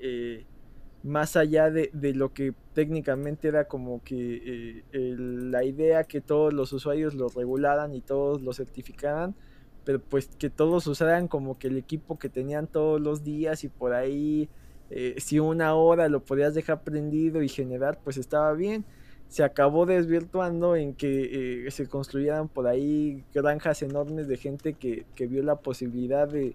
más 1.05 1.36
allá 1.36 1.70
de, 1.70 1.91
lo 2.16 2.34
que 2.34 2.55
técnicamente 2.74 3.47
era 3.47 3.68
como 3.68 4.03
que 4.03 4.84
eh, 4.91 5.16
la 5.20 5.63
idea 5.63 6.03
que 6.05 6.20
todos 6.20 6.51
los 6.51 6.74
usuarios 6.74 7.13
lo 7.13 7.30
regularan 7.30 7.93
y 7.93 8.01
todos 8.01 8.41
lo 8.41 8.53
certificaran, 8.53 9.36
pero 9.84 10.01
pues 10.01 10.30
que 10.39 10.49
todos 10.49 10.88
usaran 10.88 11.28
como 11.28 11.59
que 11.59 11.68
el 11.68 11.78
equipo 11.78 12.18
que 12.18 12.28
tenían 12.28 12.66
todos 12.66 12.99
los 12.99 13.24
días 13.24 13.63
y 13.63 13.70
por 13.70 13.93
ahí 13.93 14.49
eh, 14.89 15.13
si 15.20 15.39
una 15.39 15.76
hora 15.76 16.09
lo 16.09 16.26
podías 16.26 16.55
dejar 16.55 16.84
prendido 16.84 17.43
y 17.43 17.49
generar 17.49 17.99
pues 18.03 18.18
estaba 18.18 18.53
bien. 18.53 18.84
Se 19.28 19.43
acabó 19.43 19.86
desvirtuando 19.86 20.76
en 20.76 20.93
que 20.93 21.65
eh, 21.67 21.71
se 21.71 21.88
construyeran 21.88 22.47
por 22.47 22.67
ahí 22.67 23.23
granjas 23.34 23.82
enormes 23.82 24.28
de 24.28 24.38
gente 24.38 24.73
que, 24.73 25.05
que 25.15 25.28
vio 25.28 25.43
la 25.43 25.57
posibilidad 25.57 26.28
de, 26.28 26.53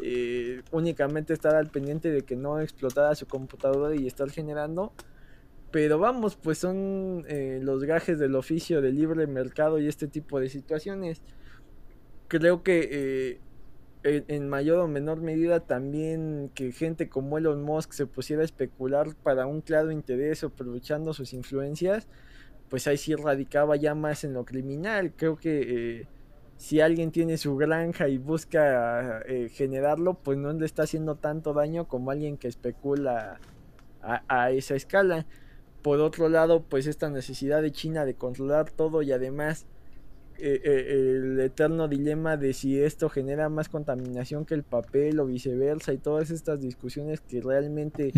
eh, 0.00 0.62
únicamente 0.70 1.32
estar 1.32 1.54
al 1.54 1.68
pendiente 1.68 2.10
de 2.10 2.22
que 2.22 2.36
no 2.36 2.60
explotara 2.60 3.14
su 3.14 3.26
computadora 3.26 3.94
y 3.94 4.06
estar 4.06 4.30
generando. 4.30 4.92
Pero 5.70 5.98
vamos, 5.98 6.36
pues 6.36 6.58
son 6.58 7.24
eh, 7.28 7.58
los 7.62 7.84
gajes 7.84 8.18
del 8.18 8.34
oficio 8.34 8.82
del 8.82 8.96
libre 8.96 9.26
mercado 9.26 9.78
y 9.78 9.88
este 9.88 10.06
tipo 10.06 10.38
de 10.38 10.48
situaciones. 10.48 11.22
Creo 12.28 12.62
que 12.62 13.40
eh, 14.04 14.24
en, 14.28 14.48
mayor 14.48 14.80
o 14.80 14.88
menor 14.88 15.20
medida 15.20 15.60
también 15.60 16.50
que 16.54 16.72
gente 16.72 17.08
como 17.08 17.38
Elon 17.38 17.62
Musk 17.62 17.92
se 17.92 18.06
pusiera 18.06 18.42
a 18.42 18.44
especular 18.44 19.14
para 19.22 19.46
un 19.46 19.60
claro 19.60 19.90
interés 19.90 20.44
aprovechando 20.44 21.14
sus 21.14 21.32
influencias, 21.32 22.08
pues 22.68 22.86
ahí 22.86 22.96
sí 22.96 23.14
radicaba 23.14 23.76
ya 23.76 23.94
más 23.94 24.24
en 24.24 24.34
lo 24.34 24.44
criminal. 24.44 25.12
Creo 25.16 25.36
que 25.36 26.06
si 26.62 26.80
alguien 26.80 27.10
tiene 27.10 27.38
su 27.38 27.56
granja 27.56 28.06
y 28.06 28.18
busca 28.18 29.20
eh, 29.26 29.48
generarlo, 29.48 30.14
pues 30.14 30.38
no 30.38 30.52
le 30.52 30.64
está 30.64 30.84
haciendo 30.84 31.16
tanto 31.16 31.54
daño 31.54 31.88
como 31.88 32.12
alguien 32.12 32.36
que 32.36 32.46
especula 32.46 33.40
a, 34.00 34.50
esa 34.52 34.76
escala. 34.76 35.26
Por 35.82 35.98
otro 35.98 36.28
lado, 36.28 36.62
pues 36.62 36.86
esta 36.86 37.10
necesidad 37.10 37.62
de 37.62 37.72
China 37.72 38.04
de 38.04 38.14
controlar 38.14 38.70
todo 38.70 39.02
y 39.02 39.10
además 39.10 39.66
eh, 40.38 40.60
eh, 40.64 41.16
el 41.16 41.40
eterno 41.40 41.88
dilema 41.88 42.36
de 42.36 42.52
si 42.52 42.80
esto 42.80 43.08
genera 43.08 43.48
más 43.48 43.68
contaminación 43.68 44.44
que 44.44 44.54
el 44.54 44.62
papel 44.62 45.20
o 45.20 45.26
viceversa 45.26 45.92
y 45.92 45.98
todas 45.98 46.30
estas 46.30 46.60
discusiones 46.60 47.20
que 47.20 47.40
realmente 47.40 48.12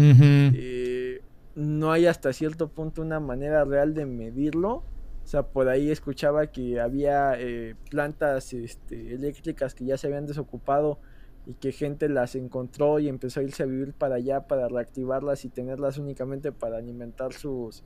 no 1.55 1.93
hay 1.93 2.07
hasta 2.07 2.33
cierto 2.33 2.69
punto 2.69 3.03
una 3.03 3.21
manera 3.21 3.65
real 3.65 3.95
de 3.95 4.07
medirlo. 4.07 4.83
O 5.25 5.27
sea, 5.27 5.43
por 5.43 5.69
ahí 5.69 5.91
escuchaba 5.91 6.49
que 6.49 6.81
había 6.81 7.35
eh, 7.39 7.77
plantas 7.91 8.53
este, 8.53 9.15
eléctricas 9.15 9.75
que 9.75 9.87
ya 9.87 9.97
se 9.97 10.09
habían 10.09 10.27
desocupado 10.27 10.99
y 11.47 11.55
que 11.55 11.73
gente 11.73 12.09
las 12.09 12.35
encontró 12.35 12.99
y 12.99 13.09
empezó 13.09 13.41
a 13.41 13.43
irse 13.43 13.62
a 13.62 13.67
vivir 13.67 13.95
para 13.95 14.17
allá 14.17 14.47
para 14.47 14.69
reactivarlas 14.69 15.45
y 15.45 15.49
tenerlas 15.49 15.99
únicamente 15.99 16.53
para 16.53 16.77
alimentar 16.77 17.33
sus, 17.33 17.85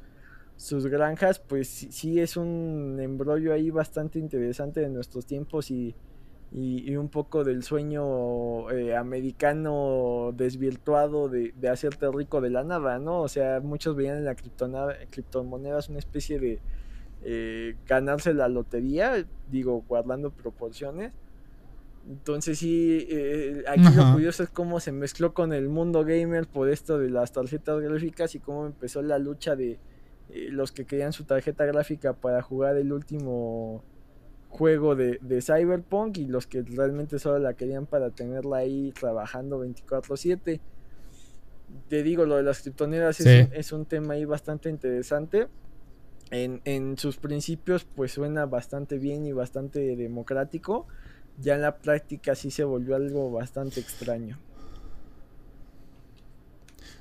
sus 0.59 0.89
granjas, 0.89 1.39
pues 1.39 1.69
sí, 1.69 2.19
es 2.21 2.37
un 2.37 2.99
embrollo 3.01 3.53
ahí 3.55 3.71
bastante 3.71 4.19
interesante 4.19 4.81
de 4.81 4.89
nuestros 4.89 5.25
tiempos 5.25 5.71
y, 5.71 5.95
y, 6.51 6.97
un 6.97 7.09
poco 7.09 7.45
del 7.45 7.63
sueño 7.63 8.69
eh, 8.73 8.97
americano 8.97 10.35
desvirtuado 10.37 11.29
de, 11.29 11.55
de, 11.57 11.69
hacerte 11.69 12.11
rico 12.11 12.41
de 12.41 12.51
la 12.51 12.65
nada, 12.65 12.99
¿no? 12.99 13.21
O 13.21 13.29
sea, 13.29 13.61
muchos 13.61 13.95
veían 13.95 14.17
en 14.19 14.25
la 14.25 14.35
criptomonedas 14.35 15.91
una 15.91 16.01
especie 16.01 16.41
de 16.41 16.59
eh, 17.23 17.77
ganarse 17.87 18.35
la 18.35 18.49
lotería, 18.49 19.25
digo, 19.49 19.85
guardando 19.87 20.33
proporciones. 20.33 21.13
Entonces 22.09 22.59
sí, 22.59 23.07
eh, 23.09 23.63
aquí 23.69 23.95
lo 23.95 24.13
curioso 24.13 24.43
es 24.43 24.49
cómo 24.49 24.81
se 24.81 24.91
mezcló 24.91 25.35
con 25.35 25.53
el 25.53 25.69
mundo 25.69 26.05
gamer 26.05 26.49
por 26.49 26.69
esto 26.69 26.99
de 26.99 27.11
las 27.11 27.31
tarjetas 27.31 27.81
gráficas 27.81 28.35
y 28.35 28.41
cómo 28.41 28.67
empezó 28.67 29.03
la 29.03 29.19
lucha 29.19 29.55
de 29.55 29.79
los 30.29 30.73
que 30.73 30.85
querían 30.85 31.13
su 31.13 31.25
tarjeta 31.25 31.65
gráfica 31.65 32.13
para 32.13 32.43
jugar 32.43 32.77
el 32.77 32.93
último 32.93 33.83
juego 34.49 34.97
de, 34.97 35.19
Cyberpunk 35.41 36.19
y 36.19 36.27
los 36.27 36.47
que 36.47 36.63
realmente 36.63 37.19
solo 37.19 37.39
la 37.39 37.55
querían 37.55 37.87
para 37.87 38.11
tenerla 38.11 38.59
ahí 38.59 38.93
trabajando 38.99 39.65
24/7. 39.65 40.61
Te 41.89 42.03
digo, 42.03 42.25
lo 42.25 42.37
de 42.37 42.43
las 42.43 42.63
criptoneras 42.63 43.21
es, 43.21 43.49
es 43.53 43.73
un 43.73 43.85
tema 43.85 44.15
ahí 44.15 44.25
bastante 44.25 44.71
interesante 44.71 45.49
en, 46.31 46.99
sus 46.99 47.17
principios 47.17 47.85
pues 47.85 48.13
suena 48.13 48.47
bastante 48.47 48.99
bien 48.99 49.27
y 49.27 49.33
bastante 49.33 49.97
democrático. 49.97 50.87
Ya 51.41 51.55
en 51.55 51.63
la 51.63 51.77
práctica 51.77 52.35
sí 52.35 52.51
se 52.51 52.65
volvió 52.65 52.97
algo 52.97 53.31
bastante 53.31 53.81
extraño. 53.81 54.39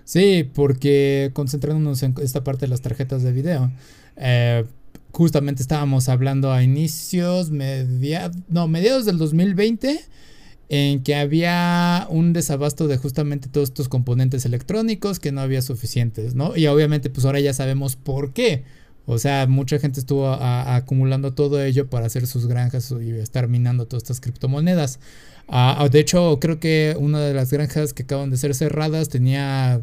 Sí, 0.07 0.49
porque 0.53 1.31
concentrándonos 1.33 2.01
en 2.01 2.15
esta 2.21 2.41
parte 2.41 2.61
de 2.61 2.69
las 2.69 2.79
tarjetas 2.79 3.23
de 3.23 3.33
video, 3.33 3.69
eh, 4.15 4.63
justamente 5.11 5.61
estábamos 5.61 6.07
hablando 6.07 6.53
a 6.53 6.63
inicios, 6.63 7.51
mediados, 7.51 8.37
no, 8.47 8.69
mediados 8.69 9.03
del 9.03 9.17
2020, 9.17 9.99
en 10.69 11.03
que 11.03 11.13
había 11.13 12.07
un 12.09 12.31
desabasto 12.31 12.87
de 12.87 12.95
justamente 12.95 13.49
todos 13.49 13.67
estos 13.67 13.89
componentes 13.89 14.45
electrónicos 14.45 15.19
que 15.19 15.33
no 15.33 15.41
había 15.41 15.61
suficientes, 15.61 16.35
¿no? 16.35 16.55
Y 16.55 16.67
obviamente 16.67 17.09
pues 17.09 17.25
ahora 17.25 17.41
ya 17.41 17.51
sabemos 17.51 17.97
por 17.97 18.31
qué 18.31 18.63
o 19.09 19.19
sea, 19.19 19.47
mucha 19.47 19.79
gente 19.79 20.01
estuvo 20.01 20.29
acumulando 20.29 21.33
todo 21.33 21.63
ello 21.63 21.89
para 21.89 22.05
hacer 22.07 22.27
sus 22.27 22.45
granjas 22.45 22.93
y 23.01 23.11
estar 23.11 23.47
minando 23.47 23.87
todas 23.87 24.03
estas 24.03 24.19
criptomonedas. 24.19 24.99
Ah, 25.47 25.87
de 25.89 25.99
hecho, 25.99 26.39
creo 26.41 26.59
que 26.59 26.93
una 26.99 27.21
de 27.21 27.33
las 27.33 27.49
granjas 27.49 27.93
que 27.93 28.03
acaban 28.03 28.31
de 28.31 28.35
ser 28.35 28.53
cerradas 28.53 29.07
tenía 29.07 29.81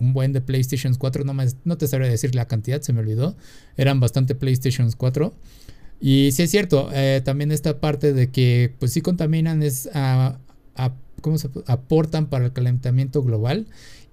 un 0.00 0.12
buen 0.12 0.32
de 0.32 0.40
PlayStation 0.40 0.94
4. 0.94 1.24
No, 1.24 1.34
no 1.64 1.78
te 1.78 1.88
sabría 1.88 2.08
decir 2.08 2.34
la 2.34 2.46
cantidad, 2.46 2.80
se 2.82 2.92
me 2.92 3.00
olvidó. 3.00 3.36
Eran 3.76 4.00
bastante 4.00 4.34
PlayStation 4.34 4.90
4. 4.90 5.34
Y 6.00 6.30
sí 6.32 6.42
es 6.42 6.50
cierto, 6.50 6.90
eh, 6.92 7.22
también 7.24 7.52
esta 7.52 7.80
parte 7.80 8.12
de 8.12 8.30
que 8.30 8.74
pues 8.78 8.92
sí 8.92 9.00
contaminan 9.00 9.62
es 9.62 9.88
a, 9.94 10.38
¿cómo 11.22 11.38
se 11.38 11.48
aportan 11.66 12.26
para 12.26 12.44
el 12.44 12.52
calentamiento 12.52 13.22
global 13.22 13.66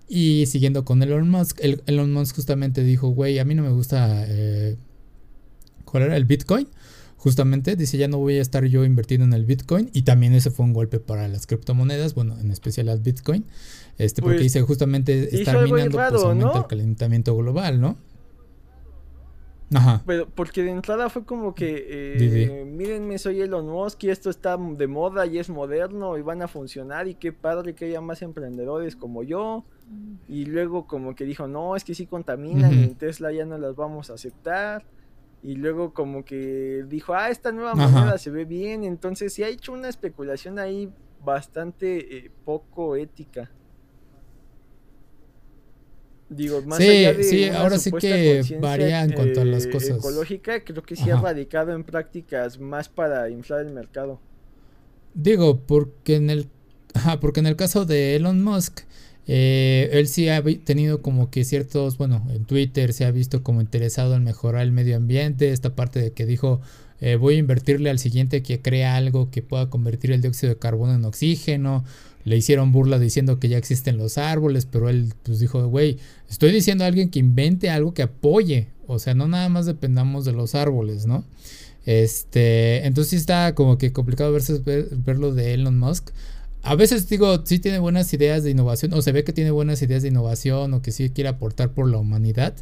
y 0.08 0.46
siguiendo 0.48 0.86
con 0.86 1.02
Elon 1.02 1.30
Musk, 1.30 1.60
Elon 1.62 2.14
Musk 2.14 2.36
justamente 2.36 2.84
dijo, 2.84 3.10
güey, 3.10 3.40
a 3.40 3.46
mí 3.46 3.56
no 3.56 3.64
me 3.64 3.72
gusta... 3.72 4.26
Eh, 4.28 4.78
¿Cuál 5.86 6.04
era? 6.04 6.18
El 6.18 6.26
Bitcoin. 6.26 6.68
Justamente 7.18 7.76
dice, 7.76 7.98
ya 7.98 8.08
no 8.08 8.18
voy 8.18 8.38
a 8.38 8.42
estar 8.42 8.66
yo 8.66 8.84
invirtiendo 8.84 9.26
en 9.26 9.34
el 9.34 9.46
Bitcoin. 9.46 9.90
Y 9.94 10.04
también 10.04 10.34
ese 10.34 10.52
fue 10.52 10.66
un 10.66 10.74
golpe 10.74 11.00
para 11.00 11.28
las 11.28 11.48
criptomonedas, 11.48 12.16
bueno, 12.16 12.38
en 12.40 12.52
especial 12.52 12.88
las 12.88 13.02
Bitcoin. 13.02 13.46
Este, 13.98 14.22
porque 14.22 14.38
pues, 14.38 14.44
dice 14.44 14.62
justamente 14.62 15.36
estar 15.36 15.64
minando 15.64 15.98
pues, 15.98 16.24
aumenta 16.24 16.58
el 16.60 16.68
calentamiento 16.68 17.36
global, 17.36 17.80
¿no? 17.80 17.98
Ajá. 19.74 20.04
Pero 20.06 20.28
porque 20.30 20.64
de 20.64 20.72
entrada 20.72 21.10
fue 21.10 21.26
como 21.26 21.56
que, 21.56 21.88
eh, 21.90 22.66
mírenme, 22.66 23.18
soy 23.18 23.42
Elon 23.42 23.68
Musk 23.68 24.04
y 24.04 24.10
esto 24.10 24.30
está 24.30 24.58
de 24.58 24.88
moda 24.88 25.26
y 25.26 25.40
es 25.40 25.50
moderno 25.50 26.18
y 26.18 26.22
van 26.22 26.42
a 26.42 26.48
funcionar 26.48 27.08
y 27.08 27.16
qué 27.16 27.34
padre 27.34 27.74
que 27.74 27.86
haya 27.86 28.02
más 28.02 28.22
emprendedores 28.22 28.96
como 28.96 29.24
yo. 29.24 29.66
Y 30.28 30.46
luego 30.46 30.88
como 30.88 31.16
que 31.16 31.26
dijo, 31.26 31.48
no, 31.48 31.76
es 31.76 31.84
que 31.84 31.96
sí 31.96 32.06
contaminan 32.06 32.74
y 32.74 32.84
en 32.84 32.96
Tesla 32.96 33.32
ya 33.32 33.46
no 33.46 33.58
las 33.58 33.76
vamos 33.76 34.10
a 34.10 34.14
aceptar. 34.14 34.86
Y 35.42 35.56
luego 35.56 35.94
como 35.94 36.24
que 36.24 36.86
dijo, 36.88 37.14
ah, 37.14 37.30
esta 37.30 37.52
nueva 37.52 37.76
moneda 37.76 38.18
se 38.18 38.30
ve 38.32 38.46
bien. 38.46 38.84
Entonces 38.84 39.34
sí 39.34 39.44
ha 39.44 39.50
hecho 39.50 39.74
una 39.74 39.90
especulación 39.90 40.58
ahí 40.58 40.90
bastante 41.24 42.18
eh, 42.18 42.32
poco 42.46 42.96
ética. 42.96 43.52
Digo, 46.30 46.62
más 46.64 46.80
allá 46.80 47.14
de 47.14 47.24
sí, 47.24 47.46
ahora 47.50 47.78
sí 47.78 47.92
que 47.92 48.42
varía 48.60 49.04
en 49.04 49.12
cuanto 49.12 49.42
a 49.42 49.46
las 49.46 49.66
eh, 49.66 49.70
cosas. 49.70 49.98
Ecológica, 49.98 50.64
creo 50.64 50.84
que 50.84 50.96
sí 50.96 51.10
ha 51.10 51.18
radicado 51.18 51.74
en 51.74 51.84
prácticas 51.84 52.60
más 52.60 52.90
para 52.90 53.30
inflar 53.30 53.66
el 53.66 53.72
mercado. 53.72 54.20
Digo, 55.14 55.60
porque 55.66 56.16
en 56.16 56.30
el, 56.30 56.48
porque 57.22 57.40
en 57.40 57.48
el 57.48 57.56
caso 57.56 57.86
de 57.86 58.16
Elon 58.16 58.44
Musk, 58.44 58.82
Eh, 59.26 59.90
él 59.94 60.10
sí 60.10 60.28
ha 60.28 60.44
tenido 60.66 61.02
como 61.02 61.30
que 61.30 61.46
ciertos, 61.46 61.98
bueno, 61.98 62.28
en 62.36 62.44
Twitter 62.44 62.92
se 62.92 63.06
ha 63.06 63.12
visto 63.12 63.42
como 63.42 63.62
interesado 63.62 64.16
en 64.16 64.26
mejorar 64.26 64.64
el 64.64 64.74
medio 64.74 64.98
ambiente, 64.98 65.54
esta 65.54 65.76
parte 65.76 66.02
de 66.02 66.12
que 66.12 66.26
dijo 66.26 66.60
eh, 67.00 67.16
voy 67.16 67.36
a 67.36 67.38
invertirle 67.38 67.90
al 67.90 68.00
siguiente 68.00 68.44
que 68.44 68.62
crea 68.62 68.98
algo 68.98 69.30
que 69.32 69.42
pueda 69.42 69.70
convertir 69.70 70.12
el 70.12 70.22
dióxido 70.22 70.54
de 70.54 70.60
carbono 70.60 70.94
en 70.94 71.06
oxígeno. 71.06 71.86
Le 72.26 72.38
hicieron 72.38 72.72
burla 72.72 73.00
diciendo 73.00 73.40
que 73.40 73.50
ya 73.50 73.58
existen 73.58 73.98
los 73.98 74.18
árboles, 74.18 74.66
pero 74.66 74.90
él 74.90 75.14
pues 75.24 75.40
dijo, 75.40 75.68
güey, 75.68 75.98
estoy 76.30 76.52
diciendo 76.52 76.84
a 76.84 76.88
alguien 76.88 77.10
que 77.10 77.20
invente 77.20 77.70
algo 77.70 77.94
que 77.94 78.04
apoye. 78.04 78.68
O 78.88 79.00
sea, 79.00 79.14
no 79.14 79.28
nada 79.28 79.50
más 79.50 79.66
dependamos 79.66 80.26
de 80.26 80.34
los 80.34 80.56
árboles, 80.56 81.06
¿no? 81.06 81.24
Este, 81.86 82.86
entonces 82.86 83.14
está 83.14 83.56
como 83.56 83.78
que 83.78 83.92
complicado 83.92 84.32
verse, 84.32 84.60
ver, 84.60 84.88
verlo 84.92 85.34
de 85.34 85.54
Elon 85.54 85.78
Musk. 85.78 86.12
A 86.62 86.76
veces 86.76 87.10
digo, 87.10 87.46
sí 87.46 87.60
tiene 87.60 87.80
buenas 87.80 88.14
ideas 88.14 88.44
de 88.44 88.52
innovación, 88.52 88.94
o 88.94 89.02
se 89.02 89.12
ve 89.12 89.26
que 89.26 89.34
tiene 89.34 89.52
buenas 89.52 89.82
ideas 89.82 90.02
de 90.02 90.08
innovación, 90.10 90.74
o 90.74 90.82
que 90.82 90.92
sí 90.94 91.10
quiere 91.10 91.30
aportar 91.30 91.72
por 91.72 91.90
la 91.92 91.98
humanidad. 91.98 92.56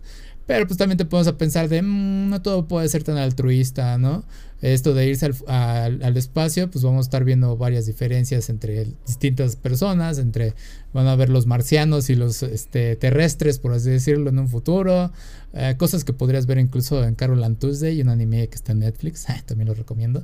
Pero 0.48 0.66
pues 0.66 0.78
también 0.78 0.98
te 0.98 1.06
podemos 1.06 1.32
pensar 1.34 1.70
de, 1.70 1.84
mm, 1.84 2.30
no 2.30 2.42
todo 2.42 2.68
puede 2.68 2.90
ser 2.90 3.04
tan 3.04 3.18
altruista, 3.18 3.98
¿no? 4.00 4.24
Esto 4.62 4.94
de 4.94 5.08
irse 5.08 5.32
al, 5.48 6.18
espacio, 6.18 6.70
pues 6.70 6.84
vamos 6.84 7.06
a 7.06 7.08
estar 7.08 7.24
viendo 7.24 7.58
varias 7.58 7.88
diferencias 7.88 8.50
entre 8.50 8.86
distintas 9.08 9.56
personas, 9.56 10.20
entre 10.20 10.54
van 10.94 11.08
a 11.08 11.16
ver 11.16 11.30
los 11.30 11.48
marcianos 11.48 12.12
y 12.12 12.16
los 12.16 12.44
este, 12.44 12.96
terrestres, 12.96 13.58
por 13.58 13.74
así 13.74 13.90
decirlo, 13.90 14.30
en 14.30 14.38
un 14.38 14.48
futuro. 14.48 15.12
Eh, 15.54 15.76
cosas 15.78 16.04
que 16.04 16.14
podrías 16.14 16.46
ver 16.46 16.60
incluso 16.60 17.04
en 17.04 17.16
Carol 17.16 17.44
and 17.44 17.58
Tuesday, 17.58 18.00
un 18.02 18.10
anime 18.10 18.48
que 18.50 18.56
está 18.56 18.74
en 18.74 18.80
Netflix, 18.80 19.26
también 19.46 19.68
lo 19.68 19.74
recomiendo. 19.74 20.24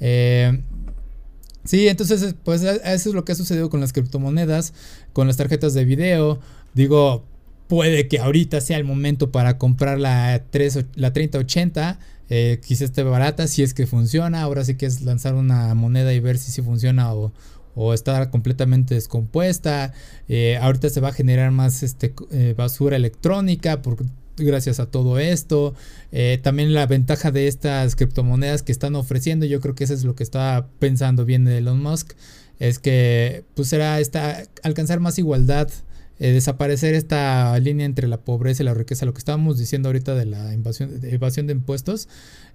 Eh, 0.00 0.62
sí, 1.64 1.88
entonces 1.88 2.34
pues 2.44 2.62
eso 2.62 3.08
es 3.08 3.14
lo 3.14 3.24
que 3.24 3.32
ha 3.32 3.36
sucedido 3.36 3.70
con 3.70 3.80
las 3.80 3.94
criptomonedas, 3.94 4.74
con 5.14 5.26
las 5.26 5.38
tarjetas 5.38 5.72
de 5.72 5.86
video. 5.86 6.40
Digo, 6.74 7.24
puede 7.68 8.08
que 8.08 8.18
ahorita 8.18 8.60
sea 8.60 8.76
el 8.78 8.84
momento 8.84 9.30
para 9.30 9.58
comprar 9.58 9.98
la, 9.98 10.42
3, 10.50 10.86
la 10.94 11.12
3080. 11.12 11.98
Eh, 12.30 12.60
quizás 12.64 12.82
esté 12.82 13.02
barata, 13.02 13.46
si 13.46 13.62
es 13.62 13.74
que 13.74 13.86
funciona. 13.86 14.42
Ahora 14.42 14.64
sí 14.64 14.76
que 14.76 14.86
es 14.86 15.02
lanzar 15.02 15.34
una 15.34 15.74
moneda 15.74 16.12
y 16.12 16.20
ver 16.20 16.38
si 16.38 16.62
funciona 16.62 17.12
o, 17.14 17.32
o 17.80 17.94
está 17.94 18.28
completamente 18.30 18.94
descompuesta. 18.94 19.92
Eh, 20.28 20.58
ahorita 20.60 20.90
se 20.90 21.00
va 21.00 21.10
a 21.10 21.12
generar 21.12 21.52
más 21.52 21.84
este, 21.84 22.12
eh, 22.32 22.54
basura 22.56 22.96
electrónica 22.96 23.82
por, 23.82 24.04
gracias 24.36 24.80
a 24.80 24.86
todo 24.86 25.20
esto. 25.20 25.74
Eh, 26.10 26.40
también 26.42 26.74
la 26.74 26.86
ventaja 26.86 27.30
de 27.30 27.46
estas 27.46 27.94
criptomonedas 27.94 28.62
que 28.62 28.72
están 28.72 28.96
ofreciendo, 28.96 29.46
yo 29.46 29.60
creo 29.60 29.76
que 29.76 29.84
eso 29.84 29.94
es 29.94 30.02
lo 30.02 30.16
que 30.16 30.24
está 30.24 30.66
pensando 30.80 31.24
bien 31.24 31.46
Elon 31.46 31.80
Musk, 31.80 32.14
es 32.58 32.80
que 32.80 33.44
pues 33.54 33.68
será 33.68 34.00
esta, 34.00 34.42
alcanzar 34.64 34.98
más 34.98 35.16
igualdad 35.20 35.68
eh, 36.20 36.32
desaparecer 36.32 36.94
esta 36.94 37.58
línea 37.58 37.86
entre 37.86 38.08
la 38.08 38.20
pobreza 38.20 38.62
y 38.62 38.66
la 38.66 38.74
riqueza, 38.74 39.06
lo 39.06 39.12
que 39.14 39.18
estábamos 39.18 39.58
diciendo 39.58 39.88
ahorita 39.88 40.14
de 40.14 40.26
la 40.26 40.52
invasión, 40.52 41.00
de 41.00 41.14
evasión 41.14 41.46
de 41.46 41.52
impuestos, 41.52 42.08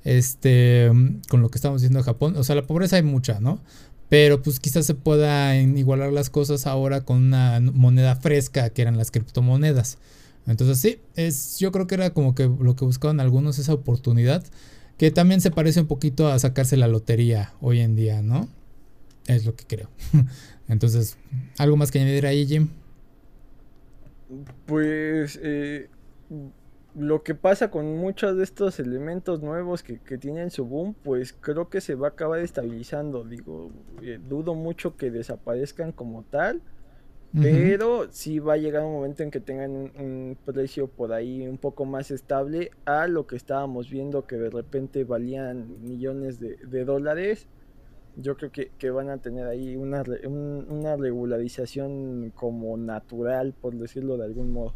este, 0.03 0.91
con 1.29 1.41
lo 1.41 1.49
que 1.49 1.57
estamos 1.57 1.81
diciendo 1.81 1.99
en 1.99 2.05
Japón, 2.05 2.35
o 2.35 2.43
sea, 2.43 2.55
la 2.55 2.67
pobreza 2.67 2.97
hay 2.97 3.03
mucha, 3.03 3.39
¿no? 3.39 3.61
Pero 4.09 4.41
pues 4.41 4.59
quizás 4.59 4.85
se 4.85 4.95
puedan 4.95 5.77
igualar 5.77 6.11
las 6.11 6.29
cosas 6.29 6.67
ahora 6.67 7.01
con 7.01 7.17
una 7.17 7.59
moneda 7.59 8.15
fresca 8.15 8.69
que 8.69 8.81
eran 8.81 8.97
las 8.97 9.11
criptomonedas. 9.11 9.97
Entonces 10.45 10.79
sí, 10.79 10.99
es, 11.15 11.57
yo 11.59 11.71
creo 11.71 11.87
que 11.87 11.95
era 11.95 12.09
como 12.11 12.35
que 12.35 12.47
lo 12.47 12.75
que 12.75 12.85
buscaban 12.85 13.19
algunos 13.19 13.59
esa 13.59 13.73
oportunidad, 13.73 14.43
que 14.97 15.09
también 15.09 15.41
se 15.41 15.51
parece 15.51 15.79
un 15.79 15.87
poquito 15.87 16.27
a 16.27 16.37
sacarse 16.37 16.77
la 16.77 16.87
lotería 16.87 17.53
hoy 17.61 17.79
en 17.79 17.95
día, 17.95 18.21
¿no? 18.21 18.49
Es 19.25 19.45
lo 19.45 19.55
que 19.55 19.65
creo. 19.65 19.89
Entonces, 20.67 21.17
¿algo 21.57 21.77
más 21.77 21.91
que 21.91 21.99
añadir 21.99 22.25
ahí, 22.25 22.45
Jim? 22.45 22.67
Pues 24.65 25.39
eh, 25.41 25.89
lo 26.95 27.23
que 27.23 27.35
pasa 27.35 27.71
con 27.71 27.97
muchos 27.97 28.37
de 28.37 28.43
estos 28.43 28.79
elementos 28.79 29.41
nuevos 29.41 29.83
que, 29.83 29.97
tienen 30.17 30.51
su 30.51 30.65
boom, 30.65 30.95
pues 31.03 31.33
creo 31.33 31.69
que 31.69 31.81
se 31.81 31.95
va 31.95 32.07
a 32.07 32.11
acabar 32.11 32.39
estabilizando. 32.39 33.23
Digo, 33.23 33.71
eh, 34.01 34.19
dudo 34.27 34.55
mucho 34.55 34.95
que 34.95 35.11
desaparezcan 35.11 35.91
como 35.91 36.23
tal. 36.23 36.61
Pero 37.35 38.11
sí 38.11 38.37
va 38.37 38.53
a 38.53 38.57
llegar 38.57 38.83
un 38.83 38.93
momento 38.93 39.23
en 39.23 39.31
que 39.31 39.39
tengan 39.39 39.71
un, 39.71 40.37
precio 40.45 40.87
por 40.87 41.13
ahí 41.13 41.47
un 41.47 41.57
poco 41.57 41.83
más 41.83 42.11
estable 42.11 42.69
a 42.85 43.07
lo 43.07 43.25
que 43.25 43.35
estábamos 43.35 43.89
viendo 43.89 44.27
que 44.27 44.35
de 44.35 44.51
repente 44.51 45.03
valían 45.03 45.81
millones 45.81 46.39
de, 46.39 46.57
de 46.57 46.85
dólares 46.85 47.47
yo 48.15 48.37
creo 48.37 48.51
que, 48.51 48.89
van 48.89 49.09
a 49.09 49.17
tener 49.17 49.47
ahí 49.47 49.75
una, 49.75 50.03
una 50.27 50.95
regularización 50.95 52.31
como 52.35 52.77
natural, 52.77 53.53
por 53.59 53.75
decirlo 53.75 54.17
de 54.17 54.25
algún 54.25 54.51
modo. 54.51 54.73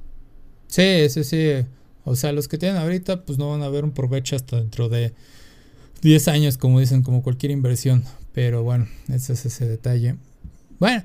Sí, 0.67 1.09
sí, 1.09 1.23
sí. 1.23 1.65
O 2.03 2.15
sea, 2.15 2.31
los 2.31 2.47
que 2.47 2.57
tienen 2.57 2.77
ahorita, 2.77 3.25
pues 3.25 3.37
no 3.37 3.49
van 3.49 3.61
a 3.63 3.69
ver 3.69 3.83
un 3.83 3.91
provecho 3.91 4.35
hasta 4.35 4.57
dentro 4.57 4.89
de 4.89 5.13
10 6.01 6.27
años, 6.29 6.57
como 6.57 6.79
dicen, 6.79 7.03
como 7.03 7.21
cualquier 7.21 7.51
inversión. 7.51 8.03
Pero 8.33 8.63
bueno, 8.63 8.87
ese 9.09 9.33
es 9.33 9.45
ese 9.45 9.67
detalle. 9.67 10.15
Bueno, 10.79 11.03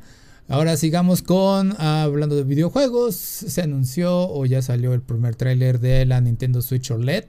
ahora 0.48 0.76
sigamos 0.76 1.22
con 1.22 1.80
hablando 1.80 2.36
de 2.36 2.44
videojuegos. 2.44 3.16
Se 3.16 3.62
anunció 3.62 4.28
o 4.28 4.46
ya 4.46 4.62
salió 4.62 4.94
el 4.94 5.02
primer 5.02 5.34
tráiler 5.34 5.80
de 5.80 6.06
la 6.06 6.20
Nintendo 6.20 6.62
Switch 6.62 6.90
OLED. 6.90 7.24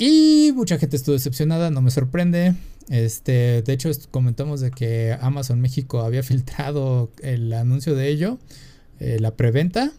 Y 0.00 0.52
mucha 0.54 0.78
gente 0.78 0.96
estuvo 0.96 1.12
decepcionada, 1.12 1.70
no 1.70 1.82
me 1.82 1.90
sorprende. 1.90 2.54
Este, 2.88 3.60
de 3.60 3.72
hecho, 3.74 3.90
comentamos 4.10 4.62
de 4.62 4.70
que 4.70 5.14
Amazon 5.20 5.60
México 5.60 6.00
había 6.00 6.22
filtrado 6.24 7.10
el 7.22 7.52
anuncio 7.52 7.94
de 7.94 8.08
ello, 8.08 8.38
eh, 8.98 9.18
la 9.20 9.36
preventa. 9.36 9.92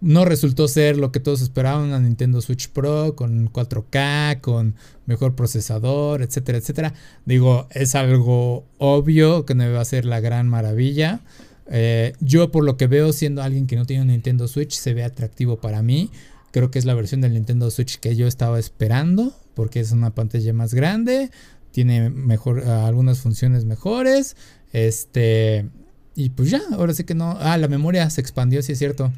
No 0.00 0.24
resultó 0.24 0.66
ser 0.66 0.96
lo 0.96 1.12
que 1.12 1.20
todos 1.20 1.42
esperaban, 1.42 1.84
una 1.88 2.00
Nintendo 2.00 2.40
Switch 2.40 2.70
Pro 2.70 3.14
con 3.16 3.52
4K, 3.52 4.40
con 4.40 4.76
mejor 5.04 5.34
procesador, 5.34 6.22
etcétera, 6.22 6.56
etcétera. 6.56 6.94
Digo, 7.26 7.68
es 7.70 7.94
algo 7.94 8.64
obvio 8.78 9.44
que 9.44 9.54
no 9.54 9.70
va 9.70 9.82
a 9.82 9.84
ser 9.84 10.06
la 10.06 10.20
gran 10.20 10.48
maravilla. 10.48 11.20
Eh, 11.66 12.14
yo 12.20 12.50
por 12.50 12.64
lo 12.64 12.78
que 12.78 12.86
veo, 12.86 13.12
siendo 13.12 13.42
alguien 13.42 13.66
que 13.66 13.76
no 13.76 13.84
tiene 13.84 14.04
un 14.04 14.08
Nintendo 14.08 14.48
Switch, 14.48 14.72
se 14.72 14.94
ve 14.94 15.04
atractivo 15.04 15.58
para 15.58 15.82
mí. 15.82 16.10
Creo 16.54 16.70
que 16.70 16.78
es 16.78 16.84
la 16.84 16.94
versión 16.94 17.20
del 17.20 17.32
Nintendo 17.32 17.68
Switch 17.68 17.98
que 17.98 18.14
yo 18.14 18.28
estaba 18.28 18.60
esperando, 18.60 19.36
porque 19.54 19.80
es 19.80 19.90
una 19.90 20.14
pantalla 20.14 20.52
más 20.52 20.72
grande, 20.72 21.32
tiene 21.72 22.10
mejor, 22.10 22.62
algunas 22.62 23.18
funciones 23.18 23.64
mejores. 23.64 24.36
Este, 24.72 25.68
y 26.14 26.30
pues 26.30 26.50
ya, 26.50 26.62
ahora 26.70 26.94
sí 26.94 27.02
que 27.02 27.16
no. 27.16 27.36
Ah, 27.40 27.58
la 27.58 27.66
memoria 27.66 28.08
se 28.08 28.20
expandió, 28.20 28.62
sí 28.62 28.70
es 28.70 28.78
cierto. 28.78 29.12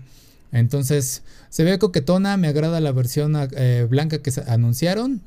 Entonces, 0.51 1.25
se 1.51 1.63
ve 1.63 1.79
coquetona, 1.79 2.39
me 2.39 2.49
agrada 2.49 2.81
la 2.81 2.93
versión 2.93 3.37
eh, 3.37 3.87
blanca 3.87 4.23
que 4.23 4.33
anunciaron. 4.47 5.21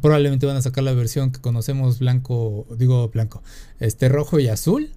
Probablemente 0.00 0.46
van 0.46 0.56
a 0.56 0.62
sacar 0.62 0.84
la 0.84 0.94
versión 0.94 1.32
que 1.32 1.40
conocemos 1.42 1.98
blanco, 1.98 2.66
digo 2.78 3.10
blanco, 3.10 3.42
este 3.78 4.08
rojo 4.08 4.40
y 4.40 4.48
azul, 4.48 4.88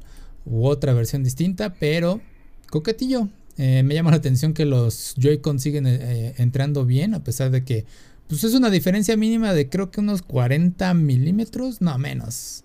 u 0.45 0.67
otra 0.67 0.93
versión 0.93 1.21
distinta, 1.21 1.73
pero 1.73 2.21
coquetillo. 2.69 3.27
Eh, 3.57 3.83
me 3.83 3.93
llama 3.93 4.11
la 4.11 4.17
atención 4.17 4.53
que 4.53 4.65
los 4.65 5.13
Joy-Con 5.17 5.59
siguen 5.59 5.85
eh, 5.87 6.33
entrando 6.37 6.85
bien, 6.85 7.13
a 7.13 7.23
pesar 7.23 7.51
de 7.51 7.63
que 7.63 7.85
pues 8.27 8.43
es 8.43 8.53
una 8.53 8.69
diferencia 8.69 9.15
mínima 9.15 9.53
de 9.53 9.69
creo 9.69 9.91
que 9.91 9.99
unos 9.99 10.21
40 10.21 10.93
milímetros, 10.95 11.81
no 11.81 11.97
menos. 11.97 12.63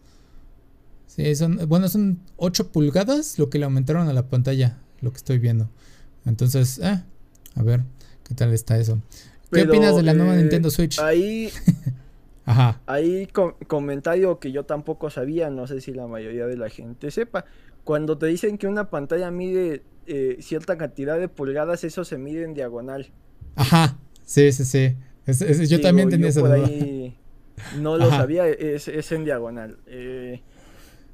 Sí, 1.07 1.34
son, 1.34 1.59
bueno, 1.68 1.89
son 1.89 2.20
8 2.36 2.70
pulgadas 2.72 3.39
lo 3.39 3.51
que 3.51 3.59
le 3.59 3.64
aumentaron 3.64 4.09
a 4.09 4.12
la 4.12 4.28
pantalla, 4.28 4.78
lo 5.01 5.11
que 5.11 5.18
estoy 5.18 5.39
viendo. 5.39 5.68
Entonces, 6.24 6.78
eh, 6.78 7.03
a 7.55 7.62
ver, 7.62 7.82
¿qué 8.24 8.34
tal 8.34 8.53
está 8.53 8.78
eso? 8.78 9.01
¿Qué 9.51 9.62
opinas 9.62 9.97
de 9.97 10.03
la 10.03 10.14
nueva 10.14 10.34
eh, 10.34 10.39
Nintendo 10.39 10.70
Switch? 10.70 10.99
Ahí, 11.01 11.51
Ajá. 12.45 12.80
Ahí 12.86 13.28
comentario 13.66 14.39
que 14.39 14.53
yo 14.53 14.64
tampoco 14.64 15.11
sabía, 15.11 15.51
no 15.51 15.66
sé 15.66 15.82
si 15.82 15.93
la 15.93 16.07
mayoría 16.07 16.47
de 16.47 16.57
la 16.57 16.70
gente 16.70 17.11
sepa. 17.11 17.45
Cuando 17.84 18.16
te 18.16 18.24
dicen 18.24 18.57
que 18.57 18.66
una 18.66 18.89
pantalla 18.89 19.30
mide 19.30 19.82
eh, 20.09 20.38
cierta 20.40 20.76
cantidad 20.76 21.18
de 21.18 21.28
pulgadas, 21.28 21.84
eso 21.84 22.04
se 22.04 22.18
mide 22.18 22.44
en 22.44 22.54
diagonal. 22.54 23.12
Ajá, 23.54 23.98
sí, 24.24 24.50
sí, 24.52 24.64
sí 24.64 24.96
yo 25.32 25.80
también 25.80 26.09
tenía 26.09 26.28
esa 26.28 26.40
duda. 26.40 26.68
no 27.78 27.96
lo 27.96 28.11
sabía, 28.11 28.48
es, 28.48 29.12
en 29.12 29.24
diagonal. 29.24 29.78
Eh, 29.86 30.40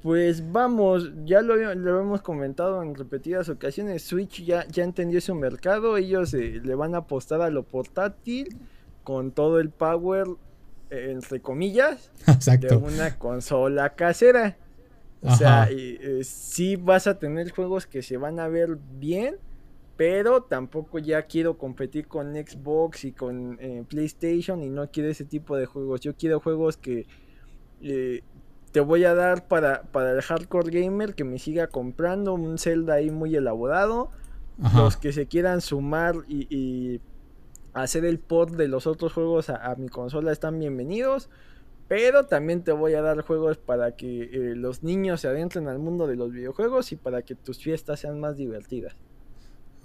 pues 0.03 0.53
vamos, 0.53 1.11
ya 1.25 1.41
lo, 1.41 1.55
hemos 1.71 2.21
comentado 2.21 2.83
en 2.83 2.95
repetidas 2.95 3.49
ocasiones. 3.49 4.03
Switch 4.03 4.45
ya, 4.45 4.67
ya 4.69 4.85
entendió 4.85 5.21
su 5.21 5.35
mercado. 5.35 5.97
Ellos 5.97 6.35
eh, 6.35 6.61
le 6.63 6.75
van 6.75 6.95
a 6.95 6.99
apostar 6.99 7.41
a 7.41 7.51
lo 7.51 7.63
portátil 7.63 8.57
con 9.03 9.33
todo 9.33 9.61
el 9.61 9.71
power, 9.71 10.27
eh, 10.91 11.09
entre 11.11 11.41
comillas, 11.41 12.11
de 12.61 12.77
una 12.77 13.19
consola 13.19 13.95
casera. 13.95 14.59
O 15.25 15.35
sea, 15.35 15.69
sí 16.23 16.77
vas 16.77 17.07
a 17.07 17.19
tener 17.19 17.51
juegos 17.51 17.87
que 17.87 18.03
se 18.03 18.17
van 18.17 18.39
a 18.39 18.49
ver 18.49 18.79
bien 18.99 19.37
pero 19.97 20.43
tampoco 20.43 20.99
ya 20.99 21.23
quiero 21.23 21.57
competir 21.57 22.09
con 22.09 22.35
Xbox 22.35 23.05
y 23.05 23.13
con 23.13 23.59
eh, 23.61 23.85
PlayStation 23.89 24.63
y 24.63 24.69
no 24.69 24.91
quiero 24.91 25.09
ese 25.09 25.25
tipo 25.25 25.57
de 25.57 25.67
juegos. 25.67 26.01
Yo 26.01 26.17
quiero 26.17 26.41
juegos 26.41 26.77
que 26.77 27.07
eh, 27.81 28.23
te 28.73 28.81
voy 28.81 29.05
a 29.05 29.15
dar 29.15 29.47
para, 29.47 29.83
para 29.83 30.13
el 30.13 30.21
hardcore 30.21 30.71
gamer 30.71 31.15
que 31.15 31.23
me 31.23 31.39
siga 31.39 31.69
comprando 31.69 32.35
un 32.35 32.59
Zelda 32.59 32.95
ahí 32.95 33.11
muy 33.11 33.37
elaborado 33.37 34.11
los 34.77 34.97
que 34.97 35.13
se 35.13 35.27
quieran 35.27 35.61
sumar 35.61 36.15
y, 36.29 37.01
hacer 37.73 38.05
el 38.05 38.21
port 38.21 38.55
de 38.55 38.69
los 38.69 38.87
otros 38.87 39.13
juegos 39.13 39.51
a, 39.51 39.75
mi 39.77 39.89
consola 39.89 40.31
están 40.31 40.61
bienvenidos. 40.61 41.29
Pero 41.89 42.25
también 42.27 42.63
te 42.65 42.73
voy 42.73 42.95
a 42.95 43.03
dar 43.03 43.21
juegos 43.23 43.59
para 43.59 43.95
que 43.95 44.23
eh, 44.25 44.55
los 44.57 44.83
niños 44.83 45.21
se 45.21 45.29
adentren 45.29 45.69
al 45.69 45.79
mundo 45.79 46.07
de 46.07 46.17
los 46.17 46.33
videojuegos 46.33 46.93
y 46.93 46.97
para 46.97 47.23
que 47.23 47.35
tus 47.35 47.59
fiestas 47.59 48.01
sean 48.01 48.21
más 48.21 48.37
divertidas. 48.37 48.97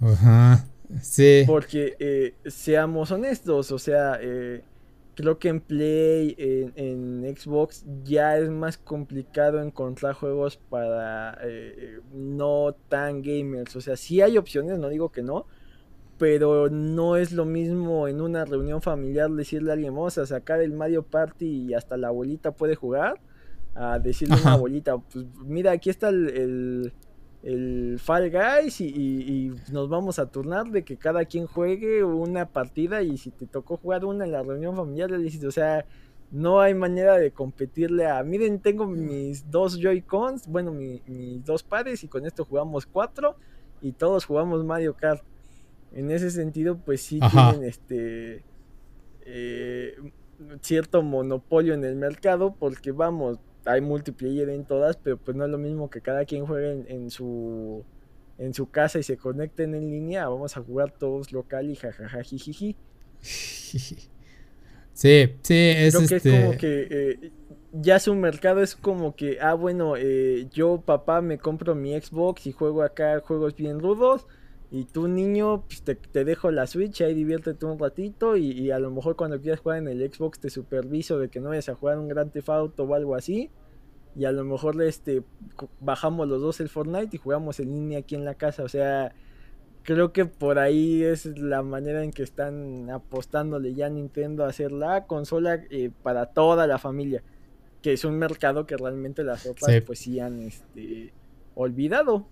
Ajá. 0.00 0.64
Sí. 1.02 1.44
Porque 1.46 1.96
eh, 1.98 2.34
seamos 2.46 3.10
honestos, 3.10 3.70
o 3.70 3.78
sea, 3.78 4.18
eh, 4.20 4.62
creo 5.14 5.38
que 5.38 5.48
en 5.48 5.60
Play, 5.60 6.34
en, 6.38 7.36
Xbox, 7.36 7.84
ya 8.04 8.38
es 8.38 8.48
más 8.48 8.78
complicado 8.78 9.62
encontrar 9.62 10.14
juegos 10.14 10.56
para 10.56 11.38
eh, 11.42 12.00
no 12.12 12.74
tan 12.88 13.22
gamers. 13.22 13.76
O 13.76 13.80
sea, 13.80 13.96
sí 13.96 14.20
hay 14.20 14.38
opciones, 14.38 14.78
no 14.78 14.88
digo 14.88 15.10
que 15.10 15.22
no, 15.22 15.46
pero 16.20 16.70
no 16.70 17.16
es 17.16 17.32
lo 17.32 17.44
mismo 17.44 18.06
en 18.06 18.20
una 18.20 18.44
reunión 18.44 18.80
familiar 18.80 19.28
decirle 19.30 19.70
a 19.70 19.72
alguien, 19.72 19.92
vamos 19.92 20.18
a 20.18 20.26
sacar 20.26 20.60
el 20.60 20.72
Mario 20.72 21.02
Party 21.02 21.46
y 21.46 21.74
hasta 21.74 21.96
la 21.96 22.08
abuelita 22.08 22.52
puede 22.52 22.76
jugar, 22.76 23.20
a 23.74 23.98
decirle 23.98 24.36
a 24.36 24.42
una 24.42 24.52
abuelita, 24.52 24.98
pues 24.98 25.26
mira, 25.44 25.72
aquí 25.72 25.90
está 25.90 26.10
el 26.10 26.92
el 27.42 27.98
Fall 27.98 28.30
Guys 28.30 28.80
y, 28.80 29.52
nos 29.72 29.88
vamos 29.88 30.18
a 30.18 30.26
turnar 30.26 30.66
de 30.70 30.84
que 30.84 30.96
cada 30.96 31.24
quien 31.24 31.46
juegue 31.46 32.04
una 32.04 32.46
partida 32.46 33.02
y 33.02 33.16
si 33.16 33.30
te 33.30 33.46
tocó 33.46 33.76
jugar 33.78 34.04
una 34.04 34.24
en 34.24 34.32
la 34.32 34.42
reunión 34.42 34.76
familiar 34.76 35.10
le 35.10 35.18
dices, 35.18 35.44
o 35.44 35.50
sea, 35.50 35.86
no 36.30 36.60
hay 36.60 36.74
manera 36.74 37.16
de 37.16 37.32
competirle 37.32 38.06
a, 38.06 38.22
miren, 38.22 38.60
tengo 38.60 38.86
mis 38.86 39.50
dos 39.50 39.78
Joy-Cons, 39.80 40.46
bueno, 40.48 40.72
mis 40.72 41.44
dos 41.44 41.62
pares 41.62 42.04
y 42.04 42.08
con 42.08 42.26
esto 42.26 42.44
jugamos 42.44 42.86
cuatro 42.86 43.36
y 43.80 43.92
todos 43.92 44.26
jugamos 44.26 44.64
Mario 44.64 44.94
Kart. 44.94 45.24
En 45.92 46.10
ese 46.10 46.30
sentido, 46.30 46.78
pues 46.78 47.00
sí 47.00 47.20
tienen 47.20 47.64
este 47.64 48.44
eh, 49.22 49.96
cierto 50.60 51.02
monopolio 51.02 51.74
en 51.74 51.84
el 51.84 51.96
mercado 51.96 52.54
porque 52.58 52.92
vamos, 52.92 53.38
hay 53.64 53.80
multiplayer 53.80 54.48
en 54.48 54.64
todas, 54.64 54.96
pero 54.96 55.16
pues 55.16 55.36
no 55.36 55.44
es 55.44 55.50
lo 55.50 55.58
mismo 55.58 55.90
que 55.90 56.00
cada 56.00 56.24
quien 56.24 56.46
juegue 56.46 56.84
en, 56.88 57.10
su 57.10 57.84
en 58.38 58.54
su 58.54 58.70
casa 58.70 58.98
y 58.98 59.02
se 59.02 59.16
conecten 59.16 59.74
en 59.74 59.90
línea, 59.90 60.28
vamos 60.28 60.56
a 60.56 60.62
jugar 60.62 60.92
todos 60.92 61.32
local 61.32 61.70
y 61.70 61.76
jajaja 61.76 62.22
jijiji. 62.22 62.76
Sí, 64.92 65.34
sí, 65.40 65.54
es 65.54 65.94
Creo 65.94 66.08
que 66.08 66.16
es 66.16 66.22
como 66.22 66.52
este 66.52 66.56
que 66.58 66.88
eh, 66.90 67.32
ya 67.72 67.98
su 67.98 68.14
mercado 68.14 68.62
es 68.62 68.76
como 68.76 69.16
que, 69.16 69.38
ah, 69.40 69.54
bueno, 69.54 69.94
eh, 69.96 70.46
yo 70.52 70.82
papá 70.84 71.22
me 71.22 71.38
compro 71.38 71.74
mi 71.74 71.98
Xbox 71.98 72.46
y 72.46 72.52
juego 72.52 72.82
acá 72.82 73.20
juegos 73.20 73.56
bien 73.56 73.80
rudos. 73.80 74.26
Y 74.70 74.84
tú 74.84 75.08
niño, 75.08 75.64
pues 75.66 75.82
te, 75.82 76.24
dejo 76.24 76.50
la 76.52 76.66
Switch, 76.66 77.00
ahí 77.00 77.12
diviértete 77.12 77.66
un 77.66 77.78
ratito 77.78 78.36
y, 78.36 78.52
y, 78.52 78.70
a 78.70 78.78
lo 78.78 78.90
mejor 78.90 79.16
cuando 79.16 79.40
quieras 79.40 79.60
jugar 79.60 79.78
en 79.78 79.88
el 79.88 80.12
Xbox 80.12 80.38
te 80.38 80.48
superviso 80.48 81.18
de 81.18 81.28
que 81.28 81.40
no 81.40 81.48
vayas 81.48 81.68
a 81.68 81.74
jugar 81.74 81.98
un 81.98 82.06
Grand 82.06 82.30
Theft 82.30 82.48
Auto 82.50 82.84
o 82.84 82.94
algo 82.94 83.16
así. 83.16 83.50
Y 84.16 84.24
a 84.24 84.32
lo 84.32 84.44
mejor 84.44 84.80
este 84.82 85.22
bajamos 85.80 86.28
los 86.28 86.40
dos 86.40 86.60
el 86.60 86.68
Fortnite 86.68 87.16
y 87.16 87.18
jugamos 87.18 87.60
en 87.60 87.72
línea 87.72 88.00
aquí 88.00 88.14
en 88.14 88.24
la 88.24 88.34
casa, 88.34 88.64
o 88.64 88.68
sea, 88.68 89.12
creo 89.82 90.12
que 90.12 90.26
por 90.26 90.58
ahí 90.58 91.02
es 91.02 91.26
la 91.38 91.62
manera 91.62 92.02
en 92.02 92.10
que 92.10 92.22
están 92.22 92.90
apostándole 92.90 93.74
ya 93.74 93.88
Nintendo 93.88 94.44
a 94.44 94.48
hacer 94.48 94.72
la 94.72 95.06
consola 95.06 95.60
eh, 95.70 95.90
para 96.02 96.26
toda 96.26 96.66
la 96.66 96.78
familia, 96.78 97.22
que 97.82 97.92
es 97.92 98.04
un 98.04 98.18
mercado 98.18 98.66
que 98.66 98.76
realmente 98.76 99.24
las 99.24 99.46
otras 99.46 99.80
pues 99.86 100.00
sí 100.00 100.20
han 100.20 100.40
este, 100.40 101.12
olvidado. 101.54 102.26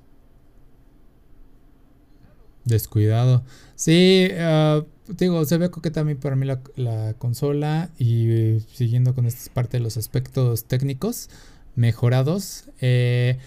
Descuidado. 2.68 3.44
Sí, 3.76 4.28
uh, 4.32 4.84
digo, 5.14 5.44
se 5.44 5.56
ve 5.56 5.70
que 5.82 5.90
también 5.90 6.18
para 6.18 6.36
mí 6.36 6.44
la, 6.44 6.60
la 6.76 7.14
consola 7.14 7.90
y 7.98 8.30
eh, 8.30 8.60
siguiendo 8.74 9.14
con 9.14 9.26
esta 9.26 9.52
parte 9.52 9.78
de 9.78 9.82
los 9.82 9.96
aspectos 9.96 10.64
técnicos 10.64 11.30
mejorados. 11.76 12.64
Eh, 12.80 13.38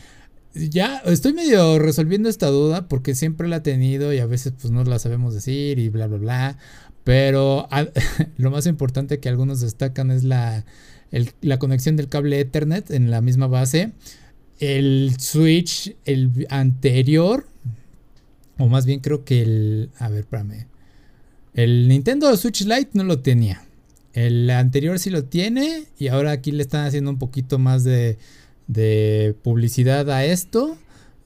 ya 0.54 0.98
estoy 1.06 1.34
medio 1.34 1.80
resolviendo 1.80 2.30
esta 2.30 2.48
duda 2.48 2.88
porque 2.88 3.16
siempre 3.16 3.48
la 3.48 3.58
he 3.58 3.62
tenido 3.62 4.12
y 4.12 4.20
a 4.20 4.26
veces 4.26 4.54
pues 4.60 4.72
no 4.72 4.84
la 4.84 5.00
sabemos 5.00 5.34
decir 5.34 5.78
y 5.80 5.90
bla 5.90 6.08
bla 6.08 6.18
bla. 6.18 6.58
Pero 7.04 7.68
lo 8.38 8.52
más 8.52 8.66
importante 8.66 9.20
que 9.20 9.30
algunos 9.30 9.62
destacan 9.62 10.12
es 10.12 10.24
la, 10.24 10.66
la 11.42 11.60
conexión 11.60 11.96
del 11.96 12.10
cable 12.10 12.40
Ethernet 12.40 12.90
en 12.90 13.12
la 13.12 13.22
misma 13.22 13.48
base. 13.48 13.92
El 14.60 15.16
Switch, 15.20 15.96
el 16.06 16.48
anterior, 16.50 17.48
o 18.62 18.68
más 18.68 18.86
bien 18.86 19.00
creo 19.00 19.26
que 19.26 19.42
el... 19.42 19.90
A 19.98 20.10
ver, 20.10 20.22
espérame. 20.22 20.68
El 21.54 21.88
Nintendo 21.88 22.36
Switch 22.38 22.62
Lite 22.62 22.92
no 22.94 23.04
lo 23.04 23.20
tenía. 23.20 23.62
El 24.14 24.50
anterior 24.50 25.00
sí 25.00 25.10
lo 25.10 25.24
tiene 25.26 25.86
y 25.98 26.08
ahora 26.08 26.32
aquí 26.32 26.52
le 26.52 26.64
están 26.64 26.86
haciendo 26.86 27.10
un 27.12 27.18
poquito 27.18 27.60
más 27.60 27.84
de, 27.84 28.18
publicidad 29.44 30.10
a 30.10 30.26
esto. 30.26 30.78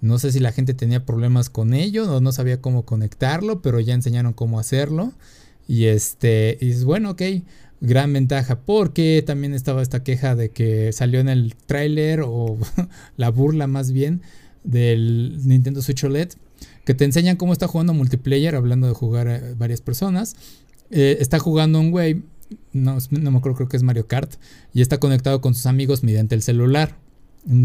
No 0.01 0.19
sé 0.19 0.31
si 0.31 0.39
la 0.39 0.51
gente 0.51 0.73
tenía 0.73 1.05
problemas 1.05 1.49
con 1.49 1.73
ello 1.73 2.15
o 2.15 2.21
no 2.21 2.31
sabía 2.31 2.61
cómo 2.61 2.86
conectarlo, 2.86 3.61
pero 3.61 3.79
ya 3.79 3.93
enseñaron 3.93 4.33
cómo 4.33 4.59
hacerlo. 4.59 5.13
Y 5.67 5.86
este, 5.86 6.57
y 6.61 6.71
es 6.71 6.83
bueno, 6.83 7.11
ok, 7.11 7.21
gran 7.81 8.13
ventaja, 8.13 8.59
porque 8.61 9.23
también 9.25 9.53
estaba 9.53 9.81
esta 9.81 10.03
queja 10.03 10.36
de 10.36 10.49
que 10.49 10.91
salió 10.91 11.19
en 11.19 11.29
el 11.29 11.55
tráiler 11.55 12.21
o 12.23 12.57
la 13.17 13.29
burla 13.29 13.65
más 13.65 13.91
bien 13.91 14.21
del 14.63 15.39
Nintendo 15.43 15.81
Switch 15.81 16.03
OLED, 16.03 16.33
que 16.86 16.93
te 16.93 17.03
enseñan 17.03 17.36
cómo 17.36 17.51
está 17.51 17.67
jugando 17.67 17.93
multiplayer, 17.93 18.55
hablando 18.55 18.88
de 18.88 18.93
jugar 18.93 19.27
a 19.27 19.41
varias 19.57 19.81
personas. 19.81 20.36
Eh, 20.91 21.17
está 21.19 21.39
jugando 21.39 21.79
un 21.79 21.91
güey 21.91 22.23
no, 22.73 22.97
no 23.09 23.31
me 23.31 23.38
acuerdo, 23.38 23.57
creo 23.57 23.69
que 23.69 23.77
es 23.77 23.83
Mario 23.83 24.07
Kart, 24.07 24.33
y 24.73 24.81
está 24.81 24.99
conectado 24.99 25.41
con 25.41 25.55
sus 25.55 25.65
amigos 25.65 26.03
mediante 26.03 26.36
el 26.36 26.41
celular. 26.41 26.97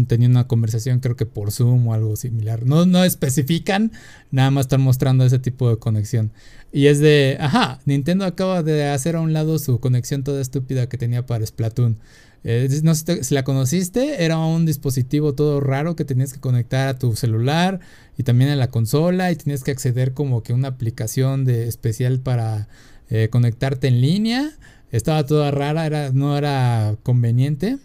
Tenía 0.07 0.29
una 0.29 0.47
conversación, 0.47 0.99
creo 0.99 1.15
que 1.15 1.25
por 1.25 1.51
Zoom 1.51 1.87
o 1.87 1.93
algo 1.93 2.15
similar. 2.15 2.65
No, 2.65 2.85
no 2.85 3.03
especifican, 3.03 3.91
nada 4.29 4.51
más 4.51 4.65
están 4.65 4.81
mostrando 4.81 5.25
ese 5.25 5.39
tipo 5.39 5.69
de 5.69 5.77
conexión. 5.77 6.31
Y 6.71 6.85
es 6.85 6.99
de, 6.99 7.37
ajá, 7.39 7.79
Nintendo 7.85 8.25
acaba 8.25 8.61
de 8.61 8.89
hacer 8.89 9.15
a 9.15 9.21
un 9.21 9.33
lado 9.33 9.57
su 9.59 9.79
conexión 9.79 10.23
toda 10.23 10.41
estúpida 10.41 10.87
que 10.87 10.97
tenía 10.97 11.25
para 11.25 11.45
Splatoon. 11.45 11.97
Eh, 12.43 12.67
no 12.83 12.95
sé 12.95 13.23
si 13.23 13.35
la 13.35 13.43
conociste, 13.43 14.23
era 14.23 14.37
un 14.39 14.65
dispositivo 14.65 15.35
todo 15.35 15.59
raro 15.59 15.95
que 15.95 16.05
tenías 16.05 16.33
que 16.33 16.39
conectar 16.39 16.87
a 16.87 16.97
tu 16.97 17.15
celular 17.15 17.79
y 18.17 18.23
también 18.23 18.49
a 18.49 18.55
la 18.55 18.69
consola 18.69 19.31
y 19.31 19.35
tenías 19.35 19.63
que 19.63 19.71
acceder 19.71 20.13
como 20.13 20.41
que 20.41 20.53
a 20.53 20.55
una 20.55 20.69
aplicación 20.69 21.45
de 21.45 21.67
especial 21.67 22.19
para 22.19 22.67
eh, 23.09 23.29
conectarte 23.29 23.87
en 23.87 24.01
línea. 24.01 24.51
Estaba 24.91 25.25
toda 25.25 25.51
rara, 25.51 25.85
era, 25.85 26.11
no 26.11 26.37
era 26.37 26.95
conveniente. 27.03 27.77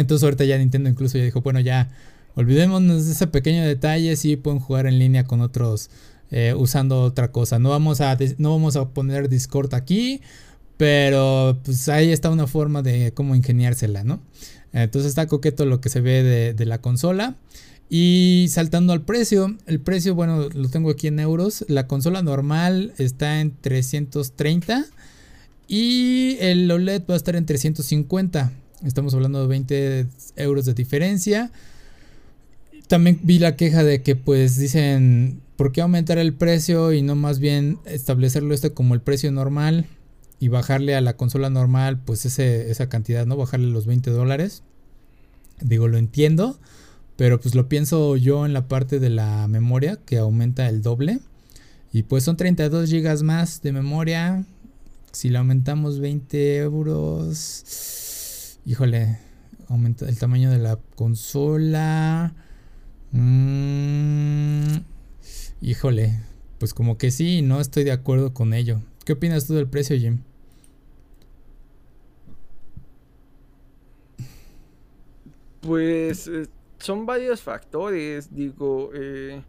Entonces 0.00 0.24
ahorita 0.24 0.44
ya 0.44 0.58
Nintendo 0.58 0.88
incluso 0.88 1.18
ya 1.18 1.24
dijo, 1.24 1.40
bueno, 1.42 1.60
ya 1.60 1.90
olvidémonos 2.34 3.06
de 3.06 3.12
ese 3.12 3.26
pequeño 3.26 3.64
detalle, 3.64 4.16
sí 4.16 4.36
pueden 4.36 4.60
jugar 4.60 4.86
en 4.86 4.98
línea 4.98 5.24
con 5.24 5.40
otros 5.40 5.90
eh, 6.30 6.54
usando 6.56 7.02
otra 7.02 7.32
cosa. 7.32 7.58
No 7.58 7.70
vamos, 7.70 8.00
a, 8.00 8.16
no 8.38 8.50
vamos 8.50 8.76
a 8.76 8.88
poner 8.88 9.28
Discord 9.28 9.74
aquí, 9.74 10.20
pero 10.76 11.58
pues 11.64 11.88
ahí 11.88 12.12
está 12.12 12.30
una 12.30 12.46
forma 12.46 12.82
de 12.82 13.12
cómo 13.12 13.34
ingeniársela, 13.34 14.04
¿no? 14.04 14.20
Entonces 14.72 15.10
está 15.10 15.26
coqueto 15.26 15.66
lo 15.66 15.80
que 15.80 15.88
se 15.88 16.00
ve 16.00 16.22
de, 16.22 16.54
de 16.54 16.66
la 16.66 16.80
consola. 16.80 17.36
Y 17.92 18.46
saltando 18.48 18.92
al 18.92 19.02
precio, 19.02 19.56
el 19.66 19.80
precio, 19.80 20.14
bueno, 20.14 20.48
lo 20.54 20.68
tengo 20.68 20.90
aquí 20.90 21.08
en 21.08 21.18
euros. 21.18 21.64
La 21.66 21.88
consola 21.88 22.22
normal 22.22 22.94
está 22.98 23.40
en 23.40 23.52
330 23.60 24.86
y 25.66 26.36
el 26.40 26.70
OLED 26.70 27.02
va 27.10 27.14
a 27.14 27.16
estar 27.16 27.34
en 27.34 27.46
350. 27.46 28.52
Estamos 28.84 29.14
hablando 29.14 29.40
de 29.42 29.46
20 29.46 30.06
euros 30.36 30.64
de 30.64 30.74
diferencia. 30.74 31.52
También 32.88 33.20
vi 33.22 33.38
la 33.38 33.56
queja 33.56 33.84
de 33.84 34.02
que 34.02 34.16
pues 34.16 34.56
dicen, 34.56 35.40
¿por 35.56 35.72
qué 35.72 35.82
aumentar 35.82 36.18
el 36.18 36.32
precio 36.34 36.92
y 36.92 37.02
no 37.02 37.14
más 37.14 37.38
bien 37.38 37.78
establecerlo 37.84 38.54
este 38.54 38.72
como 38.72 38.94
el 38.94 39.00
precio 39.00 39.30
normal 39.30 39.86
y 40.38 40.48
bajarle 40.48 40.94
a 40.96 41.00
la 41.00 41.16
consola 41.16 41.50
normal 41.50 42.00
pues 42.04 42.24
esa 42.24 42.88
cantidad, 42.88 43.26
¿no? 43.26 43.36
Bajarle 43.36 43.66
los 43.66 43.86
20 43.86 44.10
dólares. 44.10 44.62
Digo, 45.60 45.86
lo 45.86 45.98
entiendo. 45.98 46.58
Pero 47.16 47.38
pues 47.38 47.54
lo 47.54 47.68
pienso 47.68 48.16
yo 48.16 48.46
en 48.46 48.54
la 48.54 48.66
parte 48.66 48.98
de 48.98 49.10
la 49.10 49.46
memoria 49.46 49.98
que 50.06 50.16
aumenta 50.16 50.66
el 50.70 50.80
doble. 50.80 51.20
Y 51.92 52.04
pues 52.04 52.24
son 52.24 52.38
32 52.38 52.90
GB 52.90 53.22
más 53.22 53.60
de 53.60 53.72
memoria. 53.72 54.46
Si 55.12 55.28
le 55.28 55.36
aumentamos 55.36 56.00
20 56.00 56.56
euros. 56.56 57.62
Híjole. 58.64 59.18
Aumenta 59.68 60.08
el 60.08 60.18
tamaño 60.18 60.50
de 60.50 60.58
la 60.58 60.78
consola. 60.96 62.34
Mm, 63.12 64.78
híjole. 65.60 66.20
Pues 66.58 66.74
como 66.74 66.98
que 66.98 67.10
sí, 67.10 67.42
no 67.42 67.60
estoy 67.60 67.84
de 67.84 67.92
acuerdo 67.92 68.34
con 68.34 68.52
ello. 68.52 68.80
¿Qué 69.04 69.14
opinas 69.14 69.46
tú 69.46 69.54
del 69.54 69.68
precio, 69.68 69.96
Jim? 69.96 70.20
Pues 75.60 76.30
son 76.78 77.06
varios 77.06 77.42
factores, 77.42 78.34
digo, 78.34 78.90
eh, 78.94 79.42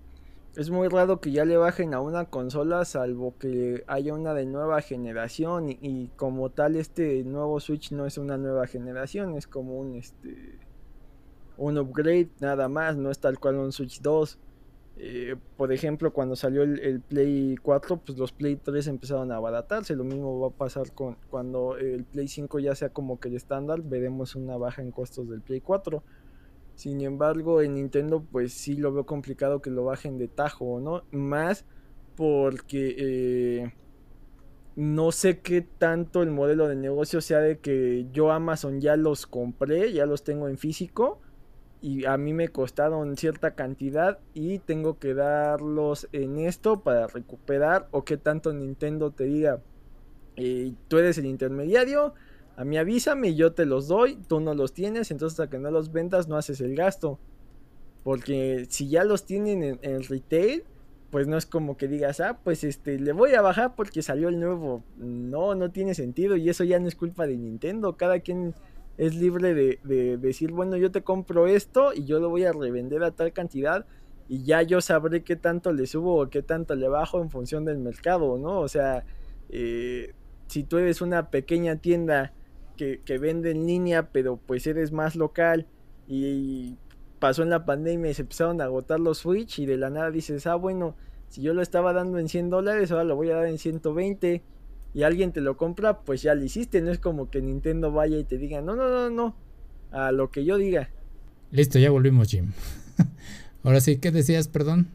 es 0.55 0.69
muy 0.69 0.89
raro 0.89 1.21
que 1.21 1.31
ya 1.31 1.45
le 1.45 1.57
bajen 1.57 1.93
a 1.93 2.01
una 2.01 2.25
consola 2.25 2.83
salvo 2.83 3.35
que 3.39 3.83
haya 3.87 4.13
una 4.13 4.33
de 4.33 4.45
nueva 4.45 4.81
generación 4.81 5.69
y, 5.69 6.09
como 6.17 6.49
tal 6.49 6.75
este 6.75 7.23
nuevo 7.23 7.59
Switch 7.59 7.91
no 7.91 8.05
es 8.05 8.17
una 8.17 8.37
nueva 8.37 8.67
generación, 8.67 9.35
es 9.37 9.47
como 9.47 9.79
un 9.79 9.95
este 9.95 10.59
un 11.57 11.77
upgrade 11.77 12.29
nada 12.39 12.67
más, 12.67 12.97
no 12.97 13.11
es 13.11 13.19
tal 13.19 13.39
cual 13.39 13.55
un 13.55 13.71
Switch 13.71 14.01
2. 14.01 14.39
Eh, 14.97 15.35
por 15.57 15.71
ejemplo, 15.71 16.11
cuando 16.11 16.35
salió 16.35 16.63
el, 16.63 17.01
Play 17.01 17.55
4, 17.61 17.97
pues 17.97 18.17
los 18.17 18.31
Play 18.31 18.55
3 18.55 18.87
empezaron 18.87 19.31
a 19.31 19.35
abaratarse. 19.35 19.95
Lo 19.95 20.03
mismo 20.03 20.39
va 20.39 20.47
a 20.47 20.51
pasar 20.51 20.91
con 20.91 21.17
cuando 21.29 21.77
el 21.77 22.03
Play 22.03 22.27
5 22.27 22.59
ya 22.59 22.75
sea 22.75 22.89
como 22.89 23.19
que 23.19 23.29
el 23.29 23.35
estándar, 23.35 23.81
veremos 23.81 24.35
una 24.35 24.57
baja 24.57 24.81
en 24.81 24.91
costos 24.91 25.29
del 25.29 25.41
Play 25.41 25.61
4. 25.61 26.03
Sin 26.81 27.01
embargo, 27.01 27.61
en 27.61 27.75
Nintendo, 27.75 28.25
pues 28.31 28.53
sí 28.53 28.75
lo 28.75 28.91
veo 28.91 29.05
complicado 29.05 29.61
que 29.61 29.69
lo 29.69 29.83
bajen 29.83 30.17
de 30.17 30.27
tajo, 30.27 30.79
¿no? 30.79 31.03
Más 31.11 31.63
porque 32.15 32.95
eh, 32.97 33.73
no 34.75 35.11
sé 35.11 35.41
qué 35.41 35.61
tanto 35.61 36.23
el 36.23 36.31
modelo 36.31 36.67
de 36.67 36.75
negocio 36.75 37.21
sea 37.21 37.37
de 37.37 37.59
que 37.59 38.07
yo 38.11 38.31
Amazon 38.31 38.81
ya 38.81 38.95
los 38.95 39.27
compré, 39.27 39.93
ya 39.93 40.07
los 40.07 40.23
tengo 40.23 40.47
en 40.47 40.57
físico 40.57 41.21
y 41.81 42.05
a 42.05 42.17
mí 42.17 42.33
me 42.33 42.47
costaron 42.47 43.15
cierta 43.15 43.53
cantidad 43.53 44.17
y 44.33 44.57
tengo 44.57 44.97
que 44.97 45.13
darlos 45.13 46.09
en 46.13 46.39
esto 46.39 46.81
para 46.81 47.05
recuperar 47.05 47.89
o 47.91 48.05
qué 48.05 48.17
tanto 48.17 48.53
Nintendo 48.53 49.11
te 49.11 49.25
diga 49.25 49.61
tú 50.87 50.97
eres 50.97 51.19
el 51.19 51.27
intermediario 51.27 52.15
a 52.61 52.65
mí 52.65 52.77
avísame 52.77 53.29
y 53.29 53.35
yo 53.35 53.53
te 53.53 53.65
los 53.65 53.87
doy 53.87 54.17
tú 54.27 54.39
no 54.39 54.53
los 54.53 54.73
tienes 54.73 55.09
entonces 55.09 55.39
hasta 55.39 55.49
que 55.49 55.57
no 55.57 55.71
los 55.71 55.91
vendas 55.91 56.27
no 56.27 56.37
haces 56.37 56.61
el 56.61 56.75
gasto. 56.75 57.19
Porque 58.03 58.65
si 58.69 58.87
ya 58.87 59.03
los 59.03 59.25
tienen 59.25 59.63
en, 59.63 59.79
en 59.81 60.03
retail 60.03 60.63
pues 61.09 61.27
no 61.27 61.37
es 61.37 61.45
como 61.45 61.75
que 61.75 61.87
digas 61.87 62.19
ah 62.19 62.39
pues 62.43 62.63
este 62.63 62.99
le 62.99 63.11
voy 63.11 63.33
a 63.33 63.41
bajar 63.41 63.75
porque 63.75 64.01
salió 64.01 64.29
el 64.29 64.39
nuevo 64.39 64.83
no 64.97 65.55
no 65.55 65.71
tiene 65.71 65.93
sentido 65.93 66.37
y 66.37 66.49
eso 66.49 66.63
ya 66.63 66.79
no 66.79 66.87
es 66.87 66.95
culpa 66.95 67.25
de 67.25 67.37
Nintendo. 67.37 67.97
Cada 67.97 68.19
quien 68.19 68.53
es 68.97 69.15
libre 69.15 69.55
de, 69.55 70.17
decir, 70.17 70.51
bueno, 70.51 70.77
yo 70.77 70.91
te 70.91 71.01
compro 71.01 71.47
esto 71.47 71.91
y 71.91 72.05
yo 72.05 72.19
lo 72.19 72.29
voy 72.29 72.43
a 72.43 72.53
revender 72.53 73.03
a 73.03 73.09
tal 73.09 73.33
cantidad 73.33 73.87
y 74.29 74.43
ya 74.43 74.61
yo 74.61 74.79
sabré 74.79 75.23
qué 75.23 75.35
tanto 75.35 75.73
le 75.73 75.87
subo 75.87 76.21
o 76.21 76.29
qué 76.29 76.43
tanto 76.43 76.75
le 76.75 76.87
bajo 76.87 77.21
en 77.21 77.31
función 77.31 77.65
del 77.65 77.79
mercado, 77.79 78.37
¿no? 78.37 78.59
O 78.59 78.67
sea, 78.67 79.03
eh, 79.49 80.13
si 80.47 80.63
tú 80.63 80.77
eres 80.77 81.01
una 81.01 81.29
pequeña 81.29 81.77
tienda 81.77 82.33
que, 82.81 82.99
que, 83.05 83.19
vende 83.19 83.51
en 83.51 83.67
línea, 83.67 84.11
pero 84.11 84.37
pues 84.37 84.65
eres 84.65 84.91
más 84.91 85.15
local 85.15 85.67
y 86.07 86.77
pasó 87.19 87.43
en 87.43 87.51
la 87.51 87.63
pandemia 87.63 88.09
y 88.09 88.15
se 88.15 88.23
empezaron 88.23 88.59
a 88.59 88.63
agotar 88.63 88.99
los 88.99 89.19
Switch 89.19 89.59
y 89.59 89.67
de 89.67 89.77
la 89.77 89.91
nada 89.91 90.09
dices, 90.09 90.47
ah, 90.47 90.55
bueno, 90.55 90.95
si 91.29 91.43
yo 91.43 91.53
lo 91.53 91.61
estaba 91.61 91.93
dando 91.93 92.17
en 92.17 92.27
100 92.27 92.49
dólares, 92.49 92.91
ahora 92.91 93.03
lo 93.03 93.15
voy 93.15 93.29
a 93.29 93.35
dar 93.35 93.45
en 93.45 93.59
120 93.59 94.41
y 94.95 95.03
alguien 95.03 95.31
te 95.31 95.41
lo 95.41 95.57
compra, 95.57 95.99
pues 95.99 96.23
ya 96.23 96.33
lo 96.33 96.43
hiciste. 96.43 96.81
No 96.81 96.89
es 96.89 96.97
como 96.97 97.29
que 97.29 97.39
Nintendo 97.43 97.91
vaya 97.91 98.17
y 98.17 98.23
te 98.23 98.39
diga, 98.39 98.61
no, 98.61 98.75
no, 98.75 98.89
no, 98.89 99.11
no, 99.11 99.35
a 99.91 100.11
lo 100.11 100.31
que 100.31 100.43
yo 100.43 100.57
diga. 100.57 100.89
Listo, 101.51 101.77
ya 101.77 101.91
volvimos, 101.91 102.29
Jim. 102.29 102.51
Ahora 103.63 103.79
sí, 103.79 103.97
¿qué 103.97 104.09
decías, 104.09 104.47
perdón? 104.47 104.87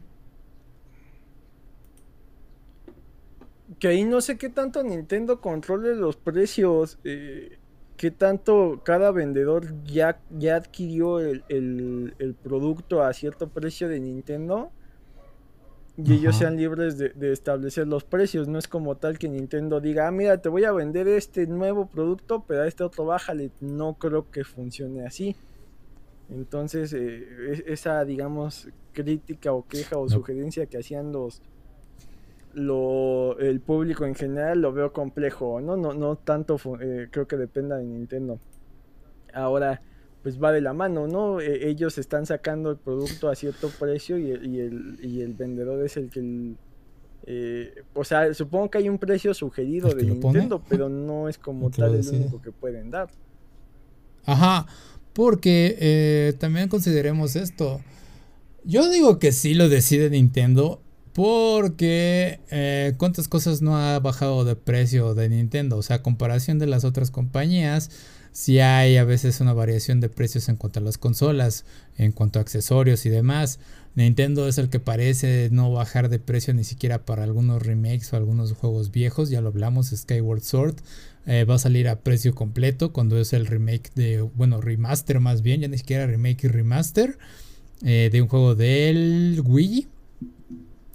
Que 3.79 3.87
ahí 3.87 4.03
no 4.03 4.19
sé 4.19 4.37
qué 4.37 4.49
tanto 4.49 4.83
Nintendo 4.83 5.39
controle 5.39 5.95
los 5.95 6.17
precios. 6.17 6.99
Eh, 7.05 7.59
qué 7.97 8.11
tanto 8.11 8.81
cada 8.83 9.11
vendedor 9.11 9.83
ya, 9.83 10.21
ya 10.29 10.55
adquirió 10.55 11.19
el, 11.19 11.43
el 11.49 12.35
producto 12.35 13.03
a 13.03 13.11
cierto 13.13 13.49
precio 13.49 13.89
de 13.89 13.99
Nintendo 13.99 14.71
y 15.97 16.13
ellos 16.13 16.37
sean 16.37 16.57
libres 16.57 16.99
de, 16.99 17.31
establecer 17.31 17.87
los 17.87 18.03
precios. 18.03 18.47
No 18.47 18.59
es 18.59 18.67
como 18.67 18.97
tal 18.97 19.17
que 19.17 19.27
Nintendo 19.27 19.81
diga, 19.81 20.07
ah, 20.07 20.11
mira, 20.11 20.39
te 20.39 20.47
voy 20.47 20.63
a 20.63 20.71
vender 20.71 21.07
este 21.07 21.47
nuevo 21.47 21.87
producto, 21.87 22.45
pero 22.47 22.61
a 22.61 22.67
este 22.67 22.83
otro 22.83 23.05
bájale. 23.05 23.49
No 23.61 23.95
creo 23.95 24.29
que 24.29 24.43
funcione 24.43 25.07
así. 25.07 25.35
Entonces, 26.29 26.93
eh, 26.93 27.63
esa, 27.65 28.05
digamos, 28.05 28.69
crítica 28.93 29.51
o 29.53 29.67
queja 29.67 29.97
o 29.97 30.07
sugerencia 30.07 30.67
que 30.67 30.77
hacían 30.77 31.11
los 31.11 31.41
lo, 32.57 33.37
el 33.37 33.59
público 33.59 34.05
en 34.05 34.15
general 34.15 34.61
lo 34.61 34.73
veo 34.73 34.91
complejo, 34.91 35.61
¿no? 35.61 35.77
No, 35.77 35.93
no 35.93 36.15
tanto 36.15 36.59
eh, 36.81 37.07
creo 37.11 37.27
que 37.27 37.37
dependa 37.37 37.77
de 37.77 37.85
Nintendo. 37.85 38.39
Ahora, 39.31 39.81
pues 40.23 40.41
va 40.41 40.51
de 40.51 40.61
la 40.61 40.73
mano, 40.73 41.07
¿no? 41.07 41.39
E, 41.39 41.69
ellos 41.69 41.99
están 41.99 42.25
sacando 42.25 42.71
el 42.71 42.77
producto 42.77 43.29
a 43.29 43.35
cierto 43.35 43.69
precio 43.69 44.17
y, 44.17 44.31
el, 44.31 44.99
y 45.03 45.21
el, 45.21 45.33
vendedor 45.35 45.85
es 45.85 45.97
el 45.97 46.09
que... 46.09 46.55
Eh, 47.27 47.83
o 47.93 48.03
sea, 48.03 48.33
supongo 48.33 48.71
que 48.71 48.79
hay 48.79 48.89
un 48.89 48.97
precio 48.97 49.35
sugerido 49.35 49.89
de 49.89 50.03
Nintendo, 50.03 50.63
pero 50.67 50.89
no 50.89 51.29
es 51.29 51.37
como 51.37 51.69
tal 51.69 51.93
el 51.93 52.07
único 52.07 52.41
que 52.41 52.51
pueden 52.51 52.89
dar. 52.89 53.09
Ajá, 54.25 54.65
porque 55.13 55.77
eh, 55.79 56.33
también 56.39 56.69
consideremos 56.69 57.35
esto. 57.35 57.81
Yo 58.63 58.89
digo 58.89 59.19
que 59.19 59.31
sí 59.31 59.53
lo 59.53 59.69
decide 59.69 60.09
Nintendo 60.09 60.81
porque 61.17 62.41
eh, 62.51 62.93
cuántas 62.97 63.27
cosas 63.27 63.63
no 63.63 63.75
ha 63.75 63.97
bajado 63.97 64.45
de 64.45 64.55
precio 64.55 65.15
de 65.15 65.29
Nintendo. 65.29 65.75
O 65.75 65.81
sea, 65.81 66.03
comparación 66.03 66.59
de 66.59 66.67
las 66.67 66.83
otras 66.83 67.09
compañías 67.09 67.89
si 68.33 68.59
hay 68.59 68.97
a 68.97 69.03
veces 69.03 69.41
una 69.41 69.53
variación 69.53 69.99
de 69.99 70.09
precios 70.09 70.47
en 70.47 70.57
cuanto 70.57 70.79
a 70.79 70.83
las 70.83 70.99
consolas, 70.99 71.65
en 71.97 72.11
cuanto 72.11 72.37
a 72.37 72.43
accesorios 72.43 73.03
y 73.07 73.09
demás. 73.09 73.57
Nintendo 73.95 74.47
es 74.47 74.59
el 74.59 74.69
que 74.69 74.79
parece 74.79 75.49
no 75.51 75.71
bajar 75.71 76.09
de 76.09 76.19
precio 76.19 76.53
ni 76.53 76.63
siquiera 76.63 77.03
para 77.03 77.23
algunos 77.23 77.63
remakes 77.63 78.13
o 78.13 78.17
algunos 78.17 78.53
juegos 78.53 78.91
viejos, 78.91 79.31
ya 79.31 79.41
lo 79.41 79.47
hablamos, 79.47 79.87
Skyward 79.87 80.41
Sword 80.41 80.75
eh, 81.25 81.45
va 81.45 81.55
a 81.55 81.57
salir 81.57 81.87
a 81.87 82.01
precio 82.01 82.35
completo 82.35 82.93
cuando 82.93 83.19
es 83.19 83.33
el 83.33 83.47
remake 83.47 83.89
de, 83.95 84.21
bueno, 84.21 84.61
remaster 84.61 85.19
más 85.19 85.41
bien, 85.41 85.61
ya 85.61 85.67
ni 85.67 85.79
siquiera 85.79 86.05
remake 86.05 86.43
y 86.43 86.47
remaster 86.49 87.17
eh, 87.83 88.09
de 88.11 88.21
un 88.21 88.27
juego 88.27 88.53
del 88.53 89.41
Wii. 89.43 89.87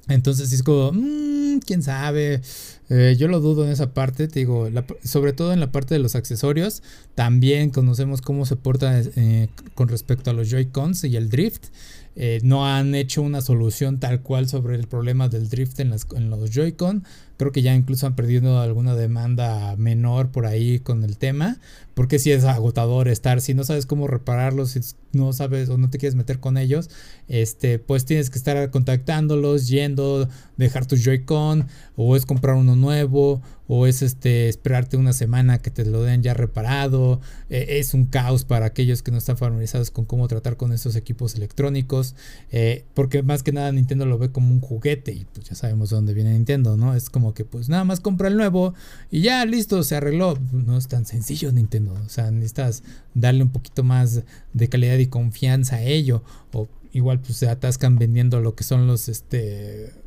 Entonces 0.09 0.53
es 0.53 0.63
como, 0.63 0.93
mmm, 0.93 1.61
quién 1.65 1.83
sabe. 1.83 2.41
Eh, 2.89 3.17
yo 3.19 3.29
lo 3.29 3.41
dudo 3.41 3.65
en 3.65 3.71
esa 3.71 3.95
parte, 3.95 4.29
te 4.29 4.41
digo, 4.41 4.69
sobre 5.05 5.33
todo 5.33 5.53
en 5.53 5.61
la 5.61 5.73
parte 5.73 5.95
de 5.95 6.01
los 6.01 6.15
accesorios. 6.15 6.83
También 7.15 7.71
conocemos 7.71 8.21
cómo 8.21 8.45
se 8.45 8.57
porta 8.57 9.01
eh, 9.01 9.49
con 9.75 9.89
respecto 9.89 10.31
a 10.31 10.35
los 10.35 10.51
Joy-Cons 10.51 11.05
y 11.05 11.17
el 11.17 11.29
drift. 11.29 11.67
Eh, 12.15 12.41
no 12.43 12.67
han 12.67 12.95
hecho 12.95 13.23
una 13.23 13.41
solución 13.41 13.99
tal 13.99 14.21
cual 14.21 14.47
sobre 14.47 14.77
el 14.77 14.87
problema 14.87 15.29
del 15.29 15.49
drift 15.49 15.81
en, 15.81 15.95
en 16.15 16.31
los 16.31 16.51
Joy-Con. 16.51 17.05
Creo 17.43 17.51
que 17.51 17.63
ya 17.63 17.75
incluso 17.75 18.07
han 18.07 18.15
perdido 18.15 18.61
alguna 18.61 18.95
demanda 18.95 19.75
menor 19.75 20.31
por 20.31 20.47
ahí 20.47 20.79
con 20.79 21.03
el 21.03 21.19
tema. 21.19 21.59
Porque 21.93 22.21
si 22.21 22.31
es 22.31 22.45
agotador 22.45 23.09
estar, 23.09 23.41
si 23.41 23.53
no 23.53 23.65
sabes 23.65 23.85
cómo 23.85 24.07
repararlos, 24.07 24.71
si 24.71 24.81
no 25.11 25.33
sabes 25.33 25.69
o 25.69 25.77
no 25.77 25.91
te 25.91 25.99
quieres 25.99 26.15
meter 26.15 26.39
con 26.39 26.57
ellos, 26.57 26.89
este, 27.27 27.81
pues 27.81 28.05
tienes 28.05 28.31
que 28.31 28.39
estar 28.39 28.71
contactándolos, 28.71 29.67
yendo, 29.67 30.29
dejar 30.57 30.87
tu 30.87 30.97
Joy-Con, 30.97 31.67
o 31.97 32.15
es 32.15 32.27
comprar 32.27 32.55
uno 32.55 32.77
nuevo, 32.77 33.43
o 33.69 33.87
es 33.87 34.03
este 34.03 34.49
esperarte 34.49 34.97
una 34.97 35.13
semana 35.13 35.59
que 35.59 35.71
te 35.71 35.85
lo 35.85 36.03
den 36.03 36.23
ya 36.23 36.35
reparado. 36.35 37.21
E, 37.49 37.79
es 37.79 37.95
un 37.95 38.07
caos 38.07 38.45
para 38.45 38.67
aquellos 38.67 39.03
que 39.03 39.11
no 39.11 39.19
están 39.19 39.37
familiarizados 39.37 39.91
con 39.91 40.05
cómo 40.05 40.29
tratar 40.29 40.57
con 40.57 40.73
estos 40.73 40.97
equipos 40.97 41.35
electrónicos. 41.35 42.15
Eh, 42.51 42.85
porque 42.95 43.23
más 43.23 43.43
que 43.43 43.53
nada 43.53 43.73
Nintendo 43.73 44.07
lo 44.07 44.19
ve 44.19 44.31
como 44.31 44.53
un 44.53 44.61
juguete 44.61 45.13
y 45.13 45.25
pues 45.25 45.49
ya 45.49 45.55
sabemos 45.55 45.91
de 45.91 45.97
dónde 45.97 46.15
viene 46.15 46.33
Nintendo, 46.33 46.77
¿no? 46.77 46.95
Es 46.95 47.11
como 47.11 47.35
que 47.35 47.45
pues 47.45 47.69
nada 47.69 47.85
más 47.85 48.01
compra 48.01 48.29
el 48.29 48.37
nuevo 48.37 48.75
y 49.11 49.23
ya 49.23 49.45
listo, 49.45 49.83
se 49.83 49.97
arregló. 49.97 50.39
No 50.53 50.77
es 50.77 50.89
tan 50.89 51.07
sencillo 51.07 51.53
Nintendo. 51.53 51.95
O 52.05 52.09
sea, 52.09 52.31
necesitas 52.31 52.83
darle 53.15 53.43
un 53.43 53.51
poquito 53.51 53.85
más 53.85 54.23
de 54.53 54.69
calidad 54.69 54.99
y 54.99 55.07
confianza 55.07 55.77
a 55.77 55.83
ello. 55.83 56.23
O 56.53 56.69
igual 56.93 57.21
pues 57.21 57.39
se 57.39 57.49
atascan 57.49 57.99
vendiendo 57.99 58.41
lo 58.41 58.55
que 58.55 58.65
son 58.65 58.87
los 58.87 59.09
este 59.09 60.02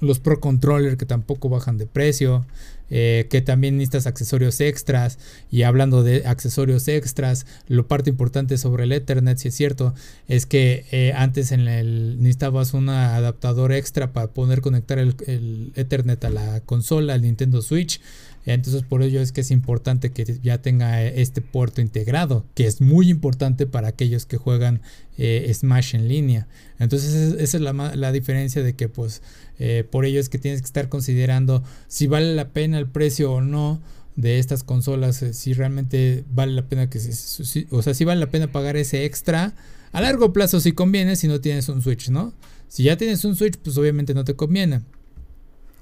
los 0.00 0.18
Pro 0.18 0.40
Controller 0.40 0.96
que 0.96 1.06
tampoco 1.06 1.48
bajan 1.48 1.78
de 1.78 1.86
precio, 1.86 2.44
eh, 2.90 3.26
que 3.30 3.40
también 3.40 3.76
necesitas 3.76 4.06
accesorios 4.06 4.60
extras. 4.60 5.18
Y 5.50 5.62
hablando 5.62 6.02
de 6.02 6.26
accesorios 6.26 6.86
extras, 6.88 7.46
lo 7.68 7.86
parte 7.86 8.10
importante 8.10 8.58
sobre 8.58 8.84
el 8.84 8.92
Ethernet, 8.92 9.38
si 9.38 9.48
es 9.48 9.54
cierto, 9.54 9.94
es 10.28 10.46
que 10.46 10.84
eh, 10.92 11.12
antes 11.16 11.52
en 11.52 11.66
el 11.66 12.18
necesitabas 12.18 12.74
un 12.74 12.88
adaptador 12.88 13.72
extra 13.72 14.12
para 14.12 14.28
poder 14.28 14.60
conectar 14.60 14.98
el, 14.98 15.16
el 15.26 15.72
Ethernet 15.74 16.24
a 16.24 16.30
la 16.30 16.60
consola, 16.60 17.14
al 17.14 17.22
Nintendo 17.22 17.62
Switch. 17.62 18.00
Entonces 18.46 18.84
por 18.84 19.02
ello 19.02 19.20
es 19.20 19.32
que 19.32 19.40
es 19.40 19.50
importante 19.50 20.12
que 20.12 20.38
ya 20.40 20.62
tenga 20.62 21.02
este 21.04 21.42
puerto 21.42 21.80
integrado, 21.80 22.46
que 22.54 22.66
es 22.66 22.80
muy 22.80 23.10
importante 23.10 23.66
para 23.66 23.88
aquellos 23.88 24.24
que 24.24 24.36
juegan 24.36 24.80
eh, 25.18 25.50
Smash 25.52 25.96
en 25.96 26.06
línea. 26.06 26.46
Entonces 26.78 27.12
esa 27.38 27.56
es 27.56 27.60
la, 27.60 28.12
diferencia 28.12 28.62
de 28.62 28.74
que 28.74 28.88
pues 28.88 29.20
eh, 29.58 29.84
por 29.90 30.04
ello 30.04 30.20
es 30.20 30.28
que 30.28 30.38
tienes 30.38 30.60
que 30.60 30.66
estar 30.66 30.88
considerando 30.88 31.64
si 31.88 32.06
vale 32.06 32.34
la 32.36 32.50
pena 32.50 32.78
el 32.78 32.86
precio 32.86 33.32
o 33.32 33.40
no 33.40 33.82
de 34.14 34.38
estas 34.38 34.62
consolas, 34.62 35.22
eh, 35.22 35.34
si 35.34 35.52
realmente 35.52 36.24
vale 36.30 36.52
la 36.52 36.68
pena 36.68 36.88
que 36.88 37.00
se, 37.00 37.66
o 37.70 37.82
sea, 37.82 37.94
si 37.94 38.04
vale 38.04 38.20
la 38.20 38.30
pena 38.30 38.52
pagar 38.52 38.76
ese 38.76 39.04
extra. 39.04 39.54
A 39.92 40.00
largo 40.00 40.32
plazo 40.32 40.60
si 40.60 40.72
conviene 40.72 41.16
si 41.16 41.26
no 41.26 41.40
tienes 41.40 41.68
un 41.68 41.82
Switch, 41.82 42.10
¿no? 42.10 42.32
Si 42.68 42.84
ya 42.84 42.96
tienes 42.96 43.24
un 43.24 43.34
Switch, 43.34 43.56
pues 43.56 43.76
obviamente 43.76 44.14
no 44.14 44.24
te 44.24 44.34
conviene. 44.34 44.82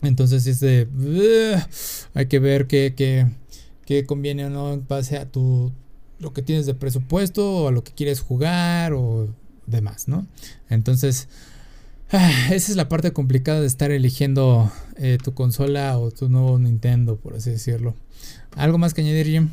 Entonces 0.02 0.46
es 0.46 0.60
de... 0.60 0.86
hay 2.14 2.26
que 2.26 2.38
ver 2.38 2.66
qué, 2.66 2.94
qué, 3.86 4.04
conviene 4.06 4.46
o 4.46 4.50
no 4.50 4.72
en 4.72 4.86
base 4.86 5.16
a 5.16 5.30
tu, 5.30 5.72
lo 6.18 6.32
que 6.32 6.42
tienes 6.42 6.66
de 6.66 6.74
presupuesto 6.74 7.64
o 7.64 7.68
a 7.68 7.72
lo 7.72 7.84
que 7.84 7.92
quieres 7.92 8.20
jugar 8.20 8.92
o 8.92 9.28
demás, 9.66 10.08
¿no? 10.08 10.26
Entonces... 10.68 11.28
esa 12.10 12.54
es 12.54 12.76
la 12.76 12.88
parte 12.88 13.12
complicada 13.12 13.60
de 13.60 13.66
estar 13.66 13.90
eligiendo 13.90 14.70
eh, 14.96 15.18
tu 15.22 15.34
consola 15.34 15.98
o 15.98 16.10
tu 16.10 16.28
nuevo 16.28 16.58
Nintendo, 16.58 17.16
por 17.16 17.34
así 17.34 17.50
decirlo. 17.50 17.94
¿Algo 18.56 18.78
más 18.78 18.94
que 18.94 19.00
añadir, 19.00 19.26
Jim? 19.26 19.48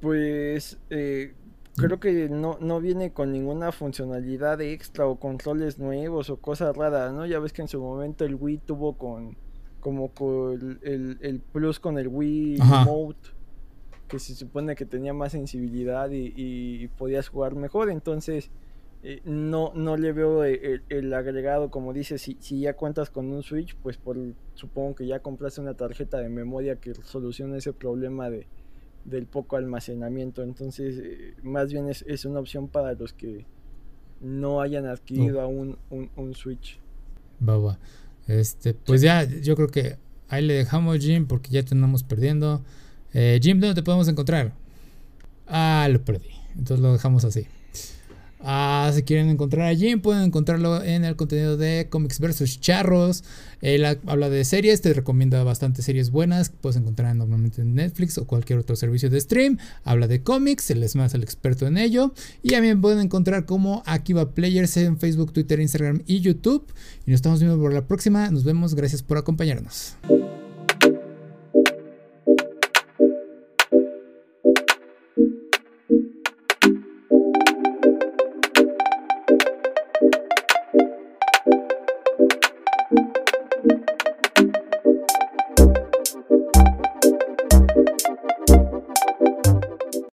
Pues 0.00 0.76
eh, 0.90 1.32
creo 1.76 2.00
que 2.00 2.28
no, 2.28 2.58
no 2.60 2.80
viene 2.80 3.12
con 3.12 3.32
ninguna 3.32 3.72
funcionalidad 3.72 4.60
extra 4.60 5.06
o 5.06 5.18
controles 5.18 5.78
nuevos 5.78 6.30
o 6.30 6.36
cosas 6.36 6.76
raras, 6.76 7.12
¿no? 7.12 7.26
Ya 7.26 7.38
ves 7.38 7.52
que 7.52 7.62
en 7.62 7.68
su 7.68 7.80
momento 7.80 8.24
el 8.24 8.34
Wii 8.34 8.58
tuvo 8.58 8.96
con 8.96 9.36
como 9.80 10.14
con 10.14 10.78
el, 10.82 11.42
plus 11.52 11.78
con 11.78 11.98
el 11.98 12.08
Wii 12.08 12.56
Remote, 12.56 13.28
que 14.08 14.18
se 14.18 14.34
supone 14.34 14.74
que 14.76 14.86
tenía 14.86 15.12
más 15.12 15.32
sensibilidad 15.32 16.08
y 16.10 16.88
podías 16.96 17.28
jugar 17.28 17.54
mejor, 17.54 17.90
entonces 17.90 18.50
eh, 19.06 19.20
no, 19.26 19.70
no 19.74 19.98
le 19.98 20.12
veo 20.12 20.44
el, 20.44 21.12
agregado, 21.12 21.70
como 21.70 21.92
dices, 21.92 22.22
si, 22.22 22.38
si, 22.40 22.60
ya 22.60 22.74
cuentas 22.74 23.10
con 23.10 23.30
un 23.30 23.42
Switch, 23.42 23.76
pues 23.82 23.98
por, 23.98 24.16
supongo 24.54 24.94
que 24.94 25.06
ya 25.06 25.18
compraste 25.18 25.60
una 25.60 25.74
tarjeta 25.74 26.20
de 26.20 26.30
memoria 26.30 26.76
que 26.76 26.94
soluciona 26.94 27.58
ese 27.58 27.74
problema 27.74 28.30
de, 28.30 28.46
del 29.04 29.26
poco 29.26 29.56
almacenamiento. 29.56 30.42
Entonces, 30.42 30.98
eh, 31.02 31.34
más 31.42 31.72
bien 31.72 31.88
es, 31.88 32.24
una 32.24 32.40
opción 32.40 32.68
para 32.68 32.94
los 32.94 33.12
que 33.12 33.44
no 34.20 34.60
hayan 34.60 34.86
adquirido 34.86 35.40
aún 35.40 35.76
un, 35.90 36.34
Switch. 36.34 36.80
Va, 37.46 37.78
Este, 38.26 38.74
pues 38.74 39.02
ya, 39.02 39.24
yo 39.24 39.54
creo 39.56 39.68
que 39.68 39.96
ahí 40.28 40.44
le 40.44 40.54
dejamos, 40.54 40.98
Jim, 40.98 41.26
porque 41.26 41.50
ya 41.50 41.62
tenemos 41.62 42.02
perdiendo. 42.02 42.62
Eh, 43.12 43.38
Jim, 43.42 43.60
¿dónde 43.60 43.74
te 43.74 43.82
podemos 43.82 44.08
encontrar? 44.08 44.52
Ah, 45.46 45.88
lo 45.90 46.02
perdí. 46.04 46.30
Entonces 46.56 46.80
lo 46.80 46.92
dejamos 46.92 47.24
así. 47.24 47.46
Ah, 48.46 48.92
si 48.94 49.02
quieren 49.04 49.30
encontrar 49.30 49.68
a 49.68 49.74
Jim, 49.74 50.00
pueden 50.00 50.22
encontrarlo 50.22 50.82
en 50.82 51.04
el 51.06 51.16
contenido 51.16 51.56
de 51.56 51.88
Comics 51.88 52.20
vs. 52.20 52.60
Charros. 52.60 53.24
Él 53.62 53.86
habla 53.86 54.28
de 54.28 54.44
series, 54.44 54.82
te 54.82 54.92
recomienda 54.92 55.42
bastantes 55.44 55.86
series 55.86 56.10
buenas 56.10 56.50
que 56.50 56.56
puedes 56.60 56.76
encontrar 56.76 57.16
normalmente 57.16 57.62
en 57.62 57.74
Netflix 57.74 58.18
o 58.18 58.26
cualquier 58.26 58.58
otro 58.58 58.76
servicio 58.76 59.08
de 59.08 59.18
stream. 59.18 59.56
Habla 59.82 60.08
de 60.08 60.22
cómics, 60.22 60.70
él 60.70 60.82
es 60.82 60.94
más 60.94 61.14
el 61.14 61.22
experto 61.22 61.66
en 61.66 61.78
ello. 61.78 62.12
Y 62.42 62.50
también 62.50 62.82
pueden 62.82 63.00
encontrar 63.00 63.46
como 63.46 63.82
Akiva 63.86 64.34
Players 64.34 64.76
en 64.76 64.98
Facebook, 64.98 65.32
Twitter, 65.32 65.58
Instagram 65.60 66.02
y 66.04 66.20
YouTube. 66.20 66.66
Y 67.06 67.12
nos 67.12 67.18
estamos 67.18 67.40
viendo 67.40 67.58
por 67.58 67.72
la 67.72 67.86
próxima. 67.86 68.30
Nos 68.30 68.44
vemos, 68.44 68.74
gracias 68.74 69.02
por 69.02 69.16
acompañarnos. 69.16 69.96